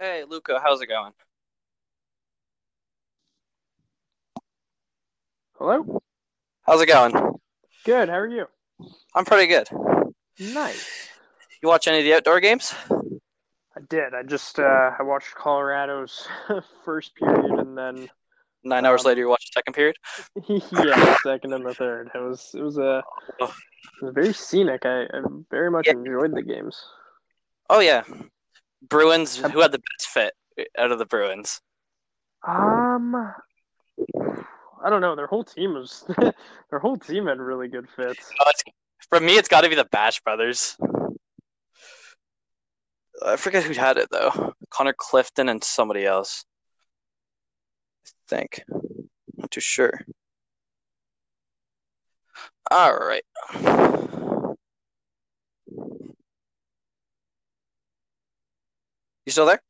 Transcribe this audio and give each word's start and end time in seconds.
Hey, 0.00 0.24
Luca, 0.26 0.58
how's 0.64 0.80
it 0.80 0.86
going? 0.86 1.12
Hello? 5.58 6.00
How's 6.62 6.80
it 6.80 6.86
going? 6.86 7.12
Good. 7.84 8.08
How 8.08 8.14
are 8.16 8.26
you? 8.26 8.46
I'm 9.14 9.26
pretty 9.26 9.46
good. 9.46 9.68
Nice. 10.38 11.08
You 11.62 11.68
watch 11.68 11.86
any 11.86 11.98
of 11.98 12.04
the 12.04 12.14
outdoor 12.14 12.40
games? 12.40 12.72
I 12.90 13.80
did. 13.90 14.14
I 14.14 14.22
just 14.22 14.58
uh, 14.58 14.92
I 14.98 15.02
watched 15.02 15.34
Colorado's 15.34 16.26
first 16.84 17.14
period 17.16 17.58
and 17.58 17.76
then 17.76 18.08
Nine 18.62 18.84
hours 18.86 19.04
Um, 19.04 19.08
later, 19.08 19.20
you 19.20 19.28
watch 19.28 19.44
the 19.46 19.58
second 19.58 19.72
period? 19.74 19.96
yeah, 20.48 21.16
second 21.22 21.52
and 21.54 21.64
the 21.64 21.74
third. 21.74 22.10
It 22.14 22.18
was 22.18 22.50
it 22.54 22.60
was 22.62 22.78
a 22.78 23.02
Oh. 23.40 23.54
it 24.00 24.04
was 24.04 24.14
very 24.14 24.32
scenic. 24.32 24.84
I, 24.86 25.02
I 25.04 25.22
very 25.50 25.70
much 25.70 25.86
Yeah. 25.86 25.92
enjoyed 25.94 26.34
the 26.34 26.42
games. 26.42 26.82
Oh, 27.68 27.80
yeah. 27.80 28.02
Bruins, 28.88 29.36
who 29.36 29.60
had 29.60 29.72
the 29.72 29.78
best 29.78 30.08
fit 30.08 30.32
out 30.78 30.92
of 30.92 30.98
the 30.98 31.06
Bruins? 31.06 31.60
Um, 32.46 33.14
I 34.82 34.88
don't 34.88 35.00
know. 35.00 35.14
Their 35.14 35.26
whole 35.26 35.44
team 35.44 35.74
was 35.74 36.04
their 36.70 36.78
whole 36.78 36.96
team 36.96 37.26
had 37.26 37.38
really 37.38 37.68
good 37.68 37.88
fits. 37.94 38.30
Oh, 38.40 38.50
for 39.10 39.20
me, 39.20 39.36
it's 39.36 39.48
got 39.48 39.62
to 39.62 39.68
be 39.68 39.74
the 39.74 39.86
Bash 39.86 40.20
brothers. 40.20 40.76
I 43.24 43.36
forget 43.36 43.64
who 43.64 43.74
had 43.74 43.98
it, 43.98 44.08
though. 44.10 44.54
Connor 44.70 44.94
Clifton 44.96 45.48
and 45.48 45.62
somebody 45.62 46.06
else. 46.06 46.44
I 48.06 48.10
think. 48.28 48.64
Not 49.36 49.50
too 49.50 49.60
sure. 49.60 50.00
All 52.70 52.96
right. 52.96 53.24
You 59.26 59.32
still 59.32 59.46
there? 59.46 59.60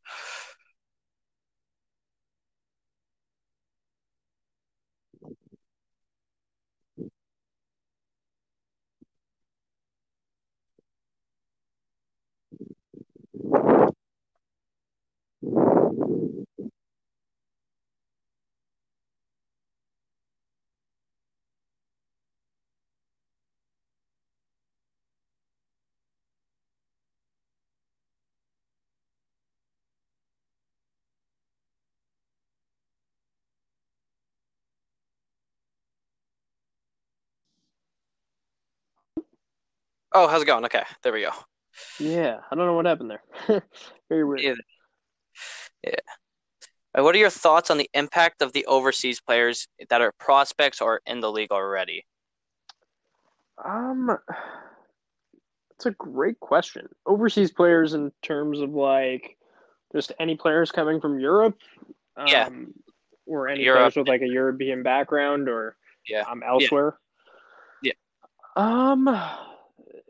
Oh, 40.13 40.27
how's 40.29 40.43
it 40.43 40.47
going? 40.47 40.65
Okay, 40.65 40.83
there 41.03 41.13
we 41.13 41.23
go. 41.23 41.31
Yeah, 41.99 42.41
I 42.51 42.55
don't 42.55 42.67
know 42.67 42.75
what 42.75 42.87
happened 42.87 43.11
there. 43.11 43.63
very 44.09 44.25
weird. 44.25 44.41
Yeah. 44.43 44.55
Yeah. 45.85 45.95
Uh, 46.99 47.03
What 47.05 47.15
are 47.15 47.19
your 47.19 47.31
thoughts 47.31 47.71
on 47.71 47.79
the 47.79 47.89
impact 47.95 48.43
of 48.43 48.53
the 48.53 48.67
overseas 48.67 49.21
players 49.21 49.69
that 49.89 50.01
are 50.01 50.13
prospects 50.19 50.81
or 50.81 51.01
in 51.07 51.21
the 51.21 51.31
league 51.31 51.53
already? 51.53 52.05
Um, 53.65 54.19
it's 55.77 55.87
a 55.87 55.93
great 55.93 56.41
question. 56.41 56.89
Overseas 57.07 57.53
players 57.53 57.95
in 57.95 58.11
terms 58.23 58.61
of 58.61 58.71
like 58.71 59.37
just 59.95 60.13
any 60.19 60.35
players 60.37 60.73
coming 60.73 61.01
from 61.01 61.21
Europe, 61.21 61.57
um, 62.17 62.27
Yeah. 62.27 62.49
or 63.27 63.49
any 63.49 63.63
Europe. 63.63 63.81
players 63.81 63.97
with 63.97 64.09
like 64.09 64.23
a 64.23 64.29
European 64.29 64.83
background 64.83 65.49
or 65.49 65.77
Yeah. 66.07 66.23
um 66.29 66.43
elsewhere. 66.43 66.99
Yeah. 67.83 67.93
Um, 68.57 69.07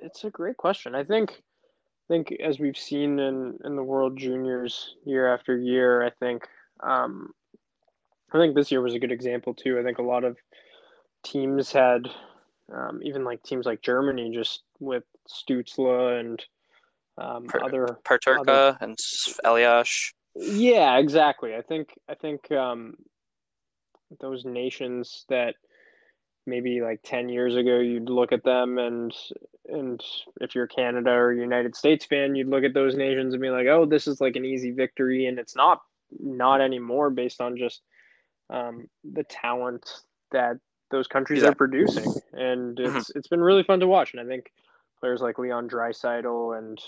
it's 0.02 0.24
a 0.24 0.30
great 0.30 0.56
question. 0.56 0.94
I 0.94 1.04
think, 1.04 1.30
I 1.30 2.06
think 2.08 2.32
as 2.42 2.58
we've 2.58 2.76
seen 2.76 3.18
in 3.18 3.58
in 3.64 3.76
the 3.76 3.82
World 3.82 4.16
Juniors 4.16 4.94
year 5.04 5.32
after 5.32 5.56
year, 5.56 6.04
I 6.04 6.10
think, 6.10 6.46
um, 6.82 7.30
I 8.32 8.38
think 8.38 8.54
this 8.54 8.70
year 8.70 8.80
was 8.80 8.94
a 8.94 8.98
good 8.98 9.12
example 9.12 9.54
too. 9.54 9.78
I 9.78 9.82
think 9.82 9.98
a 9.98 10.02
lot 10.02 10.24
of 10.24 10.36
teams 11.24 11.72
had, 11.72 12.08
um, 12.72 13.00
even 13.02 13.24
like 13.24 13.42
teams 13.42 13.66
like 13.66 13.82
Germany, 13.82 14.30
just 14.32 14.62
with 14.78 15.04
Stützle 15.28 16.18
and 16.18 16.44
um, 17.18 17.44
Per- 17.44 17.64
other 17.64 17.98
Peterka 18.04 18.76
and 18.80 18.96
Eliash. 19.44 20.12
yeah, 20.34 20.96
exactly. 20.98 21.54
I 21.54 21.62
think 21.62 21.94
I 22.08 22.14
think 22.14 22.50
um, 22.52 22.94
those 24.20 24.44
nations 24.44 25.24
that 25.28 25.54
maybe 26.46 26.80
like 26.80 27.00
10 27.04 27.28
years 27.28 27.54
ago 27.56 27.78
you'd 27.78 28.08
look 28.10 28.32
at 28.32 28.44
them 28.44 28.78
and 28.78 29.14
and 29.68 30.02
if 30.40 30.54
you're 30.54 30.66
Canada 30.66 31.10
or 31.10 31.32
United 31.32 31.76
States 31.76 32.04
fan, 32.04 32.34
you'd 32.34 32.48
look 32.48 32.64
at 32.64 32.74
those 32.74 32.96
nations 32.96 33.34
and 33.34 33.40
be 33.40 33.50
like, 33.50 33.66
"Oh, 33.68 33.86
this 33.86 34.08
is 34.08 34.20
like 34.20 34.34
an 34.36 34.44
easy 34.44 34.72
victory." 34.72 35.26
And 35.26 35.38
it's 35.38 35.54
not 35.54 35.80
not 36.18 36.60
anymore 36.60 37.10
based 37.10 37.40
on 37.40 37.56
just 37.56 37.82
um, 38.48 38.88
the 39.04 39.22
talent 39.24 39.88
that 40.32 40.56
those 40.90 41.06
countries 41.06 41.42
Yeah. 41.42 41.50
are 41.50 41.54
producing. 41.54 42.12
And 42.32 42.78
it's 42.80 43.10
it's 43.10 43.28
been 43.28 43.40
really 43.40 43.62
fun 43.62 43.80
to 43.80 43.86
watch. 43.86 44.12
And 44.12 44.20
I 44.20 44.24
think 44.26 44.50
players 44.98 45.20
like 45.20 45.38
Leon 45.38 45.68
Draisaitl 45.68 46.58
and 46.58 46.80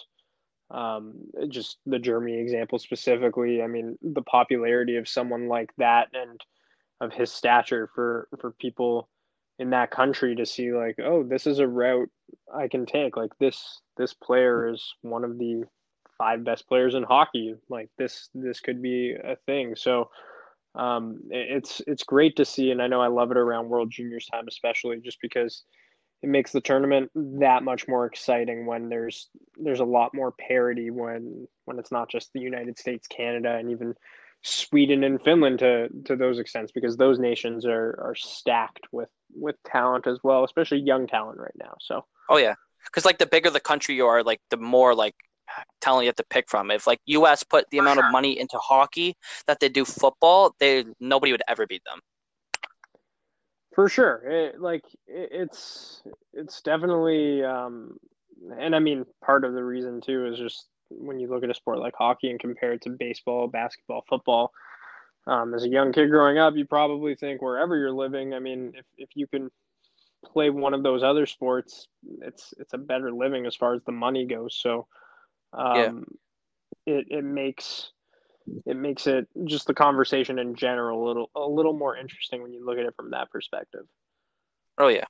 um, 0.70 1.14
just 1.48 1.78
the 1.86 1.98
Germany 1.98 2.40
example 2.40 2.78
specifically. 2.78 3.62
I 3.62 3.66
mean, 3.68 3.96
the 4.02 4.22
popularity 4.22 4.96
of 4.96 5.08
someone 5.08 5.46
like 5.48 5.70
that 5.78 6.08
and 6.14 6.40
of 7.00 7.12
his 7.12 7.30
stature 7.30 7.88
for 7.94 8.28
for 8.40 8.50
people 8.52 9.08
in 9.62 9.70
that 9.70 9.92
country 9.92 10.34
to 10.34 10.44
see 10.44 10.72
like, 10.72 10.96
oh, 10.98 11.22
this 11.22 11.46
is 11.46 11.60
a 11.60 11.68
route 11.68 12.10
I 12.52 12.66
can 12.66 12.84
take. 12.84 13.16
Like 13.16 13.30
this 13.38 13.80
this 13.96 14.12
player 14.12 14.68
is 14.68 14.84
one 15.02 15.22
of 15.22 15.38
the 15.38 15.62
five 16.18 16.44
best 16.44 16.68
players 16.68 16.96
in 16.96 17.04
hockey. 17.04 17.54
Like 17.70 17.88
this 17.96 18.28
this 18.34 18.58
could 18.58 18.82
be 18.82 19.14
a 19.14 19.36
thing. 19.46 19.76
So 19.76 20.10
um, 20.74 21.20
it's 21.30 21.80
it's 21.86 22.02
great 22.02 22.36
to 22.36 22.44
see, 22.44 22.72
and 22.72 22.82
I 22.82 22.88
know 22.88 23.00
I 23.00 23.06
love 23.06 23.30
it 23.30 23.36
around 23.36 23.68
World 23.68 23.90
Juniors 23.92 24.26
time, 24.26 24.46
especially 24.48 25.00
just 25.00 25.18
because 25.22 25.62
it 26.22 26.28
makes 26.28 26.50
the 26.50 26.60
tournament 26.60 27.10
that 27.14 27.62
much 27.62 27.86
more 27.86 28.06
exciting 28.06 28.66
when 28.66 28.88
there's 28.88 29.28
there's 29.56 29.80
a 29.80 29.84
lot 29.84 30.12
more 30.12 30.32
parity 30.32 30.90
when 30.90 31.46
when 31.66 31.78
it's 31.78 31.92
not 31.92 32.10
just 32.10 32.32
the 32.32 32.40
United 32.40 32.78
States, 32.78 33.06
Canada, 33.06 33.56
and 33.56 33.70
even 33.70 33.94
Sweden 34.42 35.04
and 35.04 35.22
Finland 35.22 35.60
to 35.60 35.88
to 36.04 36.16
those 36.16 36.38
extents 36.38 36.72
because 36.72 36.96
those 36.96 37.18
nations 37.18 37.64
are 37.64 37.98
are 38.02 38.14
stacked 38.14 38.86
with 38.92 39.08
with 39.34 39.56
talent 39.64 40.06
as 40.06 40.18
well, 40.22 40.44
especially 40.44 40.78
young 40.78 41.06
talent 41.06 41.38
right 41.38 41.54
now. 41.56 41.74
So 41.80 42.04
Oh 42.28 42.38
yeah, 42.38 42.54
because 42.86 43.04
like 43.04 43.18
the 43.18 43.26
bigger 43.26 43.50
the 43.50 43.60
country 43.60 43.94
you 43.94 44.06
are, 44.06 44.22
like 44.22 44.40
the 44.50 44.56
more 44.56 44.94
like 44.94 45.14
talent 45.80 46.04
you 46.04 46.08
have 46.08 46.16
to 46.16 46.24
pick 46.24 46.48
from. 46.48 46.70
If 46.70 46.86
like 46.86 47.00
U.S. 47.06 47.42
put 47.42 47.66
the 47.70 47.78
amount 47.78 48.00
of 48.00 48.10
money 48.10 48.38
into 48.38 48.58
hockey 48.58 49.16
that 49.46 49.60
they 49.60 49.68
do 49.68 49.84
football, 49.84 50.54
they 50.58 50.84
nobody 51.00 51.32
would 51.32 51.42
ever 51.48 51.66
beat 51.66 51.82
them. 51.84 52.00
for 53.74 53.88
sure, 53.88 54.22
it, 54.26 54.60
like 54.60 54.84
it, 55.06 55.28
it's 55.32 56.02
it's 56.32 56.60
definitely, 56.62 57.44
um, 57.44 57.98
and 58.58 58.74
I 58.74 58.78
mean 58.78 59.04
part 59.24 59.44
of 59.44 59.54
the 59.54 59.64
reason 59.64 60.00
too 60.00 60.26
is 60.26 60.38
just 60.38 60.66
when 60.98 61.18
you 61.18 61.28
look 61.28 61.44
at 61.44 61.50
a 61.50 61.54
sport 61.54 61.78
like 61.78 61.94
hockey 61.96 62.30
and 62.30 62.40
compare 62.40 62.72
it 62.72 62.82
to 62.82 62.90
baseball, 62.90 63.48
basketball, 63.48 64.04
football. 64.08 64.52
Um, 65.26 65.54
as 65.54 65.64
a 65.64 65.68
young 65.68 65.92
kid 65.92 66.10
growing 66.10 66.38
up, 66.38 66.56
you 66.56 66.64
probably 66.64 67.14
think 67.14 67.42
wherever 67.42 67.76
you're 67.76 67.92
living, 67.92 68.34
I 68.34 68.40
mean, 68.40 68.72
if, 68.74 68.84
if 68.98 69.08
you 69.14 69.26
can 69.26 69.50
play 70.24 70.50
one 70.50 70.74
of 70.74 70.82
those 70.82 71.02
other 71.02 71.26
sports, 71.26 71.86
it's 72.20 72.54
it's 72.58 72.72
a 72.74 72.78
better 72.78 73.12
living 73.12 73.46
as 73.46 73.54
far 73.54 73.74
as 73.74 73.82
the 73.84 73.92
money 73.92 74.26
goes. 74.26 74.56
So, 74.60 74.86
um, 75.52 76.04
it 76.86 77.06
it 77.10 77.24
makes 77.24 77.92
it 78.66 78.76
makes 78.76 79.06
it 79.06 79.28
just 79.44 79.66
the 79.66 79.74
conversation 79.74 80.38
in 80.38 80.54
general 80.54 81.04
a 81.04 81.06
little 81.06 81.30
a 81.36 81.40
little 81.40 81.72
more 81.72 81.96
interesting 81.96 82.42
when 82.42 82.52
you 82.52 82.64
look 82.64 82.78
at 82.78 82.86
it 82.86 82.94
from 82.96 83.10
that 83.10 83.30
perspective. 83.30 83.86
Oh 84.78 84.88
yeah. 84.88 85.04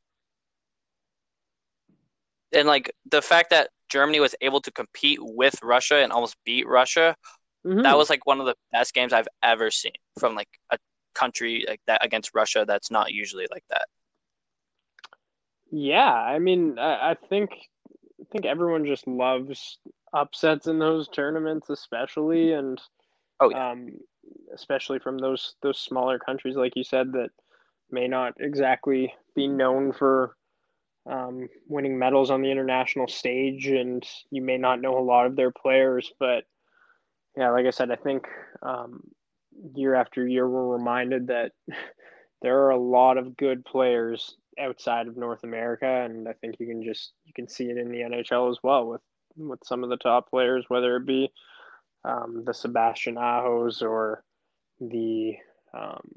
And 2.53 2.69
like 2.69 2.95
the 3.11 3.23
fact 3.23 3.51
that 3.51 3.71
Germany 3.93 4.21
was 4.21 4.35
able 4.43 4.63
to 4.63 4.73
compete 4.73 5.21
with 5.23 5.57
Russia 5.63 5.97
and 6.03 6.13
almost 6.13 6.37
beat 6.47 6.67
Russia, 6.69 7.17
Mhm. 7.65 7.83
that 7.85 7.97
was 7.99 8.11
like 8.11 8.27
one 8.27 8.41
of 8.41 8.47
the 8.47 8.57
best 8.73 8.95
games 8.95 9.13
I've 9.15 9.29
ever 9.43 9.71
seen 9.71 9.93
from 10.19 10.37
like 10.37 10.49
a 10.71 10.79
country 11.15 11.65
like 11.69 11.83
that 11.89 12.05
against 12.05 12.35
Russia 12.35 12.65
that's 12.67 12.91
not 12.91 13.13
usually 13.13 13.49
like 13.53 13.65
that. 13.71 13.89
Yeah, 15.71 16.13
I 16.13 16.39
mean, 16.39 16.79
I, 16.79 17.13
I 17.13 17.15
think 17.29 17.51
I 18.21 18.25
think 18.31 18.45
everyone 18.45 18.87
just 18.87 19.07
loves 19.07 19.79
upsets 20.13 20.67
in 20.67 20.79
those 20.79 21.09
tournaments, 21.09 21.71
especially, 21.71 22.53
and 22.53 22.81
Oh, 23.41 23.51
yeah. 23.51 23.57
um, 23.57 23.89
especially 24.55 25.01
from 25.01 25.19
those 25.19 25.57
those 25.63 25.81
smaller 25.81 26.19
countries, 26.19 26.57
like 26.57 26.77
you 26.77 26.85
said, 26.85 27.13
that 27.13 27.31
may 27.91 28.09
not 28.09 28.35
exactly 28.41 29.15
be 29.37 29.49
known 29.49 29.93
for 29.93 30.37
um, 31.07 31.49
winning 31.69 31.99
medals 31.99 32.31
on 32.31 32.43
the 32.43 32.51
international 32.51 33.09
stage, 33.09 33.67
and 33.67 34.07
you 34.31 34.43
may 34.43 34.59
not 34.59 34.81
know 34.81 34.99
a 34.99 35.01
lot 35.01 35.27
of 35.27 35.37
their 35.37 35.51
players, 35.51 36.13
but 36.19 36.45
yeah, 37.37 37.51
like 37.51 37.67
I 37.67 37.71
said, 37.71 37.91
I 37.91 37.97
think 37.97 38.27
um, 38.63 39.03
year 39.75 39.95
after 39.95 40.27
year 40.27 40.49
we're 40.49 40.77
reminded 40.77 41.29
that 41.29 41.53
there 42.43 42.61
are 42.61 42.71
a 42.71 42.79
lot 42.79 43.19
of 43.19 43.37
good 43.37 43.65
players 43.65 44.37
outside 44.59 45.09
of 45.09 45.17
North 45.17 45.45
America, 45.45 45.87
and 45.87 46.29
I 46.29 46.35
think 46.35 46.57
you 46.59 46.67
can 46.67 46.83
just 46.85 47.13
you 47.25 47.33
can 47.35 47.49
see 47.49 47.65
it 47.65 47.79
in 47.79 47.91
the 47.91 48.01
NHL 48.01 48.51
as 48.51 48.59
well 48.63 48.87
with 48.87 49.01
with 49.37 49.61
some 49.65 49.83
of 49.83 49.91
the 49.91 49.97
top 49.97 50.31
players, 50.31 50.67
whether 50.69 50.97
it 50.97 51.07
be 51.07 51.33
um, 52.05 52.43
the 52.45 52.55
Sebastian 52.55 53.17
Ahos 53.17 53.83
or 53.83 54.23
the 54.81 55.37
um, 55.75 56.09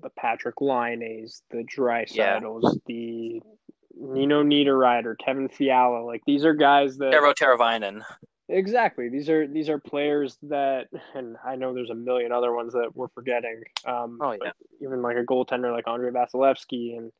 the 0.00 0.10
Patrick 0.10 0.60
Laine's, 0.60 1.42
the 1.50 1.64
Draisaitl's, 1.64 2.16
yeah. 2.16 2.80
the 2.86 3.42
Nino 3.98 4.42
Niederreiter, 4.42 5.14
Kevin 5.18 5.48
Fiala. 5.48 6.04
Like 6.04 6.22
these 6.26 6.44
are 6.44 6.54
guys 6.54 6.98
that 6.98 7.12
Teuvo 7.12 7.34
Teravainen. 7.34 8.02
Exactly. 8.48 9.08
These 9.08 9.28
are 9.28 9.46
these 9.46 9.68
are 9.68 9.78
players 9.78 10.36
that, 10.42 10.88
and 11.14 11.36
I 11.44 11.56
know 11.56 11.72
there's 11.72 11.90
a 11.90 11.94
million 11.94 12.32
other 12.32 12.54
ones 12.54 12.72
that 12.74 12.90
we're 12.94 13.08
forgetting. 13.08 13.62
Um, 13.86 14.18
oh 14.20 14.32
yeah. 14.32 14.52
Even 14.80 15.02
like 15.02 15.16
a 15.16 15.24
goaltender 15.24 15.72
like 15.72 15.88
Andrei 15.88 16.10
Vasilevskiy, 16.10 16.98
and 16.98 17.12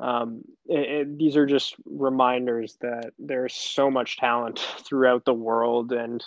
um, 0.00 0.42
it, 0.66 0.90
it, 0.90 1.18
these 1.18 1.36
are 1.36 1.46
just 1.46 1.76
reminders 1.84 2.76
that 2.80 3.12
there's 3.18 3.54
so 3.54 3.90
much 3.90 4.16
talent 4.16 4.58
throughout 4.80 5.24
the 5.24 5.34
world, 5.34 5.92
and 5.92 6.24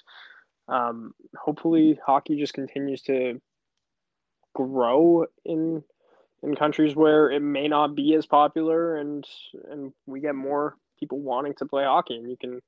um, 0.68 1.14
hopefully 1.36 2.00
hockey 2.06 2.38
just 2.38 2.54
continues 2.54 3.02
to 3.04 3.42
grow 4.56 5.26
in 5.46 5.84
in 6.48 6.56
countries 6.56 6.96
where 6.96 7.30
it 7.30 7.42
may 7.42 7.68
not 7.68 7.94
be 7.94 8.16
as 8.16 8.26
popular, 8.26 8.96
and 8.98 9.26
and 9.70 9.94
we 10.06 10.20
get 10.22 10.36
more 10.36 10.76
people 11.00 11.20
wanting 11.20 11.54
to 11.56 11.66
play 11.66 11.84
hockey, 11.84 12.16
and 12.16 12.30
you 12.30 12.38
can 12.38 12.62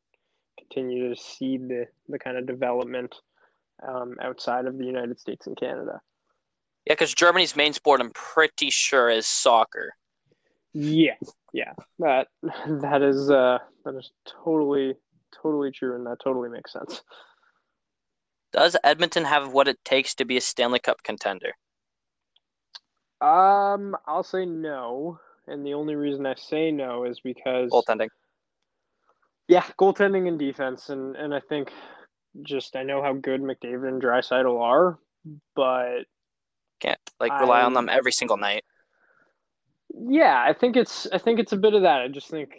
continue 0.60 1.10
to 1.10 1.20
see 1.20 1.58
the, 1.58 1.88
the 2.10 2.20
kind 2.20 2.38
of 2.38 2.46
development 2.46 3.16
um, 3.88 4.16
outside 4.22 4.66
of 4.66 4.78
the 4.78 4.86
United 4.86 5.20
States 5.20 5.48
and 5.48 5.58
Canada. 5.58 6.02
Yeah, 6.86 6.94
because 6.94 7.14
Germany's 7.14 7.56
main 7.56 7.74
sport, 7.74 8.02
I'm 8.02 8.12
pretty 8.12 8.70
sure, 8.70 9.10
is 9.10 9.26
soccer. 9.26 9.94
Yeah, 10.74 11.16
yeah, 11.54 11.74
that 12.00 12.28
that 12.68 13.02
is 13.02 13.32
uh, 13.32 13.60
that 13.86 13.96
is 13.96 14.12
totally 14.44 14.96
totally 15.42 15.72
true, 15.72 15.96
and 15.96 16.06
that 16.06 16.18
totally 16.24 16.50
makes 16.50 16.74
sense. 16.74 17.02
Does 18.52 18.76
Edmonton 18.84 19.26
have 19.26 19.52
what 19.52 19.68
it 19.68 19.78
takes 19.86 20.16
to 20.16 20.26
be 20.26 20.38
a 20.38 20.42
Stanley 20.42 20.80
Cup 20.80 21.04
contender? 21.04 21.54
Um, 23.22 23.96
I'll 24.08 24.24
say 24.24 24.46
no, 24.46 25.20
and 25.48 25.66
the 25.66 25.74
only 25.74 25.96
reason 25.96 26.26
I 26.26 26.36
say 26.36 26.72
no 26.72 27.06
is 27.06 27.20
because 27.20 27.70
goaltending. 27.72 28.10
Yeah, 29.48 29.66
goaltending 29.80 30.28
and 30.28 30.40
defense, 30.40 30.90
and 30.90 31.16
and 31.16 31.34
I 31.34 31.40
think 31.40 31.72
just 32.44 32.76
I 32.76 32.84
know 32.84 33.02
how 33.02 33.14
good 33.14 33.42
McDavid 33.42 33.88
and 33.88 34.02
Draisaitl 34.02 34.62
are, 34.62 35.00
but 35.56 36.04
can't 36.80 37.00
like 37.20 37.38
rely 37.40 37.62
I, 37.62 37.64
on 37.64 37.74
them 37.74 37.90
every 37.90 38.12
single 38.12 38.38
night. 38.38 38.64
Yeah, 39.94 40.42
I 40.46 40.54
think 40.54 40.78
it's 40.78 41.08
I 41.12 41.18
think 41.18 41.40
it's 41.40 41.52
a 41.52 41.58
bit 41.58 41.74
of 41.74 41.82
that. 41.82 42.02
I 42.02 42.08
just 42.08 42.30
think 42.30 42.52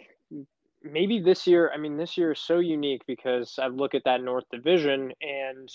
maybe 0.83 1.19
this 1.19 1.47
year. 1.47 1.71
I 1.73 1.77
mean, 1.77 1.97
this 1.97 2.17
year 2.17 2.33
is 2.33 2.39
so 2.39 2.59
unique 2.59 3.01
because 3.07 3.57
I 3.59 3.67
look 3.67 3.95
at 3.95 4.03
that 4.05 4.21
North 4.21 4.45
Division 4.51 5.13
and 5.21 5.69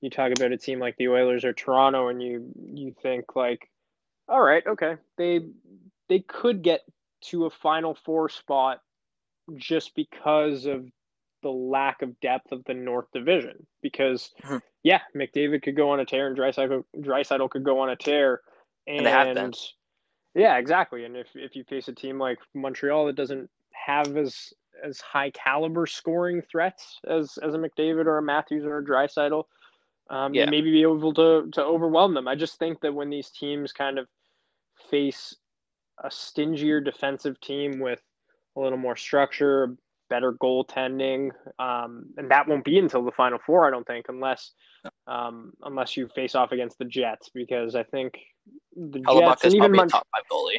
you 0.00 0.10
talk 0.10 0.32
about 0.36 0.52
a 0.52 0.58
team 0.58 0.80
like 0.80 0.96
the 0.98 1.08
Oilers 1.08 1.44
or 1.44 1.52
Toronto, 1.52 2.08
and 2.08 2.22
you 2.22 2.52
you 2.74 2.94
think 3.02 3.36
like, 3.36 3.70
all 4.28 4.40
right, 4.40 4.66
okay, 4.66 4.96
they 5.18 5.40
they 6.08 6.20
could 6.20 6.62
get 6.62 6.80
to 7.26 7.46
a 7.46 7.50
Final 7.50 7.96
Four 8.04 8.28
spot 8.28 8.80
just 9.56 9.94
because 9.94 10.66
of 10.66 10.86
the 11.42 11.50
lack 11.50 12.02
of 12.02 12.18
depth 12.20 12.52
of 12.52 12.64
the 12.64 12.74
North 12.74 13.06
Division. 13.12 13.66
Because 13.82 14.30
mm-hmm. 14.42 14.58
yeah, 14.82 15.00
McDavid 15.16 15.62
could 15.62 15.76
go 15.76 15.90
on 15.90 16.00
a 16.00 16.04
tear 16.04 16.26
and 16.26 16.36
Draisaitl 16.36 17.50
could 17.50 17.64
go 17.64 17.80
on 17.80 17.90
a 17.90 17.96
tear, 17.96 18.40
and, 18.86 19.06
and 19.06 19.54
yeah, 20.34 20.56
exactly. 20.56 21.04
And 21.04 21.16
if 21.16 21.28
if 21.34 21.54
you 21.54 21.64
face 21.64 21.88
a 21.88 21.92
team 21.92 22.18
like 22.18 22.38
Montreal 22.54 23.06
that 23.06 23.16
doesn't 23.16 23.48
have 23.72 24.16
as 24.16 24.52
as 24.82 25.00
high 25.00 25.30
caliber 25.30 25.86
scoring 25.86 26.42
threats 26.50 26.98
as 27.08 27.38
as 27.42 27.54
a 27.54 27.58
McDavid 27.58 28.06
or 28.06 28.18
a 28.18 28.22
Matthews 28.22 28.64
or 28.64 28.78
a 28.78 28.84
Draisaitl, 28.84 29.44
um, 30.10 30.34
yeah. 30.34 30.48
maybe 30.48 30.70
be 30.70 30.82
able 30.82 31.14
to 31.14 31.48
to 31.52 31.62
overwhelm 31.62 32.14
them. 32.14 32.28
I 32.28 32.34
just 32.34 32.58
think 32.58 32.80
that 32.80 32.94
when 32.94 33.10
these 33.10 33.30
teams 33.30 33.72
kind 33.72 33.98
of 33.98 34.06
face 34.90 35.34
a 36.02 36.10
stingier 36.10 36.80
defensive 36.80 37.40
team 37.40 37.78
with 37.80 38.00
a 38.56 38.60
little 38.60 38.78
more 38.78 38.96
structure, 38.96 39.76
better 40.10 40.32
goaltending, 40.32 41.30
um, 41.58 42.06
and 42.16 42.30
that 42.30 42.46
won't 42.46 42.64
be 42.64 42.78
until 42.78 43.04
the 43.04 43.12
final 43.12 43.38
four, 43.44 43.66
I 43.66 43.70
don't 43.70 43.86
think, 43.86 44.06
unless 44.08 44.52
um, 45.06 45.52
unless 45.62 45.96
you 45.96 46.08
face 46.14 46.34
off 46.34 46.52
against 46.52 46.78
the 46.78 46.84
Jets, 46.84 47.30
because 47.32 47.74
I 47.74 47.82
think 47.82 48.18
the 48.76 49.00
Jets 49.00 49.44
and 49.44 49.54
even 49.54 49.72
Mon- 49.72 49.88
top 49.88 50.06
five 50.14 50.24
goalie. 50.30 50.58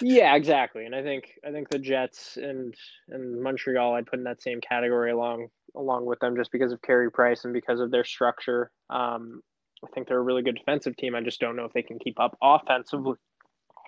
Yeah, 0.00 0.34
exactly, 0.34 0.86
and 0.86 0.94
I 0.94 1.02
think 1.02 1.32
I 1.46 1.50
think 1.50 1.68
the 1.68 1.78
Jets 1.78 2.36
and 2.36 2.74
and 3.08 3.42
Montreal 3.42 3.94
I'd 3.94 4.06
put 4.06 4.18
in 4.18 4.24
that 4.24 4.42
same 4.42 4.60
category 4.60 5.10
along 5.10 5.48
along 5.76 6.06
with 6.06 6.18
them 6.20 6.36
just 6.36 6.52
because 6.52 6.72
of 6.72 6.82
Carey 6.82 7.10
Price 7.10 7.44
and 7.44 7.52
because 7.52 7.80
of 7.80 7.90
their 7.90 8.04
structure. 8.04 8.70
Um, 8.90 9.42
I 9.84 9.88
think 9.94 10.08
they're 10.08 10.18
a 10.18 10.22
really 10.22 10.42
good 10.42 10.56
defensive 10.56 10.96
team. 10.96 11.14
I 11.14 11.22
just 11.22 11.40
don't 11.40 11.56
know 11.56 11.64
if 11.64 11.72
they 11.72 11.82
can 11.82 11.98
keep 11.98 12.20
up 12.20 12.36
offensively 12.42 13.14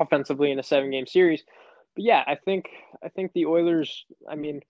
offensively 0.01 0.51
in 0.51 0.59
a 0.59 0.63
seven 0.63 0.91
game 0.91 1.07
series 1.07 1.45
but 1.95 2.05
yeah, 2.05 2.23
I 2.27 2.37
think 2.37 2.67
I 3.05 3.09
think 3.09 3.33
the 3.33 3.47
Oilers. 3.47 4.05
I 4.29 4.35
mean, 4.35 4.61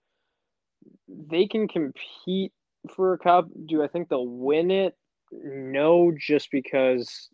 they 1.07 1.47
can 1.47 1.67
compete 1.67 2.51
for 2.95 3.13
a 3.13 3.17
cup. 3.17 3.47
Do 3.65 3.83
I 3.83 3.87
think 3.87 4.09
they'll 4.09 4.27
win 4.27 4.71
it? 4.71 4.95
No, 5.31 6.11
just 6.17 6.51
because 6.51 7.29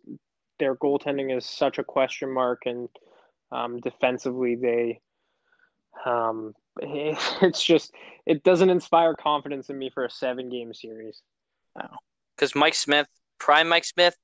their 0.58 0.76
goaltending 0.76 1.36
is 1.36 1.44
such 1.44 1.78
a 1.78 1.84
question 1.84 2.32
mark, 2.32 2.62
and 2.66 2.88
um, 3.52 3.80
defensively 3.80 4.56
they. 4.56 5.00
Um, 6.06 6.54
it's 7.42 7.62
just 7.62 7.92
it 8.26 8.42
doesn't 8.42 8.70
inspire 8.70 9.14
confidence 9.14 9.68
in 9.68 9.78
me 9.78 9.90
for 9.90 10.04
a 10.04 10.10
seven 10.10 10.48
game 10.48 10.72
series. 10.72 11.20
Because 12.36 12.54
Mike 12.54 12.74
Smith, 12.74 13.06
prime 13.38 13.68
Mike 13.68 13.84
Smith, 13.84 14.16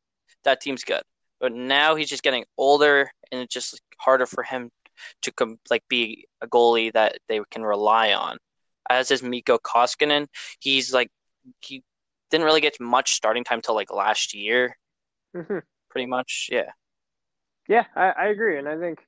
that 0.44 0.60
team's 0.60 0.82
good, 0.82 1.02
but 1.38 1.52
now 1.52 1.94
he's 1.94 2.08
just 2.08 2.22
getting 2.22 2.44
older, 2.56 3.10
and 3.30 3.42
it's 3.42 3.52
just 3.52 3.80
harder 3.98 4.24
for 4.24 4.42
him 4.42 4.70
to 5.22 5.32
com- 5.32 5.58
like 5.70 5.82
be 5.88 6.26
a 6.40 6.46
goalie 6.46 6.92
that 6.94 7.18
they 7.28 7.40
can 7.50 7.62
rely 7.62 8.14
on. 8.14 8.38
As 8.88 9.10
is 9.10 9.22
Mikko 9.22 9.58
Koskinen, 9.58 10.26
he's 10.58 10.94
like 10.94 11.10
he 11.60 11.82
didn't 12.30 12.46
really 12.46 12.62
get 12.62 12.80
much 12.80 13.12
starting 13.12 13.44
time 13.44 13.60
till 13.60 13.74
like 13.74 13.92
last 13.92 14.34
year, 14.34 14.76
mm-hmm. 15.36 15.58
pretty 15.90 16.06
much. 16.06 16.48
Yeah, 16.50 16.70
yeah, 17.68 17.84
I, 17.94 18.12
I 18.12 18.26
agree, 18.28 18.58
and 18.58 18.66
I 18.66 18.78
think, 18.78 19.00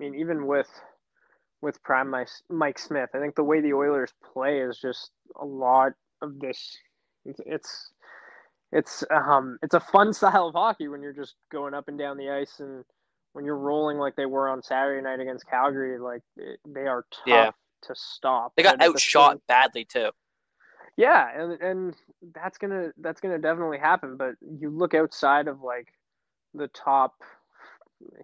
I 0.00 0.02
mean, 0.02 0.16
even 0.16 0.48
with 0.48 0.68
with 1.62 1.82
prime 1.82 2.10
Mike, 2.10 2.28
Mike 2.50 2.78
Smith, 2.78 3.10
I 3.14 3.18
think 3.18 3.36
the 3.36 3.44
way 3.44 3.60
the 3.60 3.72
Oilers 3.72 4.12
play 4.32 4.60
is 4.60 4.78
just 4.78 5.12
a 5.40 5.44
lot 5.44 5.92
of 6.20 6.38
this. 6.40 6.76
It's, 7.24 7.40
it's 7.46 7.90
it's 8.72 9.04
um 9.10 9.58
it's 9.62 9.74
a 9.74 9.80
fun 9.80 10.12
style 10.12 10.48
of 10.48 10.54
hockey 10.54 10.88
when 10.88 11.02
you're 11.02 11.12
just 11.12 11.34
going 11.50 11.72
up 11.72 11.88
and 11.88 11.98
down 11.98 12.16
the 12.16 12.30
ice 12.30 12.58
and 12.58 12.84
when 13.32 13.44
you're 13.44 13.56
rolling 13.56 13.96
like 13.96 14.16
they 14.16 14.26
were 14.26 14.48
on 14.48 14.62
Saturday 14.62 15.02
night 15.02 15.20
against 15.20 15.46
Calgary, 15.46 15.98
like 15.98 16.22
it, 16.36 16.58
they 16.66 16.82
are 16.82 17.06
tough 17.10 17.26
yeah. 17.26 17.50
to 17.82 17.94
stop. 17.94 18.52
They 18.56 18.62
got 18.62 18.82
outshot 18.82 19.36
the 19.36 19.42
badly 19.48 19.84
too. 19.84 20.10
Yeah, 20.96 21.28
and 21.34 21.62
and 21.62 21.94
that's 22.34 22.58
gonna 22.58 22.90
that's 22.98 23.20
gonna 23.20 23.38
definitely 23.38 23.78
happen. 23.78 24.16
But 24.16 24.34
you 24.40 24.68
look 24.68 24.94
outside 24.94 25.48
of 25.48 25.62
like 25.62 25.88
the 26.52 26.68
top 26.68 27.14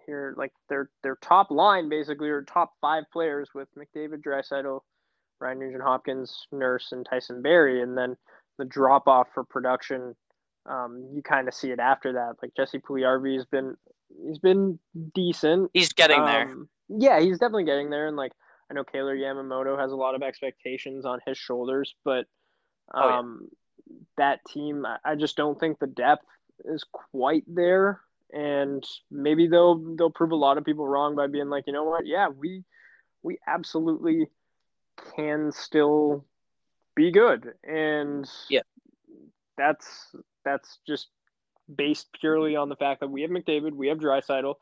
here, 0.05 0.33
like 0.37 0.51
their 0.69 0.89
their 1.03 1.17
top 1.21 1.51
line 1.51 1.89
basically 1.89 2.29
or 2.29 2.43
top 2.43 2.73
five 2.81 3.03
players 3.11 3.49
with 3.53 3.67
McDavid, 3.75 4.21
Draisaitl, 4.23 4.81
Ryan 5.39 5.59
Nugent 5.59 5.83
Hopkins, 5.83 6.47
Nurse, 6.51 6.91
and 6.91 7.05
Tyson 7.05 7.41
Barrie, 7.41 7.81
and 7.81 7.97
then 7.97 8.15
the 8.57 8.65
drop 8.65 9.07
off 9.07 9.27
for 9.33 9.43
production. 9.43 10.15
Um, 10.65 11.09
you 11.13 11.21
kind 11.21 11.47
of 11.47 11.53
see 11.53 11.71
it 11.71 11.79
after 11.79 12.13
that. 12.13 12.35
Like 12.41 12.51
Jesse 12.55 12.79
Puljujarvi 12.79 13.35
has 13.35 13.45
been 13.45 13.75
he's 14.25 14.39
been 14.39 14.79
decent. 15.15 15.71
He's 15.73 15.93
getting 15.93 16.19
um, 16.19 16.25
there. 16.25 16.55
Yeah, 16.89 17.19
he's 17.19 17.39
definitely 17.39 17.65
getting 17.65 17.89
there. 17.89 18.07
And 18.07 18.17
like 18.17 18.33
I 18.69 18.73
know 18.73 18.83
Kailer 18.83 19.15
Yamamoto 19.15 19.79
has 19.79 19.91
a 19.91 19.95
lot 19.95 20.15
of 20.15 20.21
expectations 20.21 21.05
on 21.05 21.19
his 21.25 21.37
shoulders, 21.37 21.95
but 22.05 22.25
um, 22.93 23.03
oh, 23.03 23.09
yeah. 23.09 23.19
Um, 23.19 23.47
that 24.17 24.39
team, 24.47 24.85
I 25.03 25.15
just 25.15 25.35
don't 25.35 25.59
think 25.59 25.79
the 25.79 25.87
depth 25.87 26.25
is 26.65 26.85
quite 26.91 27.43
there. 27.47 28.01
And 28.31 28.83
maybe 29.09 29.47
they'll 29.47 29.95
they'll 29.95 30.11
prove 30.11 30.31
a 30.31 30.35
lot 30.35 30.57
of 30.57 30.65
people 30.65 30.87
wrong 30.87 31.15
by 31.15 31.27
being 31.27 31.49
like, 31.49 31.65
you 31.67 31.73
know 31.73 31.83
what? 31.83 32.05
Yeah, 32.05 32.29
we 32.29 32.63
we 33.23 33.39
absolutely 33.47 34.27
can 35.15 35.51
still 35.51 36.25
be 36.95 37.11
good. 37.11 37.53
And 37.63 38.29
yeah, 38.49 38.61
that's 39.57 40.15
that's 40.45 40.79
just 40.87 41.07
based 41.73 42.07
purely 42.19 42.55
on 42.55 42.69
the 42.69 42.75
fact 42.75 42.99
that 42.99 43.09
we 43.09 43.21
have 43.21 43.31
McDavid, 43.31 43.73
we 43.73 43.87
have 43.87 43.99
Draisaitl. 43.99 44.55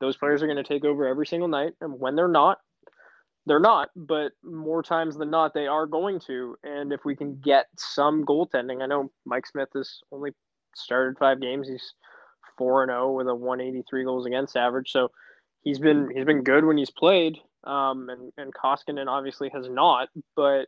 Those 0.00 0.16
players 0.16 0.42
are 0.42 0.46
going 0.46 0.62
to 0.62 0.64
take 0.64 0.84
over 0.84 1.06
every 1.06 1.26
single 1.26 1.48
night, 1.48 1.74
and 1.80 1.98
when 1.98 2.14
they're 2.14 2.28
not, 2.28 2.58
they're 3.46 3.58
not, 3.58 3.90
but 3.96 4.32
more 4.44 4.82
times 4.82 5.16
than 5.16 5.30
not, 5.30 5.54
they 5.54 5.66
are 5.66 5.86
going 5.86 6.20
to. 6.26 6.56
And 6.62 6.92
if 6.92 7.04
we 7.04 7.16
can 7.16 7.40
get 7.40 7.66
some 7.76 8.24
goaltending, 8.24 8.82
I 8.82 8.86
know 8.86 9.10
Mike 9.24 9.46
Smith 9.46 9.70
has 9.74 10.00
only 10.12 10.32
started 10.76 11.18
five 11.18 11.40
games. 11.40 11.68
He's 11.68 11.94
four 12.58 12.82
and 12.82 12.90
zero 12.90 13.08
oh 13.08 13.12
with 13.12 13.28
a 13.28 13.34
one 13.34 13.60
eighty 13.60 13.82
three 13.88 14.04
goals 14.04 14.26
against 14.26 14.56
average. 14.56 14.90
So 14.90 15.10
he's 15.62 15.78
been 15.78 16.10
he's 16.14 16.24
been 16.24 16.42
good 16.42 16.64
when 16.64 16.76
he's 16.76 16.90
played. 16.90 17.38
Um, 17.64 18.08
and 18.10 18.32
and 18.36 18.52
Koskinen 18.54 19.06
obviously 19.08 19.50
has 19.54 19.68
not, 19.68 20.08
but 20.36 20.66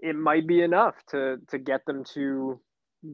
it 0.00 0.16
might 0.16 0.46
be 0.46 0.62
enough 0.62 0.94
to 1.10 1.38
to 1.48 1.58
get 1.58 1.84
them 1.86 2.04
to 2.14 2.60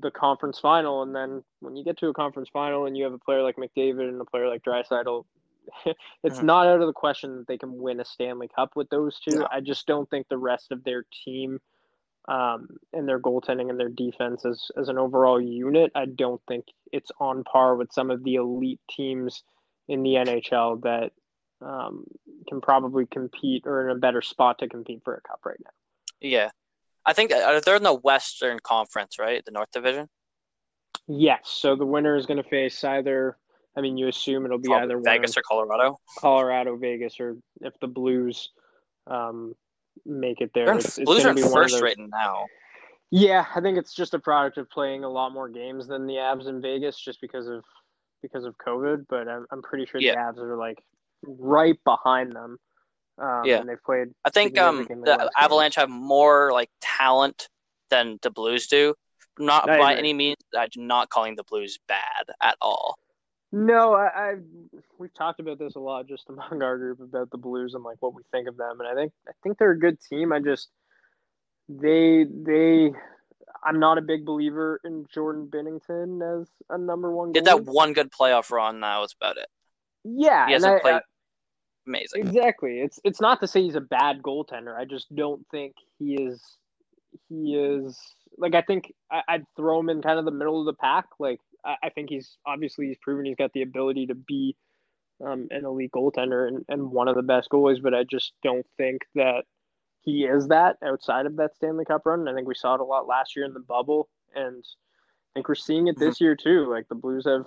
the 0.00 0.10
conference 0.10 0.58
final. 0.58 1.02
And 1.02 1.14
then 1.14 1.42
when 1.60 1.76
you 1.76 1.84
get 1.84 1.98
to 1.98 2.08
a 2.08 2.14
conference 2.14 2.48
final 2.52 2.86
and 2.86 2.96
you 2.96 3.04
have 3.04 3.12
a 3.12 3.18
player 3.18 3.42
like 3.42 3.56
McDavid 3.56 4.08
and 4.08 4.20
a 4.20 4.24
player 4.24 4.48
like 4.48 4.62
Draisaitl 4.62 5.24
it's 6.22 6.36
mm-hmm. 6.36 6.46
not 6.46 6.66
out 6.66 6.80
of 6.80 6.86
the 6.86 6.92
question 6.92 7.36
that 7.38 7.46
they 7.46 7.58
can 7.58 7.78
win 7.78 8.00
a 8.00 8.04
Stanley 8.04 8.48
Cup 8.54 8.70
with 8.76 8.88
those 8.90 9.18
two. 9.20 9.40
No. 9.40 9.48
I 9.50 9.60
just 9.60 9.86
don't 9.86 10.08
think 10.10 10.28
the 10.28 10.38
rest 10.38 10.72
of 10.72 10.84
their 10.84 11.04
team 11.24 11.60
um, 12.26 12.68
and 12.92 13.08
their 13.08 13.20
goaltending 13.20 13.70
and 13.70 13.78
their 13.78 13.88
defense 13.88 14.44
as, 14.44 14.70
as 14.76 14.88
an 14.88 14.98
overall 14.98 15.40
unit, 15.40 15.92
I 15.94 16.06
don't 16.06 16.40
think 16.48 16.64
it's 16.92 17.10
on 17.20 17.44
par 17.44 17.76
with 17.76 17.92
some 17.92 18.10
of 18.10 18.24
the 18.24 18.36
elite 18.36 18.80
teams 18.90 19.42
in 19.88 20.02
the 20.02 20.14
NHL 20.14 20.82
that 20.82 21.12
um, 21.60 22.04
can 22.48 22.60
probably 22.60 23.06
compete 23.06 23.64
or 23.66 23.88
in 23.88 23.96
a 23.96 23.98
better 23.98 24.22
spot 24.22 24.58
to 24.60 24.68
compete 24.68 25.02
for 25.04 25.14
a 25.14 25.20
cup 25.20 25.40
right 25.44 25.60
now. 25.64 25.70
Yeah. 26.20 26.50
I 27.06 27.12
think 27.12 27.32
uh, 27.32 27.60
they're 27.60 27.76
in 27.76 27.82
the 27.82 27.92
Western 27.94 28.58
Conference, 28.62 29.18
right? 29.18 29.44
The 29.44 29.52
North 29.52 29.70
Division? 29.72 30.08
Yes. 31.06 31.40
So 31.44 31.76
the 31.76 31.84
winner 31.84 32.16
is 32.16 32.24
going 32.24 32.42
to 32.42 32.48
face 32.48 32.82
either 32.82 33.36
I 33.76 33.80
mean, 33.80 33.96
you 33.96 34.08
assume 34.08 34.44
it'll 34.44 34.58
be 34.58 34.68
Probably 34.68 34.84
either 34.84 35.00
Vegas 35.00 35.36
or 35.36 35.42
Colorado. 35.42 35.98
Colorado, 36.18 36.76
Vegas, 36.76 37.18
or 37.18 37.36
if 37.60 37.74
the 37.80 37.88
Blues 37.88 38.50
um, 39.06 39.54
make 40.06 40.40
it 40.40 40.50
there. 40.54 40.74
It's, 40.76 40.98
it's 40.98 41.04
Blues 41.04 41.24
are 41.24 41.36
first 41.36 41.80
right 41.80 41.98
now. 41.98 42.46
Yeah, 43.10 43.44
I 43.54 43.60
think 43.60 43.78
it's 43.78 43.94
just 43.94 44.14
a 44.14 44.18
product 44.18 44.58
of 44.58 44.68
playing 44.70 45.04
a 45.04 45.08
lot 45.08 45.32
more 45.32 45.48
games 45.48 45.86
than 45.86 46.06
the 46.06 46.14
Avs 46.14 46.48
in 46.48 46.60
Vegas, 46.60 46.98
just 46.98 47.20
because 47.20 47.46
of 47.46 47.62
because 48.22 48.44
of 48.44 48.54
COVID. 48.58 49.06
But 49.08 49.28
I'm, 49.28 49.46
I'm 49.52 49.62
pretty 49.62 49.86
sure 49.86 50.00
yeah. 50.00 50.14
the 50.14 50.40
Avs 50.40 50.44
are 50.44 50.56
like 50.56 50.82
right 51.26 51.78
behind 51.84 52.32
them. 52.32 52.58
Um, 53.18 53.42
yeah, 53.44 53.60
and 53.60 53.68
they've 53.68 53.82
played. 53.84 54.08
I 54.24 54.30
think 54.30 54.58
um, 54.58 54.86
the 54.88 55.30
Avalanche 55.38 55.76
have 55.76 55.90
more 55.90 56.50
like 56.52 56.70
talent 56.80 57.48
than 57.90 58.18
the 58.22 58.30
Blues 58.30 58.66
do. 58.66 58.94
Not 59.38 59.66
by 59.66 59.94
any 59.94 60.12
means. 60.12 60.36
I'm 60.56 60.68
not 60.76 61.08
calling 61.08 61.36
the 61.36 61.44
Blues 61.44 61.78
bad 61.88 62.24
at 62.42 62.56
all. 62.60 62.98
No, 63.56 63.94
I, 63.94 64.06
I 64.06 64.34
we've 64.98 65.14
talked 65.14 65.38
about 65.38 65.60
this 65.60 65.76
a 65.76 65.78
lot 65.78 66.08
just 66.08 66.28
among 66.28 66.60
our 66.60 66.76
group 66.76 66.98
about 66.98 67.30
the 67.30 67.38
Blues 67.38 67.74
and 67.74 67.84
like 67.84 67.98
what 68.00 68.12
we 68.12 68.24
think 68.32 68.48
of 68.48 68.56
them, 68.56 68.80
and 68.80 68.88
I 68.88 68.94
think 68.94 69.12
I 69.28 69.32
think 69.44 69.58
they're 69.58 69.70
a 69.70 69.78
good 69.78 69.98
team. 70.00 70.32
I 70.32 70.40
just 70.40 70.70
they 71.68 72.24
they 72.24 72.90
I'm 73.64 73.78
not 73.78 73.96
a 73.96 74.02
big 74.02 74.24
believer 74.24 74.80
in 74.84 75.06
Jordan 75.14 75.46
Binnington 75.46 76.42
as 76.42 76.48
a 76.68 76.76
number 76.76 77.14
one. 77.14 77.30
Did 77.30 77.44
that 77.44 77.64
one 77.64 77.92
good 77.92 78.10
playoff 78.10 78.50
run? 78.50 78.80
That 78.80 78.98
was 78.98 79.14
about 79.20 79.36
it. 79.36 79.46
Yeah, 80.02 80.46
he 80.48 80.54
hasn't 80.54 80.74
I, 80.74 80.80
played 80.80 80.94
I, 80.94 81.00
amazing. 81.86 82.26
Exactly. 82.26 82.80
It's 82.80 82.98
it's 83.04 83.20
not 83.20 83.40
to 83.40 83.46
say 83.46 83.62
he's 83.62 83.76
a 83.76 83.80
bad 83.80 84.20
goaltender. 84.20 84.76
I 84.76 84.84
just 84.84 85.14
don't 85.14 85.46
think 85.52 85.74
he 86.00 86.14
is. 86.14 86.42
He 87.28 87.54
is 87.54 87.96
like 88.36 88.56
I 88.56 88.62
think 88.62 88.92
I, 89.12 89.22
I'd 89.28 89.44
throw 89.56 89.78
him 89.78 89.90
in 89.90 90.02
kind 90.02 90.18
of 90.18 90.24
the 90.24 90.32
middle 90.32 90.58
of 90.58 90.66
the 90.66 90.74
pack. 90.74 91.06
Like 91.20 91.38
I, 91.64 91.76
I 91.84 91.88
think 91.90 92.10
he's 92.10 92.36
obviously 92.46 92.88
he's 92.88 92.98
proven 93.00 93.24
he's 93.24 93.36
got 93.36 93.52
the 93.52 93.62
ability 93.62 94.06
to 94.06 94.14
be 94.14 94.56
um, 95.24 95.48
an 95.50 95.64
elite 95.64 95.92
goaltender 95.92 96.48
and, 96.48 96.64
and 96.68 96.90
one 96.90 97.08
of 97.08 97.14
the 97.14 97.22
best 97.22 97.50
goalies, 97.50 97.82
but 97.82 97.94
I 97.94 98.04
just 98.04 98.32
don't 98.42 98.66
think 98.76 99.02
that 99.14 99.44
he 100.00 100.24
is 100.24 100.48
that 100.48 100.76
outside 100.84 101.26
of 101.26 101.36
that 101.36 101.54
Stanley 101.56 101.84
Cup 101.84 102.02
run. 102.04 102.28
I 102.28 102.34
think 102.34 102.46
we 102.46 102.54
saw 102.54 102.74
it 102.74 102.80
a 102.80 102.84
lot 102.84 103.06
last 103.06 103.34
year 103.34 103.44
in 103.44 103.54
the 103.54 103.60
bubble, 103.60 104.08
and 104.34 104.64
I 104.64 105.30
think 105.34 105.48
we're 105.48 105.54
seeing 105.54 105.88
it 105.88 105.98
this 105.98 106.16
mm-hmm. 106.16 106.24
year 106.24 106.36
too. 106.36 106.70
Like 106.70 106.88
the 106.88 106.94
Blues 106.94 107.24
have 107.26 107.46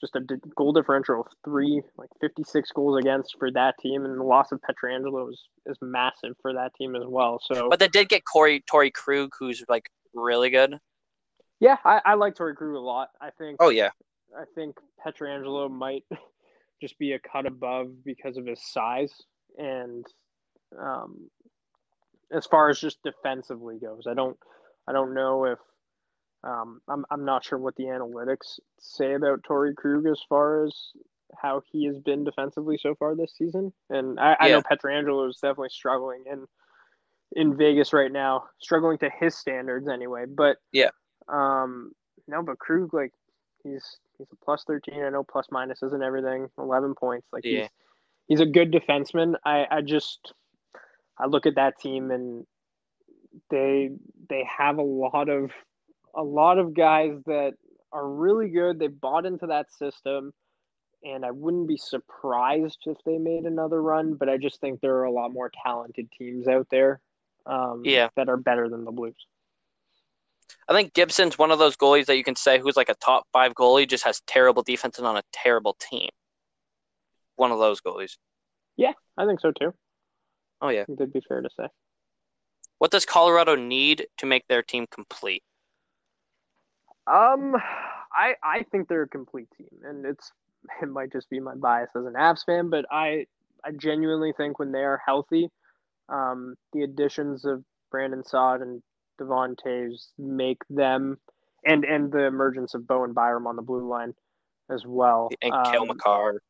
just 0.00 0.16
a 0.16 0.20
goal 0.56 0.72
differential 0.72 1.20
of 1.20 1.26
three, 1.44 1.82
like 1.96 2.10
56 2.20 2.70
goals 2.72 2.98
against 2.98 3.36
for 3.38 3.50
that 3.52 3.74
team, 3.80 4.04
and 4.04 4.18
the 4.18 4.24
loss 4.24 4.52
of 4.52 4.60
Pietrangelo 4.60 5.30
is, 5.30 5.42
is 5.66 5.76
massive 5.80 6.34
for 6.40 6.52
that 6.52 6.74
team 6.74 6.96
as 6.96 7.04
well. 7.06 7.40
So, 7.42 7.68
but 7.68 7.78
they 7.78 7.88
did 7.88 8.08
get 8.08 8.22
Corey 8.24 8.62
Torey 8.70 8.92
Krug, 8.92 9.32
who's 9.38 9.64
like 9.68 9.90
really 10.14 10.50
good. 10.50 10.78
Yeah, 11.60 11.76
I, 11.84 12.00
I 12.04 12.14
like 12.14 12.34
Torey 12.34 12.54
Krug 12.54 12.74
a 12.74 12.78
lot. 12.78 13.08
I 13.20 13.30
think. 13.38 13.56
Oh 13.60 13.70
yeah. 13.70 13.90
I 14.36 14.44
think 14.54 14.76
Pietrangelo 15.04 15.70
might 15.70 16.04
just 16.80 16.98
be 16.98 17.12
a 17.12 17.18
cut 17.18 17.46
above 17.46 18.04
because 18.04 18.36
of 18.36 18.46
his 18.46 18.60
size 18.62 19.12
and 19.56 20.04
um, 20.78 21.30
as 22.32 22.46
far 22.46 22.68
as 22.68 22.80
just 22.80 23.02
defensively 23.02 23.78
goes, 23.78 24.06
I 24.06 24.14
don't 24.14 24.36
I 24.88 24.92
don't 24.92 25.14
know 25.14 25.44
if 25.44 25.58
um, 26.44 26.80
I'm 26.88 27.04
I'm 27.10 27.24
not 27.24 27.44
sure 27.44 27.58
what 27.58 27.76
the 27.76 27.84
analytics 27.84 28.58
say 28.78 29.14
about 29.14 29.42
Torey 29.42 29.74
Krug 29.74 30.06
as 30.06 30.20
far 30.28 30.64
as 30.64 30.74
how 31.40 31.62
he 31.70 31.86
has 31.86 31.98
been 31.98 32.24
defensively 32.24 32.78
so 32.78 32.94
far 32.94 33.14
this 33.14 33.34
season. 33.36 33.72
And 33.90 34.18
I, 34.18 34.30
yeah. 34.30 34.36
I 34.40 34.48
know 34.50 34.62
Pietrangelo 34.62 35.28
is 35.28 35.38
definitely 35.38 35.70
struggling 35.70 36.24
in 36.30 36.46
in 37.32 37.56
Vegas 37.56 37.92
right 37.92 38.12
now, 38.12 38.44
struggling 38.60 38.98
to 38.98 39.10
his 39.10 39.36
standards 39.36 39.88
anyway. 39.88 40.24
But 40.28 40.58
yeah, 40.72 40.90
um, 41.28 41.92
no, 42.28 42.42
but 42.42 42.58
Krug, 42.58 42.92
like, 42.94 43.12
he's 43.62 43.98
he's 44.18 44.26
a 44.32 44.44
plus 44.44 44.64
thirteen. 44.66 45.02
I 45.02 45.10
know 45.10 45.24
plus 45.24 45.46
minus 45.50 45.82
isn't 45.82 46.02
everything. 46.02 46.48
Eleven 46.58 46.94
points. 46.94 47.26
Like, 47.32 47.44
yeah. 47.44 47.60
he's 47.60 47.68
he's 48.28 48.40
a 48.40 48.46
good 48.46 48.72
defenseman. 48.72 49.34
I 49.44 49.66
I 49.70 49.80
just 49.82 50.32
I 51.18 51.26
look 51.26 51.46
at 51.46 51.56
that 51.56 51.78
team 51.78 52.10
and 52.10 52.46
they 53.50 53.90
they 54.28 54.44
have 54.58 54.78
a 54.78 54.82
lot 54.82 55.28
of 55.28 55.50
a 56.14 56.22
lot 56.22 56.58
of 56.58 56.74
guys 56.74 57.12
that 57.26 57.54
are 57.92 58.08
really 58.08 58.48
good. 58.48 58.78
They 58.78 58.88
bought 58.88 59.26
into 59.26 59.46
that 59.46 59.72
system, 59.72 60.32
and 61.04 61.24
I 61.24 61.30
wouldn't 61.30 61.68
be 61.68 61.76
surprised 61.76 62.80
if 62.86 62.96
they 63.04 63.18
made 63.18 63.44
another 63.44 63.82
run. 63.82 64.14
But 64.14 64.28
I 64.28 64.38
just 64.38 64.60
think 64.60 64.80
there 64.80 64.96
are 64.96 65.04
a 65.04 65.12
lot 65.12 65.32
more 65.32 65.50
talented 65.64 66.08
teams 66.16 66.48
out 66.48 66.68
there. 66.70 67.00
Um, 67.46 67.82
yeah. 67.84 68.08
that 68.16 68.28
are 68.28 68.36
better 68.36 68.68
than 68.68 68.84
the 68.84 68.90
Blues. 68.90 69.14
I 70.68 70.72
think 70.72 70.94
Gibson's 70.94 71.38
one 71.38 71.50
of 71.50 71.58
those 71.58 71.76
goalies 71.76 72.06
that 72.06 72.16
you 72.16 72.24
can 72.24 72.36
say 72.36 72.58
who's 72.58 72.76
like 72.76 72.88
a 72.88 72.94
top 72.94 73.24
five 73.32 73.54
goalie, 73.54 73.88
just 73.88 74.04
has 74.04 74.20
terrible 74.26 74.62
defense 74.62 74.98
and 74.98 75.06
on 75.06 75.16
a 75.16 75.22
terrible 75.32 75.76
team. 75.78 76.08
One 77.36 77.52
of 77.52 77.58
those 77.58 77.80
goalies. 77.80 78.16
Yeah, 78.76 78.92
I 79.16 79.26
think 79.26 79.40
so 79.40 79.52
too. 79.52 79.74
Oh 80.60 80.68
yeah, 80.68 80.84
that'd 80.88 81.12
be 81.12 81.22
fair 81.28 81.42
to 81.42 81.50
say. 81.58 81.68
What 82.78 82.90
does 82.90 83.04
Colorado 83.04 83.54
need 83.54 84.06
to 84.18 84.26
make 84.26 84.46
their 84.48 84.62
team 84.62 84.86
complete? 84.90 85.42
Um, 87.06 87.56
I 88.12 88.34
I 88.42 88.64
think 88.70 88.88
they're 88.88 89.02
a 89.02 89.08
complete 89.08 89.48
team, 89.56 89.68
and 89.84 90.04
it's 90.04 90.32
it 90.82 90.88
might 90.88 91.12
just 91.12 91.30
be 91.30 91.40
my 91.40 91.54
bias 91.54 91.90
as 91.96 92.04
an 92.04 92.14
Avs 92.14 92.44
fan, 92.44 92.70
but 92.70 92.86
I 92.90 93.26
I 93.64 93.72
genuinely 93.72 94.32
think 94.36 94.58
when 94.58 94.72
they 94.72 94.84
are 94.84 95.00
healthy, 95.04 95.50
um, 96.08 96.56
the 96.72 96.82
additions 96.82 97.44
of 97.44 97.64
Brandon 97.90 98.24
Saad 98.24 98.62
and 98.62 98.82
Devon 99.18 99.56
Toews 99.56 100.08
make 100.18 100.62
them, 100.68 101.18
and 101.64 101.84
and 101.84 102.10
the 102.12 102.24
emergence 102.24 102.74
of 102.74 102.86
Bowen 102.86 103.12
Byram 103.12 103.46
on 103.46 103.56
the 103.56 103.62
blue 103.62 103.88
line 103.88 104.14
as 104.70 104.84
well, 104.86 105.30
and 105.42 105.52
um, 105.52 105.72
Cale 105.72 105.86
Makar. 105.86 106.42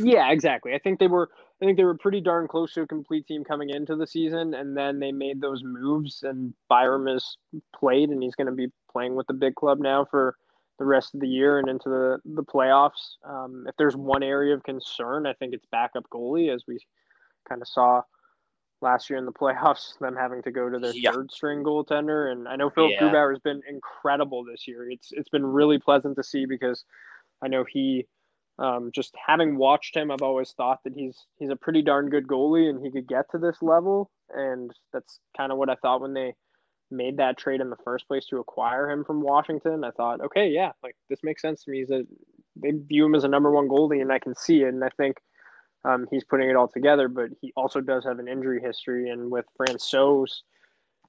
Yeah, 0.00 0.30
exactly. 0.30 0.74
I 0.74 0.78
think 0.78 0.98
they 0.98 1.06
were. 1.06 1.30
I 1.60 1.64
think 1.64 1.76
they 1.76 1.84
were 1.84 1.98
pretty 1.98 2.20
darn 2.20 2.46
close 2.46 2.72
to 2.74 2.82
a 2.82 2.86
complete 2.86 3.26
team 3.26 3.42
coming 3.42 3.70
into 3.70 3.96
the 3.96 4.06
season, 4.06 4.54
and 4.54 4.76
then 4.76 5.00
they 5.00 5.10
made 5.10 5.40
those 5.40 5.64
moves, 5.64 6.22
and 6.22 6.54
Byram 6.68 7.06
has 7.06 7.36
played, 7.74 8.10
and 8.10 8.22
he's 8.22 8.36
going 8.36 8.46
to 8.46 8.52
be 8.52 8.68
playing 8.92 9.16
with 9.16 9.26
the 9.26 9.34
big 9.34 9.56
club 9.56 9.80
now 9.80 10.06
for 10.08 10.36
the 10.78 10.84
rest 10.84 11.14
of 11.14 11.20
the 11.20 11.28
year 11.28 11.58
and 11.58 11.68
into 11.68 11.88
the 11.88 12.18
the 12.24 12.44
playoffs. 12.44 13.16
Um, 13.24 13.64
if 13.68 13.74
there's 13.76 13.96
one 13.96 14.22
area 14.22 14.54
of 14.54 14.62
concern, 14.62 15.26
I 15.26 15.32
think 15.34 15.52
it's 15.52 15.66
backup 15.70 16.04
goalie, 16.10 16.54
as 16.54 16.62
we 16.66 16.78
kind 17.48 17.60
of 17.60 17.68
saw 17.68 18.02
last 18.80 19.10
year 19.10 19.18
in 19.18 19.24
the 19.24 19.32
playoffs, 19.32 19.98
them 20.00 20.16
having 20.16 20.42
to 20.42 20.50
go 20.50 20.68
to 20.68 20.78
their 20.78 20.92
yeah. 20.94 21.12
third 21.12 21.30
string 21.32 21.62
goaltender. 21.62 22.32
And 22.32 22.48
I 22.48 22.56
know 22.56 22.70
Phil 22.70 22.88
yeah. 22.88 23.00
Grubauer 23.00 23.32
has 23.32 23.40
been 23.40 23.62
incredible 23.68 24.44
this 24.44 24.66
year. 24.66 24.90
It's 24.90 25.12
it's 25.12 25.28
been 25.28 25.46
really 25.46 25.78
pleasant 25.78 26.16
to 26.16 26.22
see 26.22 26.46
because 26.46 26.84
I 27.42 27.48
know 27.48 27.64
he 27.68 28.06
um, 28.58 28.90
just 28.92 29.14
having 29.24 29.56
watched 29.56 29.96
him, 29.96 30.10
I've 30.10 30.22
always 30.22 30.52
thought 30.52 30.82
that 30.84 30.92
he's 30.94 31.16
he's 31.38 31.50
a 31.50 31.56
pretty 31.56 31.82
darn 31.82 32.10
good 32.10 32.26
goalie 32.26 32.68
and 32.68 32.84
he 32.84 32.90
could 32.90 33.06
get 33.06 33.30
to 33.30 33.38
this 33.38 33.62
level. 33.62 34.10
And 34.34 34.72
that's 34.92 35.20
kind 35.36 35.52
of 35.52 35.58
what 35.58 35.70
I 35.70 35.76
thought 35.76 36.00
when 36.00 36.14
they 36.14 36.34
made 36.90 37.18
that 37.18 37.38
trade 37.38 37.60
in 37.60 37.70
the 37.70 37.76
first 37.84 38.08
place 38.08 38.26
to 38.26 38.38
acquire 38.38 38.90
him 38.90 39.04
from 39.04 39.20
Washington. 39.20 39.84
I 39.84 39.90
thought, 39.92 40.20
okay, 40.20 40.48
yeah, 40.48 40.72
like 40.82 40.96
this 41.08 41.20
makes 41.22 41.42
sense 41.42 41.64
to 41.64 41.70
me. 41.70 41.78
He's 41.78 41.90
a 41.90 42.02
they 42.56 42.72
view 42.72 43.06
him 43.06 43.14
as 43.14 43.24
a 43.24 43.28
number 43.28 43.50
one 43.52 43.68
goalie, 43.68 44.02
and 44.02 44.12
I 44.12 44.18
can 44.18 44.34
see 44.34 44.62
it. 44.62 44.68
And 44.68 44.82
I 44.82 44.90
think 44.96 45.18
um, 45.84 46.06
he's 46.10 46.24
putting 46.24 46.50
it 46.50 46.56
all 46.56 46.68
together, 46.68 47.08
but 47.08 47.30
he 47.40 47.52
also 47.56 47.80
does 47.80 48.04
have 48.04 48.18
an 48.18 48.28
injury 48.28 48.60
history. 48.62 49.10
And 49.10 49.30
with 49.30 49.46
Francouz 49.58 50.42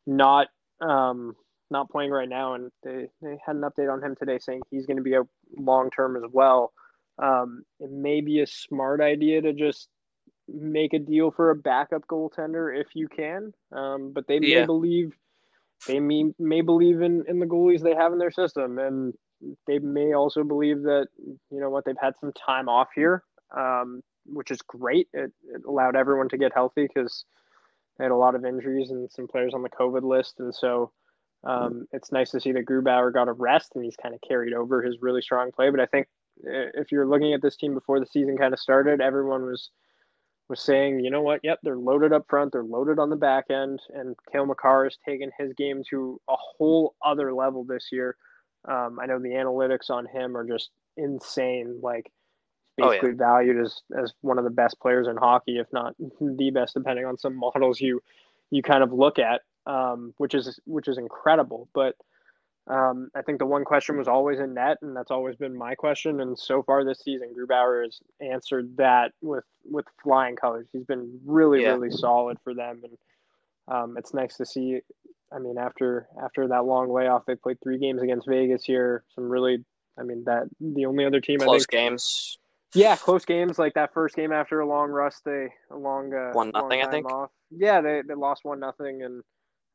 not 0.06 0.48
um, 0.82 1.36
not 1.72 1.90
playing 1.90 2.12
right 2.12 2.30
now, 2.30 2.54
and 2.56 2.72
they, 2.84 3.08
they 3.22 3.38
had 3.46 3.56
an 3.56 3.62
update 3.62 3.92
on 3.92 4.04
him 4.04 4.16
today 4.16 4.40
saying 4.40 4.62
he's 4.72 4.86
going 4.86 4.98
to 4.98 5.04
be 5.04 5.14
a 5.16 5.24
long 5.58 5.90
term 5.92 6.16
as 6.16 6.24
well. 6.32 6.74
Um, 7.22 7.64
it 7.80 7.92
may 7.92 8.22
be 8.22 8.40
a 8.40 8.48
smart 8.48 9.02
idea 9.02 9.42
to 9.42 9.54
just 9.54 9.90
make 10.48 10.94
a 10.94 11.00
deal 11.00 11.32
for 11.32 11.52
a 11.52 11.56
backup 11.56 12.08
goaltender 12.08 12.76
if 12.80 12.88
you 12.96 13.08
can. 13.08 13.54
Um, 13.72 14.14
but 14.14 14.26
they 14.28 14.40
Yeah. 14.40 14.62
may 14.62 14.66
believe 14.66 15.14
they 15.88 16.00
may, 16.00 16.26
may 16.38 16.62
believe 16.62 17.02
in, 17.02 17.24
in 17.28 17.40
the 17.40 17.46
goalies 17.46 17.82
they 17.82 17.96
have 17.96 18.14
in 18.14 18.20
their 18.20 18.32
system, 18.32 18.80
and 18.80 19.14
they 19.68 19.80
may 19.80 20.14
also 20.14 20.44
believe 20.44 20.84
that 20.84 21.08
you 21.18 21.60
know 21.60 21.70
what 21.70 21.86
they've 21.86 21.96
had 22.00 22.16
some 22.20 22.34
time 22.34 22.68
off 22.68 22.90
here, 22.96 23.24
um, 23.56 24.02
which 24.26 24.52
is 24.52 24.62
great. 24.62 25.08
It, 25.14 25.32
it 25.54 25.62
allowed 25.68 25.96
everyone 25.96 26.30
to 26.30 26.38
get 26.38 26.54
healthy 26.54 26.88
because 26.88 27.26
they 27.98 28.06
had 28.06 28.12
a 28.12 28.16
lot 28.16 28.36
of 28.36 28.46
injuries 28.46 28.92
and 28.92 29.12
some 29.12 29.28
players 29.28 29.54
on 29.54 29.64
the 29.64 29.70
COVID 29.70 30.04
list, 30.04 30.40
and 30.40 30.54
so 30.54 30.92
um, 31.44 31.88
it's 31.92 32.12
nice 32.12 32.32
to 32.32 32.42
see 32.42 32.52
that 32.52 32.66
Grubauer 32.66 33.14
got 33.14 33.28
a 33.28 33.34
rest 33.34 33.72
and 33.76 33.84
he's 33.84 33.96
kind 33.96 34.14
of 34.14 34.22
carried 34.28 34.54
over 34.54 34.82
his 34.82 34.98
really 35.02 35.22
strong 35.22 35.52
play. 35.52 35.70
But 35.70 35.80
I 35.80 35.86
think 35.86 36.08
if 36.44 36.92
you're 36.92 37.08
looking 37.08 37.34
at 37.34 37.42
this 37.42 37.56
team 37.56 37.74
before 37.74 38.00
the 38.00 38.06
season 38.06 38.38
kind 38.38 38.54
of 38.54 38.60
started, 38.60 39.02
everyone 39.02 39.46
was 39.46 39.70
was 40.50 40.60
saying, 40.60 41.00
you 41.00 41.12
know 41.12 41.22
what? 41.22 41.42
Yep, 41.44 41.60
they're 41.62 41.78
loaded 41.78 42.12
up 42.12 42.26
front, 42.28 42.52
they're 42.52 42.64
loaded 42.64 42.98
on 42.98 43.12
the 43.12 43.16
back 43.16 43.46
end, 43.52 43.80
and 43.94 44.16
Cale 44.32 44.48
Makar 44.48 44.86
has 44.86 44.98
taken 45.06 45.30
his 45.38 45.54
game 45.54 45.84
to 45.92 46.20
a 46.28 46.36
whole 46.36 46.96
other 47.06 47.32
level 47.34 47.64
this 47.64 47.90
year. 47.92 48.18
Um, 48.68 48.98
I 49.00 49.06
know 49.06 49.20
the 49.20 49.30
analytics 49.30 49.92
on 49.92 50.08
him 50.08 50.36
are 50.36 50.46
just 50.46 50.72
insane. 50.98 51.80
Like 51.84 52.12
Oh, 52.82 52.90
basically 52.90 53.12
valued 53.12 53.60
as 53.60 53.82
as 53.98 54.14
one 54.22 54.38
of 54.38 54.44
the 54.44 54.50
best 54.50 54.80
players 54.80 55.08
in 55.08 55.18
hockey, 55.18 55.58
if 55.58 55.68
not 55.72 55.96
the 56.20 56.52
best, 56.52 56.74
depending 56.74 57.06
on 57.06 57.18
some 57.18 57.36
models 57.46 57.80
you 57.82 58.02
you 58.52 58.62
kind 58.64 58.84
of 58.84 58.92
look 58.92 59.20
at, 59.20 59.42
um, 59.66 60.14
which 60.18 60.34
is 60.34 60.60
which 60.66 60.88
is 60.88 60.98
incredible. 60.98 61.70
But 61.74 61.96
um, 62.68 63.10
I 63.16 63.24
think 63.24 63.40
the 63.40 63.46
one 63.48 63.66
question 63.66 63.98
was 63.98 64.08
always 64.08 64.40
in 64.40 64.54
net, 64.54 64.78
and 64.82 64.96
that's 64.96 65.10
always 65.12 65.36
been 65.36 65.58
my 65.58 65.74
question. 65.74 66.22
And 66.22 66.38
so 66.38 66.62
far 66.62 66.84
this 66.84 67.02
season, 67.04 67.34
Grubauer 67.36 67.84
has 67.84 68.00
answered 68.22 68.78
that 68.78 69.12
with 69.22 69.44
with 69.66 69.86
flying 70.04 70.36
colors. 70.36 70.68
He's 70.72 70.86
been 70.86 71.20
really, 71.26 71.62
Yeah. 71.64 71.70
really 71.70 71.90
solid 71.90 72.38
for 72.44 72.54
them, 72.54 72.82
and 72.84 72.98
um, 73.68 73.98
it's 73.98 74.14
nice 74.14 74.38
to 74.38 74.46
see. 74.46 74.82
I 75.32 75.40
mean, 75.40 75.58
after 75.58 76.08
after 76.22 76.48
that 76.48 76.66
long 76.66 76.92
layoff, 76.92 77.26
they 77.26 77.36
played 77.36 77.58
three 77.62 77.80
games 77.80 78.02
against 78.02 78.28
Vegas 78.28 78.64
here. 78.64 79.04
Some 79.16 79.30
really, 79.30 79.64
I 79.98 80.04
mean, 80.04 80.24
that 80.26 80.44
the 80.60 80.86
only 80.86 81.06
other 81.06 81.22
team 81.22 81.42
I 81.42 81.46
Close 81.46 81.62
think, 81.66 81.72
games. 81.72 82.38
Yeah, 82.76 82.96
close 82.96 83.26
games 83.26 83.58
like 83.58 83.74
that 83.74 83.94
first 83.94 84.16
game 84.16 84.32
after 84.32 84.60
a 84.60 84.68
long 84.68 84.92
rust, 84.92 85.24
they 85.26 85.50
a 85.72 85.78
long 85.78 86.14
uh, 86.14 86.32
One 86.34 86.52
nothing, 86.54 86.82
I 86.82 86.90
think. 86.90 87.12
Off. 87.12 87.32
Yeah, 87.50 87.82
they 87.82 88.04
they 88.08 88.14
lost 88.14 88.46
one 88.46 88.60
nothing, 88.60 89.02
and 89.02 89.24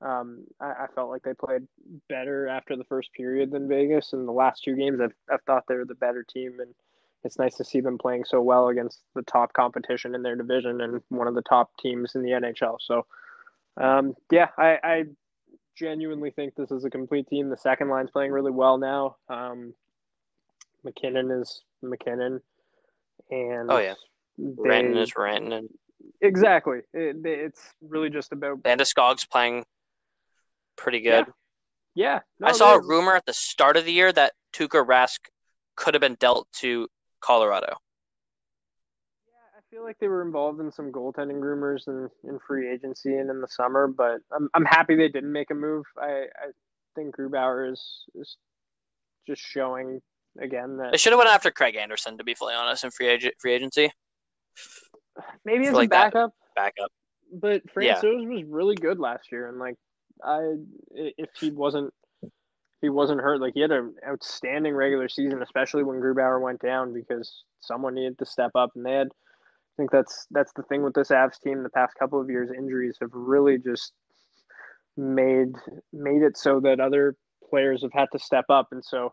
um, 0.00 0.44
I, 0.60 0.84
I 0.84 0.86
felt 0.94 1.10
like 1.10 1.22
they 1.22 1.34
played 1.34 1.66
better 2.08 2.46
after 2.46 2.76
the 2.76 2.84
first 2.84 3.12
period 3.12 3.50
than 3.50 3.68
Vegas. 3.68 4.12
And 4.12 4.28
the 4.28 4.32
last 4.32 4.62
two 4.62 4.76
games, 4.76 5.00
I've 5.00 5.14
I've 5.32 5.42
thought 5.42 5.64
they 5.66 5.74
were 5.74 5.84
the 5.84 5.96
better 5.96 6.22
team, 6.22 6.60
and 6.60 6.72
it's 7.24 7.38
nice 7.38 7.56
to 7.56 7.64
see 7.64 7.80
them 7.80 7.98
playing 7.98 8.24
so 8.24 8.40
well 8.40 8.68
against 8.68 9.00
the 9.14 9.22
top 9.22 9.52
competition 9.54 10.14
in 10.14 10.22
their 10.22 10.36
division 10.36 10.82
and 10.82 11.00
one 11.08 11.26
of 11.26 11.34
the 11.34 11.42
top 11.42 11.70
teams 11.78 12.14
in 12.14 12.22
the 12.22 12.30
NHL. 12.30 12.76
So, 12.80 13.06
um, 13.80 14.14
yeah, 14.30 14.48
I, 14.58 14.78
I 14.84 15.04
genuinely 15.74 16.30
think 16.30 16.54
this 16.54 16.70
is 16.70 16.84
a 16.84 16.90
complete 16.90 17.26
team. 17.26 17.48
The 17.48 17.56
second 17.56 17.88
line's 17.88 18.10
playing 18.10 18.30
really 18.30 18.52
well 18.52 18.76
now. 18.76 19.16
Um, 19.28 19.74
MacKinnon 20.84 21.30
is 21.30 21.62
MacKinnon, 21.82 22.42
and 23.42 23.70
Oh, 23.70 23.78
yeah. 23.78 23.94
they, 24.38 24.80
is 25.00 25.14
Ranton, 25.16 25.52
and 25.52 25.68
exactly. 26.20 26.78
It, 26.92 27.16
it's 27.24 27.60
really 27.80 28.10
just 28.10 28.32
about 28.32 28.62
Landeskog's 28.62 29.24
playing 29.26 29.64
pretty 30.76 31.00
good. 31.00 31.26
yeah. 31.94 32.20
no, 32.40 32.48
I 32.48 32.52
saw 32.52 32.74
a 32.74 32.80
rumor 32.80 33.14
at 33.14 33.26
the 33.26 33.32
start 33.32 33.76
of 33.76 33.84
the 33.84 33.92
year 33.92 34.12
that 34.12 34.32
Tuukka 34.52 34.84
Rask 34.86 35.18
could 35.76 35.94
have 35.94 36.00
been 36.00 36.16
dealt 36.16 36.48
to 36.60 36.88
Colorado. 37.20 37.76
Yeah, 39.26 39.58
I 39.58 39.60
feel 39.70 39.84
like 39.84 39.98
they 39.98 40.08
were 40.08 40.22
involved 40.22 40.60
in 40.60 40.70
some 40.72 40.90
goaltending 40.92 41.40
rumors 41.40 41.84
in, 41.86 42.08
in 42.28 42.38
free 42.46 42.70
agency 42.70 43.16
and 43.16 43.30
in 43.30 43.40
the 43.40 43.48
summer, 43.48 43.86
but 43.88 44.18
I'm 44.34 44.48
I'm 44.54 44.64
happy 44.64 44.94
they 44.96 45.08
didn't 45.08 45.32
make 45.32 45.50
a 45.50 45.54
move. 45.54 45.84
I, 46.00 46.26
I 46.36 46.50
think 46.94 47.16
Grubauer 47.16 47.72
is 47.72 48.04
is 48.14 48.36
just 49.26 49.42
showing 49.42 50.00
again 50.40 50.78
They 50.90 50.98
should 50.98 51.12
have 51.12 51.18
went 51.18 51.30
after 51.30 51.50
Craig 51.50 51.76
Anderson, 51.76 52.18
to 52.18 52.24
be 52.24 52.34
fully 52.34 52.54
honest, 52.54 52.84
in 52.84 52.90
free 52.90 53.08
agent 53.08 53.34
free 53.40 53.52
agency 53.52 53.90
maybe 55.44 55.66
as 55.66 55.74
like 55.74 55.86
a 55.86 55.90
that. 55.90 56.12
backup, 56.12 56.34
backup. 56.56 56.92
but 57.32 57.62
Yeah. 57.76 58.00
Was 58.02 58.44
really 58.46 58.74
good 58.74 58.98
last 58.98 59.30
year, 59.32 59.48
and 59.48 59.58
like 59.58 59.76
I 60.22 60.54
if 60.92 61.30
he 61.38 61.50
wasn't 61.50 61.92
he 62.80 62.88
wasn't 62.90 63.20
hurt, 63.20 63.40
like 63.40 63.54
he 63.54 63.60
had 63.60 63.70
an 63.70 63.94
outstanding 64.06 64.74
regular 64.74 65.08
season, 65.08 65.42
especially 65.42 65.84
when 65.84 66.00
Grubauer 66.00 66.40
went 66.40 66.60
down 66.60 66.92
because 66.92 67.44
someone 67.60 67.94
needed 67.94 68.18
to 68.18 68.26
step 68.26 68.50
up, 68.54 68.70
and 68.74 68.84
they 68.84 68.92
had. 68.92 69.08
I 69.08 69.76
think 69.76 69.90
that's 69.90 70.28
that's 70.30 70.52
the 70.54 70.62
thing 70.62 70.84
with 70.84 70.94
this 70.94 71.08
Avs 71.08 71.40
team. 71.40 71.64
The 71.64 71.70
past 71.70 71.94
couple 71.98 72.20
of 72.20 72.30
years, 72.30 72.50
injuries 72.56 72.96
have 73.00 73.10
really 73.12 73.58
just 73.58 73.92
made 74.96 75.52
made 75.92 76.22
it 76.22 76.36
so 76.36 76.60
that 76.60 76.78
other 76.78 77.16
players 77.50 77.82
have 77.82 77.92
had 77.92 78.06
to 78.12 78.18
step 78.20 78.44
up, 78.48 78.68
and 78.70 78.84
so 78.84 79.12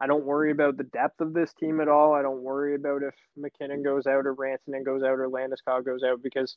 I 0.00 0.06
don't 0.06 0.24
worry 0.24 0.50
about 0.50 0.76
the 0.76 0.84
depth 0.84 1.20
of 1.20 1.34
this 1.34 1.52
team 1.52 1.80
at 1.80 1.88
all. 1.88 2.14
I 2.14 2.22
don't 2.22 2.42
worry 2.42 2.74
about 2.74 3.02
if 3.02 3.14
MacKinnon 3.36 3.82
goes 3.82 4.06
out 4.06 4.26
or 4.26 4.34
Rantanen 4.34 4.84
goes 4.84 5.02
out 5.02 5.18
or 5.18 5.28
Landeskog 5.28 5.84
goes 5.84 6.02
out 6.02 6.22
because 6.22 6.56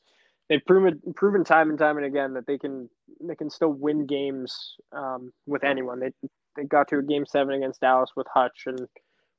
they've 0.49 0.65
proven 0.65 1.01
proven 1.15 1.43
time 1.43 1.69
and 1.69 1.77
time 1.77 1.97
and 1.97 2.05
again 2.05 2.33
that 2.35 2.47
they 2.47 2.57
can 2.57 2.89
they 3.21 3.35
can 3.35 3.49
still 3.49 3.73
win 3.73 4.05
games 4.05 4.75
um, 4.93 5.33
with 5.45 5.63
anyone. 5.63 5.99
They 5.99 6.11
they 6.55 6.63
got 6.63 6.87
to 6.89 6.99
a 6.99 7.03
game 7.03 7.25
seven 7.25 7.55
against 7.55 7.81
Dallas 7.81 8.11
with 8.15 8.27
Hutch 8.33 8.63
and 8.65 8.87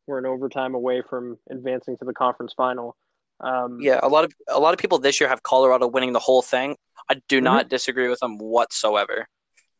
were 0.07 0.19
an 0.19 0.27
overtime 0.27 0.75
away 0.75 1.03
from 1.09 1.39
advancing 1.51 1.97
to 1.99 2.05
the 2.05 2.13
conference 2.13 2.53
final. 2.55 2.97
Um, 3.41 3.79
Yeah, 3.81 4.01
a 4.03 4.09
lot 4.09 4.25
of 4.25 4.33
a 4.49 4.61
lot 4.61 4.75
of 4.75 4.79
people 4.81 4.99
this 4.99 5.19
year 5.21 5.29
have 5.31 5.43
Colorado 5.43 5.87
winning 5.87 6.13
the 6.13 6.19
whole 6.19 6.43
thing. 6.43 6.77
I 7.09 7.21
do 7.29 7.41
Mhm. 7.41 7.45
not 7.45 7.69
disagree 7.69 8.09
with 8.09 8.21
them 8.21 8.37
whatsoever. 8.39 9.27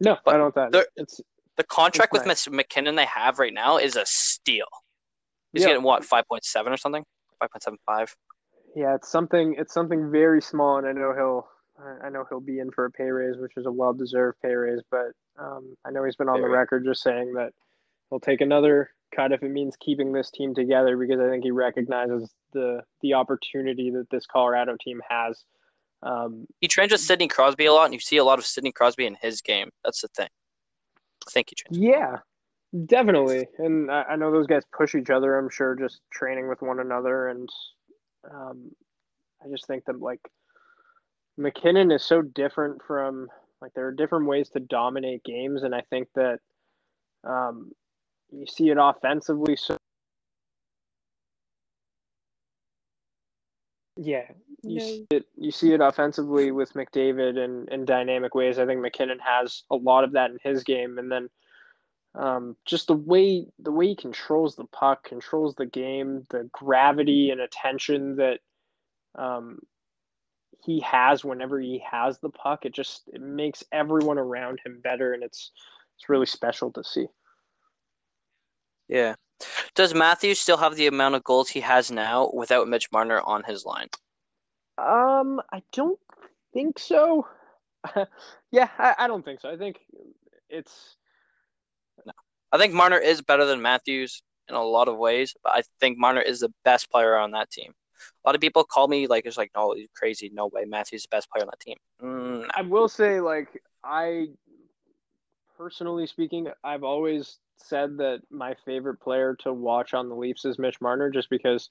no, 0.01 0.19
But 0.25 0.35
I 0.35 0.39
don't. 0.39 0.55
That 0.55 0.87
it's 0.97 1.21
The 1.57 1.65
contract 1.65 2.13
with 2.13 2.27
Miss 2.27 2.49
MacKinnon 2.49 2.97
they 2.97 3.05
have 3.07 3.39
right 3.39 3.55
now 3.55 3.77
is 3.79 3.97
a 3.97 4.05
steal. 4.07 4.67
He's 5.53 5.63
Yeah. 5.63 5.69
getting 5.69 5.83
what 5.83 6.05
five 6.05 6.27
point 6.27 6.45
seven 6.45 6.73
or 6.73 6.77
something, 6.77 7.05
five 7.39 7.51
point 7.51 7.63
seven 7.63 7.79
five. 7.87 8.15
Yeah, 8.75 8.97
it's 8.97 9.09
something. 9.09 9.55
It's 9.57 9.73
something 9.73 10.11
very 10.11 10.43
small, 10.43 10.79
and 10.79 10.87
I 10.87 10.93
know 10.93 11.15
he'll. 11.15 11.49
I 12.03 12.09
know 12.09 12.25
he'll 12.29 12.41
be 12.41 12.61
in 12.61 12.71
for 12.71 12.85
a 12.85 12.91
pay 12.91 13.11
raise, 13.11 13.37
which 13.37 13.53
is 13.57 13.67
a 13.67 13.73
well-deserved 13.73 14.39
pay 14.41 14.55
raise. 14.55 14.81
But 14.93 15.13
um, 15.39 15.77
I 15.85 15.91
know 15.91 16.05
he's 16.05 16.15
been 16.15 16.29
on 16.29 16.41
the 16.41 16.49
record 16.49 16.85
just 16.85 17.03
saying 17.03 17.35
that 17.35 17.53
he'll 18.11 18.21
take 18.21 18.41
another 18.41 18.91
cut 19.15 19.33
if 19.33 19.43
it 19.43 19.49
means 19.51 19.77
keeping 19.81 20.13
this 20.13 20.31
team 20.31 20.55
together, 20.55 20.97
because 20.97 21.21
I 21.21 21.29
think 21.29 21.45
he 21.45 21.51
recognizes 21.51 22.33
the 22.53 22.83
the 23.01 23.15
opportunity 23.15 23.91
that 23.91 24.09
this 24.11 24.27
Colorado 24.27 24.77
team 24.81 25.01
has. 25.09 25.45
Um, 26.03 26.47
He 26.61 26.69
trains 26.69 26.93
with 26.93 27.01
Sidney 27.01 27.29
Crosby 27.29 27.67
a 27.67 27.73
lot, 27.73 27.87
and 27.87 27.95
you 27.95 28.01
see 28.01 28.19
a 28.19 28.25
lot 28.25 28.39
of 28.39 28.47
Sidney 28.47 28.73
Crosby 28.73 29.07
in 29.07 29.17
his 29.17 29.41
game. 29.41 29.71
That's 29.85 30.01
the 30.01 30.09
thing. 30.09 30.29
I 31.29 31.45
you, 31.51 31.57
trains. 31.57 31.83
yeah, 31.83 32.19
definitely, 32.87 33.47
and 33.59 33.91
I, 33.91 34.03
I 34.11 34.17
know 34.17 34.33
those 34.33 34.47
guys 34.47 34.63
push 34.77 34.95
each 34.95 35.11
other. 35.11 35.39
I'm 35.39 35.51
sure 35.51 35.75
just 35.75 36.01
training 36.13 36.49
with 36.49 36.63
one 36.63 36.81
another, 36.81 37.29
and 37.29 37.49
um, 38.31 38.71
I 39.45 39.49
just 39.51 39.67
think 39.67 39.85
that 39.87 40.01
like 40.01 40.21
MacKinnon 41.37 41.91
is 41.91 42.03
so 42.05 42.23
different 42.23 42.83
from 42.87 43.29
like 43.61 43.73
there 43.75 43.87
are 43.87 43.93
different 43.93 44.27
ways 44.27 44.51
to 44.51 44.61
dominate 44.61 45.25
games, 45.25 45.63
and 45.63 45.75
I 45.75 45.83
think 45.91 46.09
that 46.15 46.39
um, 47.25 47.73
you 48.31 48.47
see 48.47 48.71
it 48.71 48.79
offensively. 48.81 49.57
So 49.57 49.77
yeah, 53.97 54.25
you 54.65 54.81
see 54.81 55.07
it. 55.11 55.27
You 55.37 55.51
see 55.51 55.73
it 55.73 55.81
offensively 55.81 56.51
with 56.51 56.73
McDavid 56.75 57.39
and 57.39 57.69
in 57.69 57.85
dynamic 57.85 58.35
ways. 58.35 58.59
I 58.59 58.67
think 58.67 58.81
MacKinnon 58.81 59.19
has 59.21 59.63
a 59.71 59.77
lot 59.77 60.05
of 60.05 60.13
that 60.13 60.31
in 60.31 60.39
his 60.43 60.65
game, 60.65 60.99
and 60.99 61.11
then 61.11 61.29
um, 62.15 62.57
just 62.65 62.87
the 62.87 62.95
way 62.95 63.47
the 63.59 63.73
way 63.73 63.89
he 63.89 63.97
controls 63.97 64.57
the 64.57 64.67
puck, 64.67 65.05
controls 65.05 65.55
the 65.55 65.67
game, 65.67 66.27
the 66.31 66.49
gravity 66.53 67.31
and 67.31 67.41
attention 67.41 68.17
that 68.17 68.41
um, 69.17 69.59
he 70.65 70.81
has 70.81 71.25
whenever 71.25 71.61
he 71.61 71.83
has 71.91 72.19
the 72.19 72.31
puck. 72.31 72.65
It 72.65 72.73
just 72.73 73.03
it 73.13 73.21
makes 73.21 73.65
everyone 73.73 74.19
around 74.19 74.61
him 74.65 74.81
better, 74.83 75.13
and 75.13 75.23
it's 75.23 75.51
it's 75.97 76.09
really 76.09 76.27
special 76.27 76.71
to 76.73 76.85
see. 76.85 77.07
Yeah. 78.89 79.15
Does 79.75 79.95
Matthews 79.95 80.41
still 80.41 80.57
have 80.57 80.77
the 80.77 80.87
amount 80.87 81.17
of 81.17 81.25
goals 81.25 81.49
he 81.49 81.61
has 81.61 81.91
now 81.91 82.31
without 82.33 82.69
Mitch 82.69 82.91
Marner 82.93 83.21
on 83.21 83.43
his 83.43 83.65
line? 83.65 83.89
Um, 84.79 85.41
I 85.53 85.63
don't 85.73 85.99
think 86.53 86.79
so. 86.79 87.27
yeah, 88.51 88.69
I, 88.79 88.95
I 88.99 89.07
don't 89.07 89.25
think 89.25 89.41
so. 89.41 89.51
I 89.51 89.57
think 89.57 89.81
it's 90.49 90.97
I 92.53 92.59
think 92.59 92.73
Marner 92.73 92.99
is 92.99 93.21
better 93.21 93.45
than 93.45 93.61
Matthews 93.63 94.23
in 94.49 94.55
a 94.55 94.63
lot 94.63 94.87
of 94.87 94.97
ways, 94.97 95.35
but 95.43 95.55
I 95.55 95.63
think 95.81 95.99
Marner 95.99 96.21
is 96.21 96.41
the 96.41 96.53
best 96.65 96.89
player 96.91 97.17
on 97.17 97.33
that 97.33 97.51
team. 97.51 97.73
A 98.25 98.29
lot 98.29 98.37
of 98.37 98.41
people 98.41 98.63
call 98.63 98.87
me 98.87 99.07
like 99.07 99.27
it's 99.27 99.37
like, 99.37 99.51
no, 99.57 99.75
you're 99.75 99.89
crazy. 99.97 100.31
No 100.33 100.47
way, 100.47 100.65
Matthews 100.65 101.01
is 101.01 101.03
the 101.11 101.17
best 101.17 101.29
player 101.31 101.43
on 101.43 101.51
that 101.51 101.61
team. 101.61 101.77
Mm, 102.01 102.49
I 102.55 102.63
will 102.63 102.89
say, 102.89 103.21
like, 103.21 103.61
I 103.83 104.29
personally 105.57 106.07
speaking, 106.07 106.49
I've 106.63 106.85
always 106.85 107.39
said 107.57 107.97
that 107.99 108.23
my 108.31 108.55
favorite 108.65 109.01
player 109.01 109.37
to 109.41 109.53
watch 109.53 109.95
on 109.95 110.09
the 110.09 110.15
Leafs 110.15 110.45
is 110.45 110.59
Mitch 110.59 110.81
Marner, 110.81 111.11
just 111.11 111.31
because 111.31 111.71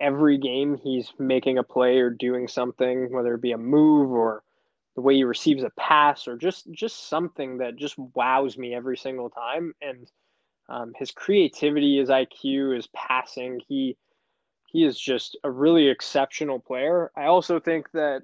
every 0.00 0.38
game 0.38 0.78
he's 0.82 1.12
making 1.18 1.58
a 1.58 1.62
play 1.62 1.98
or 1.98 2.10
doing 2.10 2.48
something, 2.48 3.12
whether 3.12 3.34
it 3.34 3.42
be 3.42 3.52
a 3.52 3.58
move 3.58 4.10
or 4.10 4.42
the 4.96 5.00
way 5.02 5.14
he 5.14 5.24
receives 5.24 5.62
a 5.62 5.70
pass 5.78 6.26
or 6.26 6.36
just 6.36 6.70
just 6.72 7.08
something 7.08 7.58
that 7.58 7.76
just 7.76 7.98
wows 7.98 8.58
me 8.58 8.74
every 8.74 8.96
single 8.96 9.30
time. 9.30 9.74
And 9.80 10.10
um, 10.68 10.92
his 10.96 11.10
creativity, 11.10 11.98
his 11.98 12.08
IQ, 12.08 12.74
his 12.74 12.88
passing, 12.88 13.60
he 13.68 13.96
he 14.66 14.84
is 14.84 14.98
just 14.98 15.36
a 15.44 15.50
really 15.50 15.88
exceptional 15.88 16.58
player. 16.58 17.10
I 17.16 17.24
also 17.24 17.58
think 17.58 17.90
that 17.92 18.22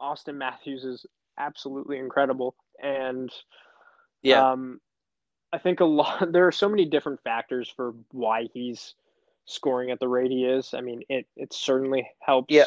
Auston 0.00 0.36
Matthews 0.36 0.84
is 0.84 1.06
absolutely 1.38 1.98
incredible, 1.98 2.54
and 2.82 3.30
yeah, 4.22 4.52
um, 4.52 4.80
I 5.52 5.58
think 5.58 5.80
a 5.80 5.84
lot. 5.84 6.32
There 6.32 6.46
are 6.46 6.52
so 6.52 6.68
many 6.68 6.84
different 6.84 7.22
factors 7.22 7.72
for 7.74 7.94
why 8.12 8.48
he's 8.52 8.94
scoring 9.50 9.90
at 9.90 10.00
the 10.00 10.08
rate 10.08 10.30
he 10.30 10.44
is. 10.44 10.74
I 10.74 10.80
mean, 10.80 11.02
it 11.08 11.26
it 11.36 11.52
certainly 11.52 12.08
helps. 12.20 12.52
Yeah. 12.52 12.64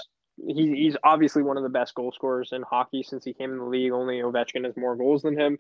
He, 0.48 0.76
he's 0.76 0.98
obviously 1.04 1.44
one 1.44 1.58
of 1.58 1.64
the 1.64 1.70
best 1.70 1.94
goal 1.94 2.12
scorers 2.12 2.50
in 2.54 2.64
hockey 2.64 3.04
since 3.04 3.24
he 3.24 3.34
came 3.34 3.52
in 3.52 3.60
the 3.60 3.66
league. 3.66 3.92
Only 3.92 4.16
Ovechkin 4.16 4.66
has 4.66 4.76
more 4.76 4.96
goals 4.96 5.22
than 5.22 5.38
him, 5.38 5.60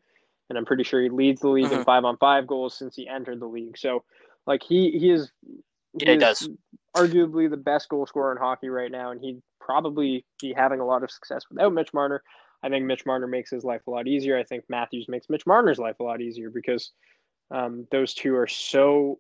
and 0.50 0.58
I'm 0.58 0.66
pretty 0.66 0.84
sure 0.84 1.02
he 1.02 1.10
leads 1.10 1.42
the 1.42 1.50
league 1.50 1.66
mm-hmm. 1.66 1.76
in 1.76 1.84
five 1.84 2.04
on 2.06 2.18
five 2.18 2.48
goals 2.48 2.78
since 2.78 2.96
he 2.96 3.08
entered 3.08 3.40
the 3.40 3.48
league. 3.48 3.78
So, 3.78 4.04
like 4.48 4.64
he 4.64 4.98
he 4.98 5.12
is 5.12 5.32
he, 5.44 5.62
yeah, 5.98 6.12
he 6.14 6.18
does 6.18 6.50
arguably 6.96 7.50
the 7.50 7.58
best 7.58 7.90
goal 7.90 8.06
scorer 8.06 8.32
in 8.32 8.38
hockey 8.38 8.70
right 8.70 8.92
now, 8.92 9.12
and 9.12 9.22
he'd 9.22 9.42
probably 9.60 10.26
be 10.42 10.54
having 10.54 10.80
a 10.80 10.86
lot 10.86 11.04
of 11.04 11.12
success 11.12 11.44
without 11.50 11.74
Mitch 11.74 11.94
Marner. 11.94 12.24
I 12.64 12.70
think 12.70 12.86
Mitch 12.86 13.06
Marner 13.06 13.28
makes 13.28 13.52
his 13.52 13.64
life 13.64 13.82
a 13.88 13.92
lot 13.92 14.08
easier. 14.08 14.38
I 14.38 14.44
think 14.44 14.64
Matthews 14.70 15.08
makes 15.10 15.30
Mitch 15.30 15.46
Marner's 15.46 15.80
life 15.80 16.00
a 16.00 16.04
lot 16.04 16.22
easier 16.22 16.50
because 16.50 16.92
um, 17.52 17.88
those 17.92 18.14
two 18.14 18.36
are 18.36 18.48
so 18.48 19.20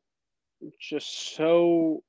just 0.89 1.35
so 1.35 2.03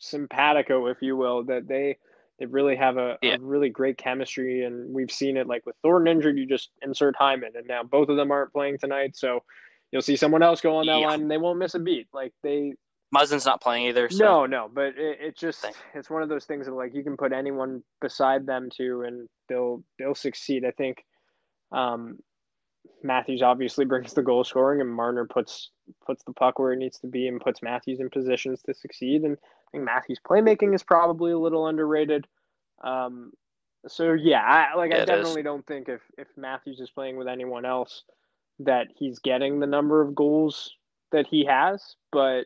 simpatico, 0.00 0.86
if 0.86 0.98
you 1.00 1.16
will, 1.16 1.44
that 1.44 1.66
they 1.68 1.98
they 2.38 2.46
really 2.46 2.76
have 2.76 2.98
a, 2.98 3.18
yeah. 3.20 3.34
a, 3.34 3.40
really 3.40 3.68
great 3.68 3.98
chemistry, 3.98 4.64
and 4.64 4.94
we've 4.94 5.10
seen 5.10 5.36
it 5.36 5.48
like 5.48 5.66
with 5.66 5.74
Thornton 5.82 6.06
injured, 6.06 6.38
you 6.38 6.46
just 6.46 6.70
insert 6.82 7.16
Hyman, 7.16 7.52
and 7.56 7.66
now 7.66 7.82
both 7.82 8.08
of 8.08 8.16
them 8.16 8.30
aren't 8.30 8.52
playing 8.52 8.78
tonight, 8.78 9.16
so 9.16 9.42
you'll 9.90 10.02
see 10.02 10.14
someone 10.14 10.42
else 10.42 10.60
go 10.60 10.76
on 10.76 10.86
that 10.86 11.00
yeah. 11.00 11.06
line, 11.08 11.22
and 11.22 11.30
they 11.30 11.38
won't 11.38 11.58
miss 11.58 11.74
a 11.74 11.80
beat. 11.80 12.06
Like 12.12 12.32
they 12.42 12.74
Muzzin's 13.14 13.46
not 13.46 13.60
playing 13.60 13.86
either. 13.86 14.08
So. 14.10 14.24
No, 14.24 14.46
no, 14.46 14.70
but 14.72 14.94
it, 14.96 15.18
it 15.20 15.36
just 15.36 15.66
it's 15.94 16.10
one 16.10 16.22
of 16.22 16.28
those 16.28 16.44
things 16.44 16.66
that 16.66 16.74
like 16.74 16.94
you 16.94 17.02
can 17.02 17.16
put 17.16 17.32
anyone 17.32 17.82
beside 18.00 18.46
them 18.46 18.68
too, 18.74 19.02
and 19.06 19.28
they'll 19.48 19.82
they'll 19.98 20.14
succeed. 20.14 20.64
I 20.64 20.70
think 20.72 21.02
um, 21.72 22.18
Matthews 23.02 23.42
obviously 23.42 23.84
brings 23.84 24.12
the 24.12 24.22
goal 24.22 24.44
scoring, 24.44 24.80
and 24.80 24.90
Marner 24.90 25.26
puts 25.26 25.70
puts 26.04 26.24
the 26.24 26.32
puck 26.32 26.58
where 26.58 26.72
it 26.72 26.78
needs 26.78 26.98
to 27.00 27.06
be, 27.06 27.28
and 27.28 27.40
puts 27.40 27.62
Matthews 27.62 28.00
in 28.00 28.10
positions 28.10 28.62
to 28.62 28.74
succeed. 28.74 29.22
And 29.22 29.36
I 29.36 29.70
think 29.72 29.84
Matthews' 29.84 30.20
playmaking 30.24 30.74
is 30.74 30.82
probably 30.82 31.32
a 31.32 31.38
little 31.38 31.66
underrated. 31.66 32.26
Um, 32.82 33.32
so 33.86 34.12
yeah, 34.12 34.42
I, 34.42 34.76
like 34.76 34.90
yeah, 34.90 35.02
I 35.02 35.04
definitely 35.04 35.42
is. 35.42 35.44
don't 35.44 35.66
think 35.66 35.88
if 35.88 36.00
if 36.16 36.28
Matthews 36.36 36.80
is 36.80 36.90
playing 36.90 37.16
with 37.16 37.28
anyone 37.28 37.64
else 37.64 38.04
that 38.60 38.88
he's 38.96 39.18
getting 39.20 39.60
the 39.60 39.66
number 39.66 40.02
of 40.02 40.14
goals 40.14 40.74
that 41.12 41.26
he 41.26 41.44
has, 41.44 41.94
but 42.10 42.44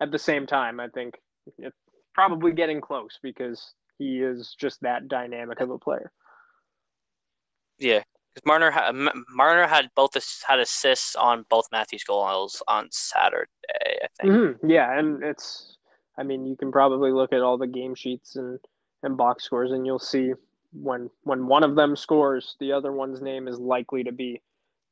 at 0.00 0.12
the 0.12 0.18
same 0.18 0.46
time, 0.46 0.78
I 0.78 0.88
think 0.88 1.16
it's 1.58 1.76
probably 2.14 2.52
getting 2.52 2.80
close 2.80 3.18
because 3.22 3.74
he 3.98 4.20
is 4.20 4.54
just 4.58 4.80
that 4.82 5.08
dynamic 5.08 5.60
of 5.60 5.70
a 5.70 5.78
player. 5.78 6.12
Yeah, 7.78 8.02
because 8.38 8.46
Marner 8.46 8.70
had 8.70 8.92
Marner 9.30 9.66
had 9.66 9.90
both 9.94 10.14
had 10.46 10.58
assists 10.58 11.16
on 11.16 11.44
both 11.48 11.66
Matthews 11.72 12.04
goals 12.04 12.62
on 12.68 12.88
Saturday. 12.90 13.46
I 13.74 14.06
think. 14.20 14.32
Mm-hmm. 14.32 14.70
Yeah, 14.70 14.98
and 14.98 15.22
it's. 15.22 15.76
I 16.16 16.24
mean, 16.24 16.46
you 16.46 16.56
can 16.56 16.72
probably 16.72 17.12
look 17.12 17.32
at 17.32 17.40
all 17.42 17.58
the 17.58 17.66
game 17.66 17.94
sheets 17.94 18.36
and 18.36 18.58
and 19.02 19.16
box 19.16 19.44
scores, 19.44 19.72
and 19.72 19.86
you'll 19.86 19.98
see 19.98 20.32
when 20.72 21.10
when 21.22 21.46
one 21.46 21.64
of 21.64 21.76
them 21.76 21.96
scores, 21.96 22.56
the 22.60 22.72
other 22.72 22.92
one's 22.92 23.20
name 23.20 23.48
is 23.48 23.58
likely 23.58 24.02
to 24.04 24.12
be 24.12 24.40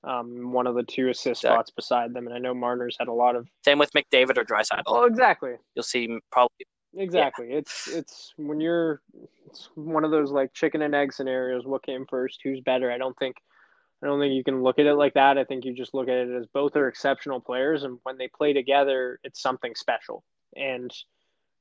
um, 0.05 0.53
one 0.53 0.67
of 0.67 0.75
the 0.75 0.85
two 0.85 1.09
assist 1.09 1.45
exactly. 1.45 1.57
spots 1.57 1.71
beside 1.71 2.15
them. 2.15 2.27
And 2.27 2.35
I 2.35 2.39
know 2.39 2.55
Marner's 2.55 2.97
had 2.99 3.09
a 3.09 3.13
lot 3.13 3.37
of 3.37 3.49
same 3.65 3.79
with 3.79 3.91
McDavid 3.93 4.39
or 4.39 4.45
Draisaitl. 4.45 4.83
Oh, 4.87 5.05
exactly. 5.05 5.55
You'll 5.75 5.83
see 5.83 6.19
probably 6.31 6.67
exactly. 6.97 7.49
Yeah. 7.51 7.59
It's 7.59 7.89
it's 7.89 8.35
when 8.37 8.61
you're 8.61 9.01
it's 9.47 9.71
one 9.75 10.05
of 10.05 10.11
those 10.11 10.31
like 10.31 10.53
chicken 10.53 10.83
and 10.83 10.95
egg 10.95 11.13
scenarios. 11.13 11.67
What 11.67 11.85
came 11.85 12.07
first? 12.07 12.41
Who's 12.43 12.61
better? 12.61 12.91
I 12.91 12.99
don't 12.99 13.17
think 13.19 13.37
I 14.03 14.07
don't 14.07 14.21
think 14.21 14.35
you 14.35 14.45
can 14.45 14.63
look 14.63 14.79
at 14.79 14.87
it 14.87 14.95
like 14.95 15.15
that. 15.15 15.39
I 15.39 15.45
think 15.45 15.65
you 15.65 15.75
just 15.75 15.95
look 15.95 16.09
at 16.09 16.17
it 16.17 16.31
as 16.37 16.47
both 16.47 16.77
are 16.77 16.89
exceptional 16.89 17.41
players, 17.41 17.83
and 17.85 17.99
when 18.03 18.19
they 18.19 18.29
play 18.29 18.53
together, 18.53 19.21
it's 19.25 19.41
something 19.41 19.75
special. 19.75 20.25
And 20.55 20.93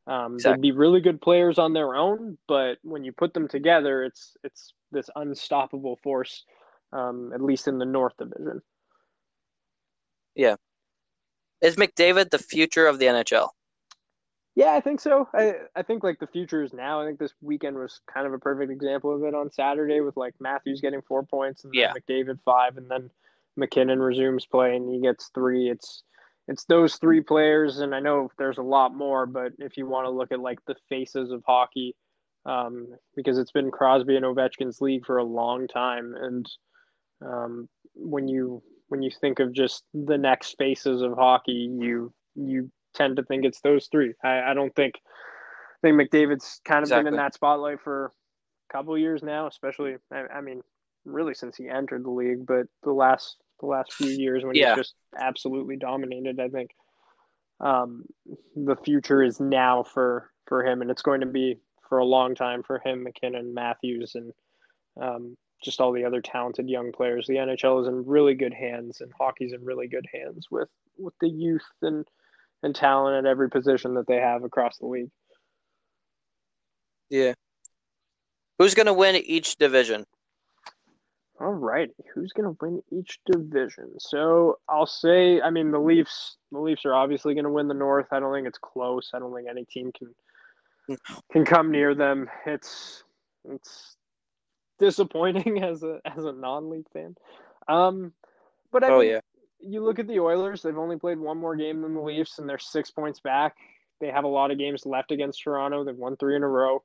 um, 0.08 0.36
exactly. 0.36 0.62
they'd 0.62 0.74
be 0.74 0.78
really 0.78 1.02
good 1.02 1.22
players 1.22 1.58
on 1.58 1.74
their 1.74 1.96
own, 1.96 2.38
but 2.48 2.78
when 2.84 3.04
you 3.04 3.12
put 3.12 3.34
them 3.34 3.48
together, 3.48 4.04
it's 4.04 4.36
it's 4.44 4.74
this 4.92 5.10
unstoppable 5.16 5.98
force 6.04 6.46
um, 6.96 7.32
at 7.34 7.42
least 7.42 7.68
in 7.68 7.78
the 7.78 7.86
North 7.86 8.16
Division. 8.18 8.62
Yeah. 10.36 10.56
Is 11.62 11.76
McDavid 11.76 12.30
the 12.30 12.40
future 12.40 12.88
of 12.88 13.00
the 13.00 13.06
NHL? 13.06 13.50
Yeah, 14.56 14.74
I 14.74 14.80
think 14.80 15.02
so. 15.02 15.28
I 15.34 15.56
I 15.76 15.82
think 15.84 16.04
like 16.04 16.20
the 16.20 16.28
future 16.28 16.64
is 16.64 16.74
now. 16.74 17.02
I 17.02 17.06
think 17.06 17.20
this 17.20 17.34
weekend 17.42 17.76
was 17.76 18.00
kind 18.12 18.26
of 18.26 18.34
a 18.34 18.40
perfect 18.40 18.72
example 18.72 19.14
of 19.14 19.24
it 19.24 19.36
on 19.36 19.52
Saturday 19.52 20.00
with 20.00 20.16
like 20.16 20.34
Matthews 20.40 20.80
getting 20.80 21.02
four 21.02 21.24
points 21.24 21.66
and 21.66 21.74
yeah. 21.74 21.92
McDavid 21.92 22.40
five, 22.46 22.78
and 22.78 22.90
then 22.90 23.10
MacKinnon 23.58 24.00
resumes 24.00 24.46
play 24.46 24.76
and 24.76 24.90
he 24.90 25.02
gets 25.02 25.30
three. 25.34 25.70
It's 25.70 26.04
it's 26.48 26.66
those 26.66 26.96
three 26.96 27.22
players, 27.22 27.80
and 27.80 27.94
I 27.94 28.00
know 28.00 28.30
there's 28.38 28.58
a 28.58 28.64
lot 28.64 28.96
more, 28.96 29.26
but 29.26 29.52
if 29.60 29.78
you 29.78 29.88
want 29.88 30.06
to 30.06 30.12
look 30.12 30.32
at 30.32 30.40
like 30.40 30.60
the 30.68 30.76
faces 30.88 31.32
of 31.32 31.44
hockey, 31.46 31.96
um, 32.46 32.88
because 33.16 33.38
it's 33.38 33.52
been 33.52 33.72
Crosby 33.72 34.16
and 34.16 34.26
Ovechkin's 34.26 34.80
league 34.80 35.06
for 35.06 35.18
a 35.18 35.24
long 35.24 35.68
time, 35.68 36.16
and 36.18 36.50
um, 37.22 37.68
when 37.94 38.30
you 38.30 38.64
when 38.88 39.02
you 39.02 39.10
think 39.20 39.40
of 39.40 39.52
just 39.52 39.84
the 39.94 40.18
next 40.18 40.56
faces 40.58 41.02
of 41.02 41.14
hockey, 41.14 41.70
you 41.78 42.14
you 42.36 42.72
tend 42.96 43.18
to 43.18 43.24
think 43.24 43.46
it's 43.46 43.62
those 43.62 43.88
three. 43.88 44.14
I, 44.24 44.52
I 44.52 44.54
don't 44.54 44.76
think 44.76 44.96
I 44.98 45.88
think 45.88 46.00
McDavid's 46.00 46.62
kind 46.66 46.80
of 46.80 46.84
exactly. 46.84 47.04
been 47.04 47.14
in 47.14 47.18
that 47.18 47.34
spotlight 47.34 47.82
for 47.82 48.12
a 48.70 48.74
couple 48.74 48.98
years 48.98 49.22
now, 49.22 49.48
especially 49.48 49.96
I, 50.12 50.24
I, 50.36 50.42
mean, 50.42 50.62
really 51.06 51.34
since 51.34 51.56
he 51.58 51.70
entered 51.70 52.04
the 52.04 52.10
league, 52.10 52.46
but 52.46 52.68
the 52.84 52.94
last 52.94 53.38
the 53.60 53.68
last 53.68 53.94
few 53.94 54.10
years 54.10 54.44
when 54.44 54.56
yeah. 54.56 54.70
he's 54.70 54.86
just 54.86 54.96
absolutely 55.18 55.78
dominated, 55.78 56.40
I 56.40 56.50
think 56.50 56.72
um, 57.60 58.04
the 58.56 58.76
future 58.76 59.24
is 59.24 59.40
now 59.40 59.84
for 59.84 60.32
for 60.48 60.66
him, 60.66 60.82
and 60.82 60.92
it's 60.92 61.02
going 61.02 61.22
to 61.22 61.28
be 61.28 61.58
for 61.88 62.00
a 62.00 62.06
long 62.06 62.36
time 62.36 62.64
for 62.64 62.80
him, 62.84 63.04
MacKinnon, 63.04 63.54
Matthews, 63.54 64.16
and 64.16 64.34
um, 65.02 65.38
just 65.64 65.80
all 65.80 65.92
the 65.92 66.06
other 66.06 66.22
talented 66.22 66.70
young 66.70 66.92
players. 66.92 67.28
The 67.28 67.36
NHL 67.36 67.82
is 67.82 67.88
in 67.88 68.06
really 68.06 68.34
good 68.34 68.54
hands, 68.54 69.02
and 69.02 69.12
hockey's 69.18 69.54
in 69.54 69.64
really 69.64 69.88
good 69.88 70.06
hands 70.14 70.48
with 70.50 70.70
with 70.98 71.14
the 71.20 71.30
youth 71.30 71.66
and 71.82 72.06
and 72.66 72.76
talent 72.76 73.16
at 73.16 73.30
every 73.30 73.50
position 73.50 73.94
that 73.94 74.08
they 74.08 74.18
have 74.18 74.44
across 74.44 74.80
the 74.80 74.88
league. 74.88 75.12
Yeah. 77.10 77.34
Who's 78.58 78.74
going 78.74 78.88
to 78.88 78.94
win 78.94 79.16
each 79.16 79.56
division? 79.58 80.06
All 81.40 81.52
right, 81.52 81.90
who's 82.14 82.32
going 82.32 82.46
to 82.46 82.58
win 82.62 82.82
each 82.92 83.20
division? 83.26 83.92
So 84.00 84.58
I'll 84.70 84.86
say, 84.86 85.42
I 85.42 85.50
mean, 85.50 85.72
the 85.72 85.80
Leafs. 85.80 86.38
The 86.54 86.60
Leafs 86.60 86.86
are 86.86 86.94
obviously 86.94 87.34
going 87.34 87.44
to 87.44 87.52
win 87.52 87.68
the 87.68 87.74
North. 87.74 88.08
I 88.12 88.22
don't 88.22 88.34
think 88.34 88.48
it's 88.48 88.58
close. 88.58 89.12
I 89.14 89.20
don't 89.20 89.36
think 89.36 89.50
any 89.50 89.66
team 89.66 89.92
can 89.92 90.98
can 91.32 91.44
come 91.44 91.72
near 91.72 91.94
them. 91.94 92.30
It's 92.46 93.04
it's 93.50 93.98
disappointing 94.80 95.62
as 95.64 95.84
a 95.84 96.00
as 96.06 96.24
a 96.24 96.32
non-league 96.32 96.88
fan. 96.94 97.16
Um, 97.68 98.14
but 98.72 98.86
I 98.86 98.92
oh 98.92 99.00
mean, 99.00 99.10
yeah, 99.10 99.20
you 99.60 99.84
look 99.84 100.00
at 100.00 100.08
the 100.08 100.20
Oilers; 100.20 100.62
they've 100.62 100.78
only 100.78 100.98
played 100.98 101.20
one 101.20 101.38
more 101.38 101.56
game 101.56 101.82
than 101.82 101.94
the 101.94 102.02
Leafs, 102.02 102.40
and 102.40 102.48
they're 102.48 102.60
six 102.60 102.92
points 102.92 103.20
back. 103.20 103.56
They 104.02 104.08
have 104.08 104.24
a 104.24 104.30
lot 104.30 104.52
of 104.52 104.58
games 104.58 104.86
left 104.86 105.12
against 105.12 105.44
Toronto. 105.44 105.84
They've 105.84 105.96
won 105.96 106.18
three 106.18 106.36
in 106.36 106.44
a 106.44 106.48
row. 106.48 106.84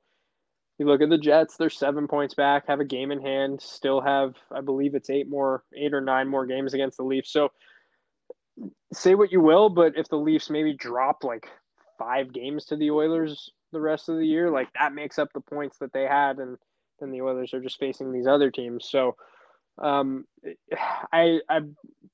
You 0.77 0.87
look 0.87 1.01
at 1.01 1.09
the 1.09 1.17
Jets; 1.17 1.57
they're 1.57 1.69
seven 1.69 2.07
points 2.07 2.33
back, 2.33 2.67
have 2.67 2.79
a 2.79 2.85
game 2.85 3.11
in 3.11 3.21
hand, 3.21 3.61
still 3.61 4.01
have, 4.01 4.35
I 4.51 4.61
believe 4.61 4.95
it's 4.95 5.09
eight 5.09 5.29
more, 5.29 5.63
eight 5.75 5.93
or 5.93 6.01
nine 6.01 6.27
more 6.27 6.45
games 6.45 6.73
against 6.73 6.97
the 6.97 7.03
Leafs. 7.03 7.31
So, 7.31 7.51
say 8.91 9.13
what 9.15 9.31
you 9.31 9.41
will, 9.41 9.69
but 9.69 9.93
if 9.95 10.07
the 10.09 10.17
Leafs 10.17 10.49
maybe 10.49 10.73
drop 10.73 11.23
like 11.23 11.47
five 11.99 12.33
games 12.33 12.65
to 12.65 12.75
the 12.75 12.89
Oilers 12.89 13.51
the 13.71 13.81
rest 13.81 14.09
of 14.09 14.17
the 14.17 14.25
year, 14.25 14.49
like 14.49 14.69
that 14.73 14.93
makes 14.93 15.19
up 15.19 15.29
the 15.33 15.41
points 15.41 15.77
that 15.79 15.93
they 15.93 16.03
had, 16.03 16.39
and 16.39 16.57
then 16.99 17.11
the 17.11 17.21
Oilers 17.21 17.53
are 17.53 17.61
just 17.61 17.79
facing 17.79 18.11
these 18.11 18.27
other 18.27 18.49
teams. 18.49 18.87
So 18.89 19.15
um, 19.81 20.25
I 21.11 21.39
I 21.49 21.61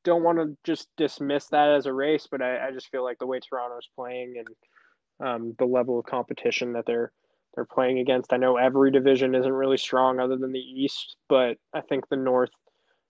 don't 0.03 0.23
want 0.23 0.39
to 0.39 0.57
just 0.63 0.87
dismiss 0.97 1.47
that 1.47 1.69
as 1.69 1.85
a 1.85 1.93
race, 1.93 2.27
but 2.29 2.41
I, 2.41 2.67
I 2.67 2.71
just 2.71 2.89
feel 2.89 3.03
like 3.03 3.19
the 3.19 3.27
way 3.27 3.39
Toronto's 3.39 3.89
playing 3.95 4.35
and 4.39 5.27
um, 5.27 5.55
the 5.59 5.65
level 5.65 5.99
of 5.99 6.05
competition 6.05 6.73
that 6.73 6.85
they're 6.85 7.11
they're 7.55 7.65
playing 7.65 7.99
against. 7.99 8.33
I 8.33 8.37
know 8.37 8.57
every 8.57 8.91
division 8.91 9.35
isn't 9.35 9.51
really 9.51 9.77
strong 9.77 10.19
other 10.19 10.37
than 10.37 10.51
the 10.51 10.59
East, 10.59 11.15
but 11.27 11.57
I 11.73 11.81
think 11.81 12.07
the 12.07 12.15
North 12.15 12.51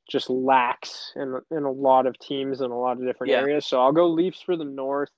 just 0.09 0.29
lacks 0.29 1.11
in 1.15 1.39
in 1.51 1.63
a 1.63 1.71
lot 1.71 2.07
of 2.07 2.17
teams 2.19 2.61
in 2.61 2.71
a 2.71 2.79
lot 2.79 2.97
of 2.97 3.05
different 3.05 3.31
yeah. 3.31 3.39
areas. 3.39 3.65
So 3.65 3.81
I'll 3.81 3.91
go 3.91 4.07
Leafs 4.07 4.41
for 4.41 4.55
the 4.55 4.65
North. 4.65 5.11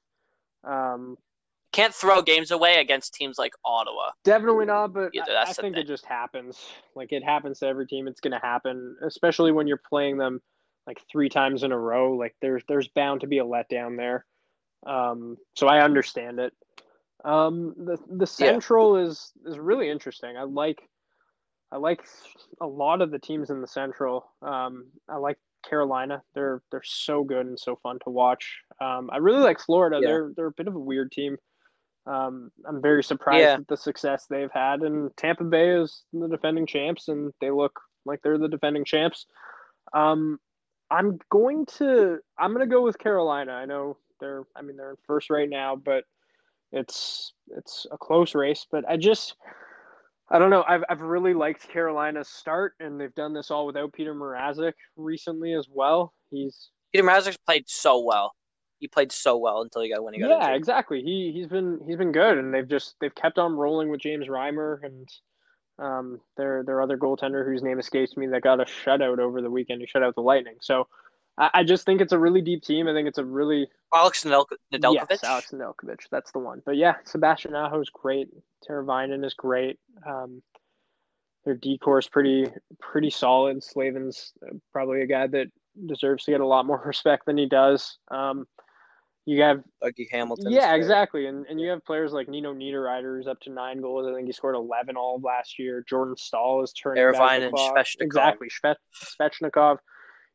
Um, 0.64 1.16
can't 1.72 1.94
throw 1.94 2.22
games 2.22 2.52
away 2.52 2.80
against 2.80 3.14
teams 3.14 3.38
like 3.38 3.54
Ottawa. 3.64 4.12
Definitely 4.24 4.66
not, 4.66 4.94
but 4.94 5.12
Either, 5.14 5.36
I, 5.38 5.44
I 5.44 5.54
think 5.54 5.76
thing. 5.76 5.84
it 5.84 5.88
just 5.88 6.06
happens. 6.06 6.58
Like 6.96 7.12
it 7.12 7.24
happens 7.24 7.60
to 7.60 7.68
every 7.68 7.86
team. 7.88 8.08
It's 8.08 8.22
going 8.22 8.34
to 8.34 8.40
happen, 8.40 8.96
especially 9.06 9.52
when 9.52 9.68
you're 9.68 9.82
playing 9.90 10.18
them 10.18 10.42
like 10.88 11.00
three 11.12 11.30
times 11.30 11.64
in 11.64 11.72
a 11.72 11.78
row. 11.78 12.16
Like 12.16 12.36
there's 12.42 12.64
there's 12.68 12.88
bound 12.88 13.22
to 13.22 13.28
be 13.28 13.40
a 13.40 13.46
letdown 13.46 13.98
there. 13.98 14.26
Um, 14.88 15.38
so 15.56 15.68
I 15.68 15.84
understand 15.84 16.40
it. 16.40 16.54
Um, 17.24 17.76
the 17.78 17.98
the 18.08 18.22
Yeah. 18.22 18.26
Central 18.26 18.96
is 18.98 19.32
is 19.46 19.60
really 19.60 19.90
interesting. 19.90 20.38
I 20.38 20.44
like 20.44 20.82
I 21.72 21.78
like 21.78 22.04
a 22.62 22.68
lot 22.68 23.02
of 23.02 23.12
the 23.12 23.20
teams 23.20 23.50
in 23.52 23.62
the 23.62 23.68
Central. 23.68 24.26
Um, 24.42 24.88
I 25.08 25.18
like 25.18 25.38
Carolina. 25.70 26.24
They're 26.34 26.62
they're 26.72 26.82
so 26.84 27.24
good 27.24 27.46
and 27.46 27.60
so 27.60 27.76
fun 27.84 28.00
to 28.06 28.10
watch. 28.10 28.60
Um, 28.82 29.10
I 29.12 29.18
really 29.18 29.42
like 29.42 29.60
Florida. 29.60 30.00
Yeah. 30.02 30.08
They're 30.08 30.32
they're 30.36 30.48
a 30.48 30.52
bit 30.54 30.68
of 30.68 30.76
a 30.76 30.80
weird 30.80 31.12
team. 31.12 31.38
Um, 32.10 32.52
I'm 32.68 32.82
very 32.82 33.04
surprised 33.04 33.42
Yeah. 33.42 33.54
at 33.54 33.68
the 33.68 33.78
success 33.78 34.26
they've 34.26 34.52
had. 34.52 34.82
And 34.82 35.16
Tampa 35.16 35.44
Bay 35.44 35.70
is 35.80 36.04
the 36.12 36.28
defending 36.28 36.66
champs, 36.66 37.08
and 37.08 37.32
they 37.40 37.52
look 37.52 37.80
like 38.06 38.22
they're 38.24 38.40
the 38.40 38.48
defending 38.48 38.84
champs. 38.84 39.28
Um, 39.94 40.40
I'm 40.90 41.20
going 41.30 41.68
to 41.78 42.18
I'm 42.38 42.54
going 42.54 42.68
to 42.68 42.74
go 42.74 42.82
with 42.84 42.98
Carolina. 42.98 43.52
I 43.54 43.66
know 43.66 43.98
they're 44.20 44.44
I 44.56 44.64
mean 44.64 44.76
they're 44.76 44.92
in 44.92 44.98
first 45.06 45.30
right 45.30 45.50
now, 45.50 45.76
but 45.76 46.04
it's 46.72 47.34
it's 47.56 47.86
a 47.92 47.98
close 47.98 48.34
race. 48.34 48.66
But 48.72 48.90
I 48.90 48.98
just 48.98 49.36
I 50.32 50.40
don't 50.40 50.50
know. 50.50 50.64
I've 50.68 50.84
I've 50.90 51.02
really 51.02 51.36
liked 51.36 51.70
Carolina's 51.70 52.30
start, 52.30 52.74
and 52.80 53.00
they've 53.00 53.14
done 53.14 53.34
this 53.34 53.52
all 53.52 53.68
without 53.68 53.94
Peter 53.94 54.16
Mrazek 54.16 54.74
recently 54.96 55.54
as 55.54 55.68
well. 55.72 56.14
He's 56.32 56.70
Peter 56.92 57.04
Mrazek's 57.04 57.38
played 57.38 57.70
so 57.70 58.00
well. 58.04 58.34
He 58.80 58.88
played 58.88 59.12
so 59.12 59.38
well 59.38 59.62
until 59.62 59.82
he 59.82 59.90
got 59.90 60.04
when 60.04 60.14
he 60.14 60.20
got 60.20 60.30
yeah, 60.30 60.40
injured. 60.46 60.56
exactly. 60.56 61.02
He 61.02 61.32
he's 61.34 61.48
been 61.48 61.80
he's 61.86 61.98
been 61.98 62.12
good, 62.12 62.38
and 62.38 62.54
they've 62.54 62.68
just 62.68 62.96
they've 63.02 63.14
kept 63.14 63.38
on 63.38 63.54
rolling 63.54 63.90
with 63.90 64.02
James 64.02 64.28
Reimer 64.28 64.80
and 64.84 65.08
um 65.80 66.20
their 66.38 66.64
their 66.64 66.82
other 66.82 66.98
goaltender 66.98 67.46
whose 67.46 67.64
name 67.64 67.80
escapes 67.80 68.18
me 68.18 68.28
that 68.28 68.42
got 68.42 68.60
a 68.60 68.66
shutout 68.66 69.20
over 69.20 69.42
the 69.42 69.50
weekend. 69.50 69.82
He 69.82 69.88
shut 69.88 70.04
out 70.04 70.16
the 70.16 70.22
Lightning. 70.22 70.56
So 70.62 70.88
I, 71.38 71.50
I 71.56 71.64
just 71.64 71.86
think 71.86 72.02
it's 72.02 72.14
a 72.14 72.20
really 72.20 72.42
deep 72.42 72.64
team. 72.64 72.88
I 72.88 72.94
think 72.94 73.08
it's 73.08 73.18
a 73.18 73.26
really 73.26 73.68
Alex 73.94 74.24
Nedel- 74.24 74.46
Nedeljkovic. 74.74 75.08
yes, 75.10 75.24
Alex 75.24 75.52
Nedeljkovic. 75.52 76.00
That's 76.12 76.32
the 76.32 76.40
one. 76.40 76.62
But 76.66 76.76
yeah, 76.78 76.96
Sebastian 77.06 77.56
Aho 77.56 77.82
is 77.82 77.90
great. 77.90 78.30
Teravainen 78.68 79.26
is 79.26 79.34
great. 79.34 79.80
Um, 80.08 80.42
their 81.46 81.56
D 81.56 81.78
core 81.78 82.00
is 82.00 82.08
pretty 82.08 82.48
pretty 82.80 83.10
solid. 83.10 83.64
Slavin's 83.64 84.34
probably 84.74 85.02
a 85.02 85.08
guy 85.08 85.28
that 85.28 85.48
deserves 85.86 86.26
to 86.26 86.32
get 86.32 86.42
a 86.42 86.46
lot 86.48 86.66
more 86.66 86.82
respect 86.86 87.26
than 87.26 87.38
he 87.38 87.46
does. 87.46 87.98
Um, 88.12 88.46
you 89.30 89.44
have 89.44 89.62
Dougie 89.84 90.08
Hamilton. 90.12 90.52
yeah, 90.52 90.74
exactly. 90.76 91.28
And 91.28 91.46
and 91.48 91.60
you 91.60 91.70
have 91.70 91.86
players 91.86 92.12
like 92.12 92.28
Nino 92.28 92.54
Niederreiter 92.54 93.18
who's 93.18 93.28
up 93.28 93.40
to 93.42 93.52
nine 93.52 93.80
goals. 93.82 94.08
I 94.08 94.16
think 94.16 94.26
he 94.28 94.34
scored 94.34 94.56
eleven 94.56 94.96
all 94.98 95.18
of 95.18 95.24
last 95.24 95.60
year. 95.60 95.84
Jordan 95.88 96.16
Staal 96.18 96.64
is 96.64 96.74
turning 96.74 97.04
Irvine 97.04 97.44
and. 97.44 97.54
Svechnikov. 97.54 98.02
Exactly, 98.02 98.48
Svechnikov. 99.20 99.78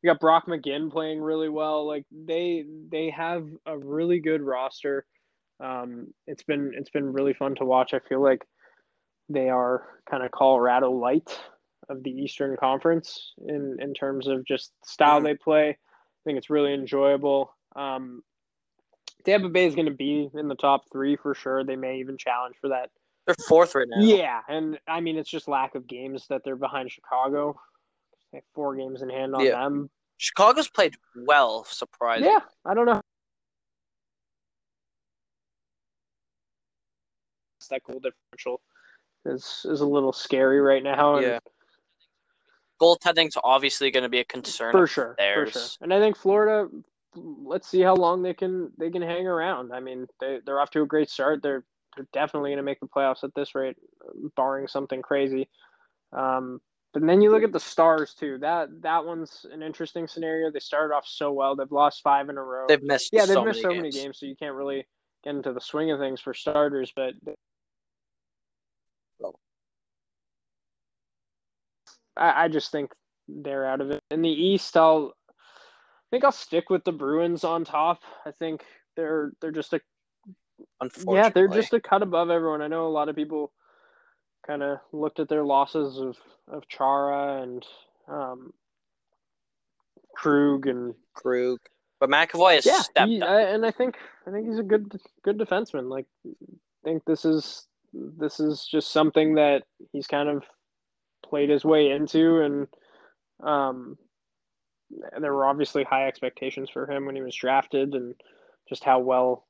You 0.03 0.11
got 0.11 0.21
Brock 0.21 0.47
McGinn 0.47 0.93
playing 0.93 1.21
really 1.21 1.49
well. 1.49 1.87
Like 1.87 2.05
they 2.13 2.65
they 2.91 3.11
have 3.11 3.49
a 3.67 3.77
really 3.77 4.21
good 4.21 4.43
roster. 4.43 5.07
Um, 5.61 6.09
it's 6.27 6.43
been 6.43 6.73
it's 6.77 6.91
been 6.91 7.13
really 7.13 7.33
fun 7.35 7.55
to 7.57 7.65
watch. 7.65 7.95
I 7.95 8.01
feel 8.09 8.23
like 8.23 8.45
they 9.29 9.49
are 9.49 9.87
kind 10.11 10.23
of 10.23 10.31
Colorado 10.31 10.91
light 10.91 11.37
of 11.89 12.03
the 12.03 12.11
Eastern 12.11 12.57
Conference 12.59 13.33
in 13.49 13.79
in 13.81 13.95
terms 13.95 14.27
of 14.29 14.45
just 14.47 14.73
style 14.85 15.21
Mhm. 15.21 15.25
they 15.25 15.35
play. 15.35 15.69
I 15.71 16.21
think 16.25 16.39
it's 16.39 16.51
really 16.51 16.75
enjoyable. 16.75 17.55
Um, 17.75 18.23
Tampa 19.25 19.49
Bay 19.49 19.67
is 19.67 19.75
going 19.75 19.87
to 19.87 19.95
be 19.95 20.29
in 20.35 20.49
the 20.49 20.55
top 20.55 20.83
three 20.93 21.17
for 21.17 21.35
sure. 21.35 21.65
They 21.65 21.77
may 21.77 21.99
even 21.99 22.17
challenge 22.19 22.57
for 22.61 22.69
that. 22.69 22.91
They're 23.27 23.35
fourth 23.49 23.75
right 23.75 23.89
now. 23.89 24.03
Yeah, 24.03 24.41
and 24.49 24.79
I 24.87 25.01
mean 25.01 25.17
it's 25.17 25.31
just 25.31 25.49
lack 25.49 25.75
of 25.75 25.87
games 25.87 26.27
that 26.29 26.43
they're 26.45 26.57
behind 26.57 26.93
Chicago. 26.93 27.59
They 28.33 28.39
have 28.39 28.45
four 28.55 28.77
games 28.77 29.01
in 29.01 29.09
hand 29.09 29.35
on 29.35 29.45
Yeah. 29.45 29.53
them. 29.53 29.89
Chicago's 30.19 30.69
played 30.69 30.95
well, 31.15 31.65
surprisingly. 31.65 32.31
Yeah, 32.31 32.41
I 32.65 32.75
don't 32.75 32.87
know. 32.87 33.01
That 37.71 37.83
goal 37.85 37.99
differential 38.01 38.61
is 39.25 39.65
is 39.65 39.81
a 39.81 39.87
little 39.87 40.13
scary 40.13 40.61
right 40.61 40.83
now. 40.83 41.15
And 41.17 41.27
Yeah. 41.27 41.39
Goaltending's 42.81 43.39
obviously 43.43 43.91
going 43.91 44.03
to 44.03 44.09
be 44.11 44.19
a 44.19 44.25
concern. 44.25 44.73
for 44.73 44.87
sure, 44.87 45.17
for 45.17 45.47
sure. 45.47 45.63
And 45.81 45.95
I 45.95 46.01
think 46.01 46.17
Florida. 46.17 46.69
Let's 47.16 47.68
see 47.68 47.81
how 47.81 47.94
long 47.94 48.22
they 48.22 48.35
can 48.35 48.72
they 48.79 48.90
can 48.90 49.03
hang 49.03 49.27
around. 49.27 49.72
I 49.72 49.81
mean, 49.81 50.07
they 50.20 50.38
they're 50.44 50.61
off 50.61 50.70
to 50.70 50.83
a 50.83 50.87
great 50.87 51.11
start. 51.11 51.42
They're 51.42 51.64
they're 51.96 52.09
definitely 52.12 52.50
going 52.50 52.59
to 52.59 52.64
make 52.64 52.81
the 52.81 52.88
playoffs 52.88 53.24
at 53.24 53.35
this 53.35 53.55
rate, 53.55 53.77
barring 54.37 54.66
something 54.66 55.00
crazy. 55.00 55.48
Um, 56.12 56.61
but 56.92 57.05
then 57.07 57.20
you 57.20 57.31
look 57.31 57.42
at 57.42 57.53
the 57.53 57.61
Stars 57.61 58.14
too. 58.14 58.38
That 58.38 58.68
that 58.83 59.05
one's 59.05 59.44
an 59.53 59.62
interesting 59.62 60.07
scenario. 60.07 60.50
They 60.50 60.61
started 60.61 60.94
off 60.94 61.07
so 61.07 61.33
well. 61.33 61.57
They've 61.57 61.70
lost 61.70 62.03
five 62.03 62.29
in 62.29 62.37
a 62.37 62.42
row. 62.42 62.66
They've 62.68 62.83
missed 62.83 63.11
yeah, 63.12 63.27
they've 63.27 63.35
so 63.35 63.44
missed 63.44 63.62
many 63.62 63.62
so 63.62 63.68
games. 63.70 63.94
many 63.94 64.05
games, 64.05 64.18
so 64.20 64.27
you 64.27 64.37
can't 64.37 64.55
really 64.55 64.87
get 65.24 65.35
into 65.35 65.53
the 65.53 65.61
swing 65.61 65.90
of 65.90 65.98
things 65.98 66.20
for 66.20 66.35
starters. 66.35 66.92
But 66.94 67.14
I, 72.16 72.44
I 72.44 72.48
just 72.48 72.70
think 72.70 72.92
they're 73.29 73.66
out 73.66 73.81
of 73.81 73.90
it. 73.90 74.00
In 74.11 74.22
the 74.22 74.29
East, 74.29 74.77
I'll 74.77 75.14
think 76.14 76.22
I'll 76.22 76.31
stick 76.31 76.70
with 76.70 76.85
the 76.85 76.92
Bruins 76.92 77.42
on 77.42 77.64
top. 77.64 78.03
I 78.24 78.31
think 78.31 78.62
they're 78.94 79.33
they're 79.40 79.50
just 79.50 79.72
a 79.72 79.81
Unfortunately. 80.81 81.16
yeah, 81.16 81.29
they're 81.31 81.48
just 81.48 81.72
a 81.72 81.81
cut 81.81 82.03
above 82.03 82.31
everyone. 82.31 82.62
I 82.62 82.68
know 82.68 82.87
a 82.87 82.88
lot 82.88 83.09
of 83.09 83.16
people 83.16 83.53
kind 84.46 84.62
of 84.62 84.79
looked 84.92 85.18
at 85.18 85.29
their 85.29 85.42
losses 85.42 85.98
of 85.98 86.16
of 86.46 86.68
Chara 86.68 87.42
and 87.42 87.66
um, 88.07 88.53
Krug 90.14 90.68
and 90.68 90.94
Krug. 91.14 91.59
But 91.98 92.11
McAvoy 92.11 92.55
has 92.57 92.66
yeah, 92.66 92.81
stepped 92.81 93.09
he, 93.09 93.20
up. 93.20 93.31
I, 93.31 93.40
and 93.40 93.66
I 93.66 93.72
think 93.72 93.96
I 94.24 94.31
think 94.31 94.46
he's 94.46 94.61
a 94.61 94.62
good 94.62 94.96
good 95.24 95.37
defenseman. 95.37 95.90
Like, 95.90 96.07
I 96.24 96.31
think 96.85 97.05
this 97.07 97.24
is 97.24 97.66
this 97.92 98.38
is 98.38 98.68
just 98.70 98.92
something 98.92 99.35
that 99.35 99.64
he's 99.90 100.07
kind 100.07 100.29
of 100.29 100.44
played 101.29 101.50
his 101.50 101.64
way 101.64 101.90
into, 101.90 102.42
and 102.42 102.68
um, 103.42 103.98
there 105.18 105.33
were 105.33 105.47
obviously 105.47 105.85
high 105.85 106.07
expectations 106.07 106.70
for 106.70 106.90
him 106.90 107.07
when 107.07 107.16
he 107.16 107.23
was 107.23 107.35
drafted, 107.35 107.94
and 107.94 108.14
just 108.68 108.85
how 108.85 108.99
well 109.01 109.47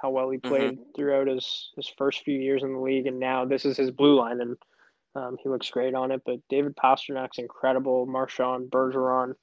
how 0.00 0.10
well 0.10 0.28
he 0.30 0.38
played 0.38 0.78
throughout 0.96 1.26
his 1.26 1.70
his 1.76 1.88
first 1.96 2.22
few 2.24 2.38
years 2.38 2.62
in 2.62 2.72
the 2.74 2.80
league, 2.80 3.06
and 3.06 3.18
now 3.18 3.44
this 3.44 3.64
is 3.64 3.76
his 3.76 3.90
blue 3.90 4.18
line, 4.18 4.40
and 4.40 4.56
um, 5.14 5.36
he 5.42 5.48
looks 5.48 5.70
great 5.70 5.94
on 5.94 6.10
it. 6.10 6.22
But 6.24 6.40
David 6.48 6.76
Pastrnak's 6.76 7.38
incredible. 7.38 8.06
Marchand, 8.06 8.70
Bergeron. 8.70 9.34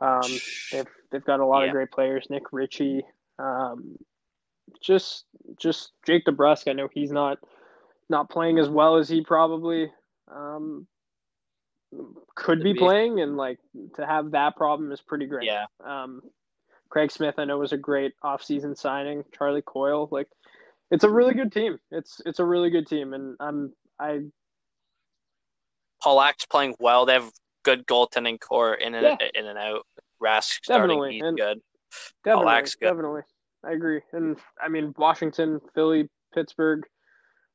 Um, 0.00 0.30
they've 0.72 0.86
they've 1.10 1.24
got 1.24 1.40
a 1.40 1.46
lot 1.46 1.60
Yeah. 1.60 1.66
of 1.66 1.72
great 1.72 1.90
players. 1.90 2.26
Nick 2.28 2.52
Ritchie, 2.52 3.04
um, 3.38 3.96
just 4.82 5.24
just 5.60 5.92
Jake 6.06 6.24
DeBrusk. 6.26 6.68
I 6.68 6.72
know 6.72 6.88
he's 6.92 7.12
not 7.12 7.38
not 8.08 8.30
playing 8.30 8.58
as 8.58 8.68
well 8.68 8.96
as 8.96 9.08
he 9.08 9.22
probably 9.22 9.90
um, 10.30 10.86
could 12.34 12.62
be 12.62 12.72
be. 12.72 12.78
playing, 12.78 13.20
and 13.20 13.36
like 13.36 13.58
to 13.96 14.06
have 14.06 14.30
that 14.32 14.56
problem 14.56 14.90
is 14.92 15.00
pretty 15.00 15.26
great. 15.26 15.46
Yeah. 15.46 15.66
Um, 15.84 16.22
Craig 16.88 17.10
Smith, 17.10 17.34
I 17.38 17.44
know, 17.44 17.58
was 17.58 17.72
a 17.72 17.76
great 17.78 18.12
offseason 18.24 18.76
signing. 18.76 19.24
Charlie 19.36 19.62
Coyle, 19.62 20.08
like 20.10 20.28
it's 20.90 21.04
a 21.04 21.10
really 21.10 21.34
good 21.34 21.52
team. 21.52 21.78
It's 21.90 22.20
it's 22.26 22.38
a 22.38 22.44
really 22.44 22.70
good 22.70 22.86
team, 22.86 23.12
and 23.14 23.36
I'm 23.40 23.72
I 23.98 24.20
Halak's 26.04 26.46
playing 26.46 26.74
well. 26.80 27.06
They 27.06 27.12
have 27.14 27.30
good 27.64 27.86
goaltending 27.86 28.40
core 28.40 28.74
in 28.74 28.94
and 28.94 29.04
Yeah. 29.20 29.28
in 29.34 29.46
and 29.46 29.58
out. 29.58 29.86
Rask 30.22 30.64
starting, 30.64 30.88
Definitely, 30.88 31.12
he's 31.14 31.22
and- 31.22 31.36
good. 31.38 31.60
Definitely, 32.24 32.52
Halak's 32.52 32.74
good. 32.76 32.86
definitely. 32.86 33.22
I 33.64 33.72
agree. 33.72 34.00
And 34.12 34.36
I 34.60 34.68
mean, 34.68 34.94
Washington, 34.96 35.60
Philly, 35.74 36.08
Pittsburgh, 36.34 36.84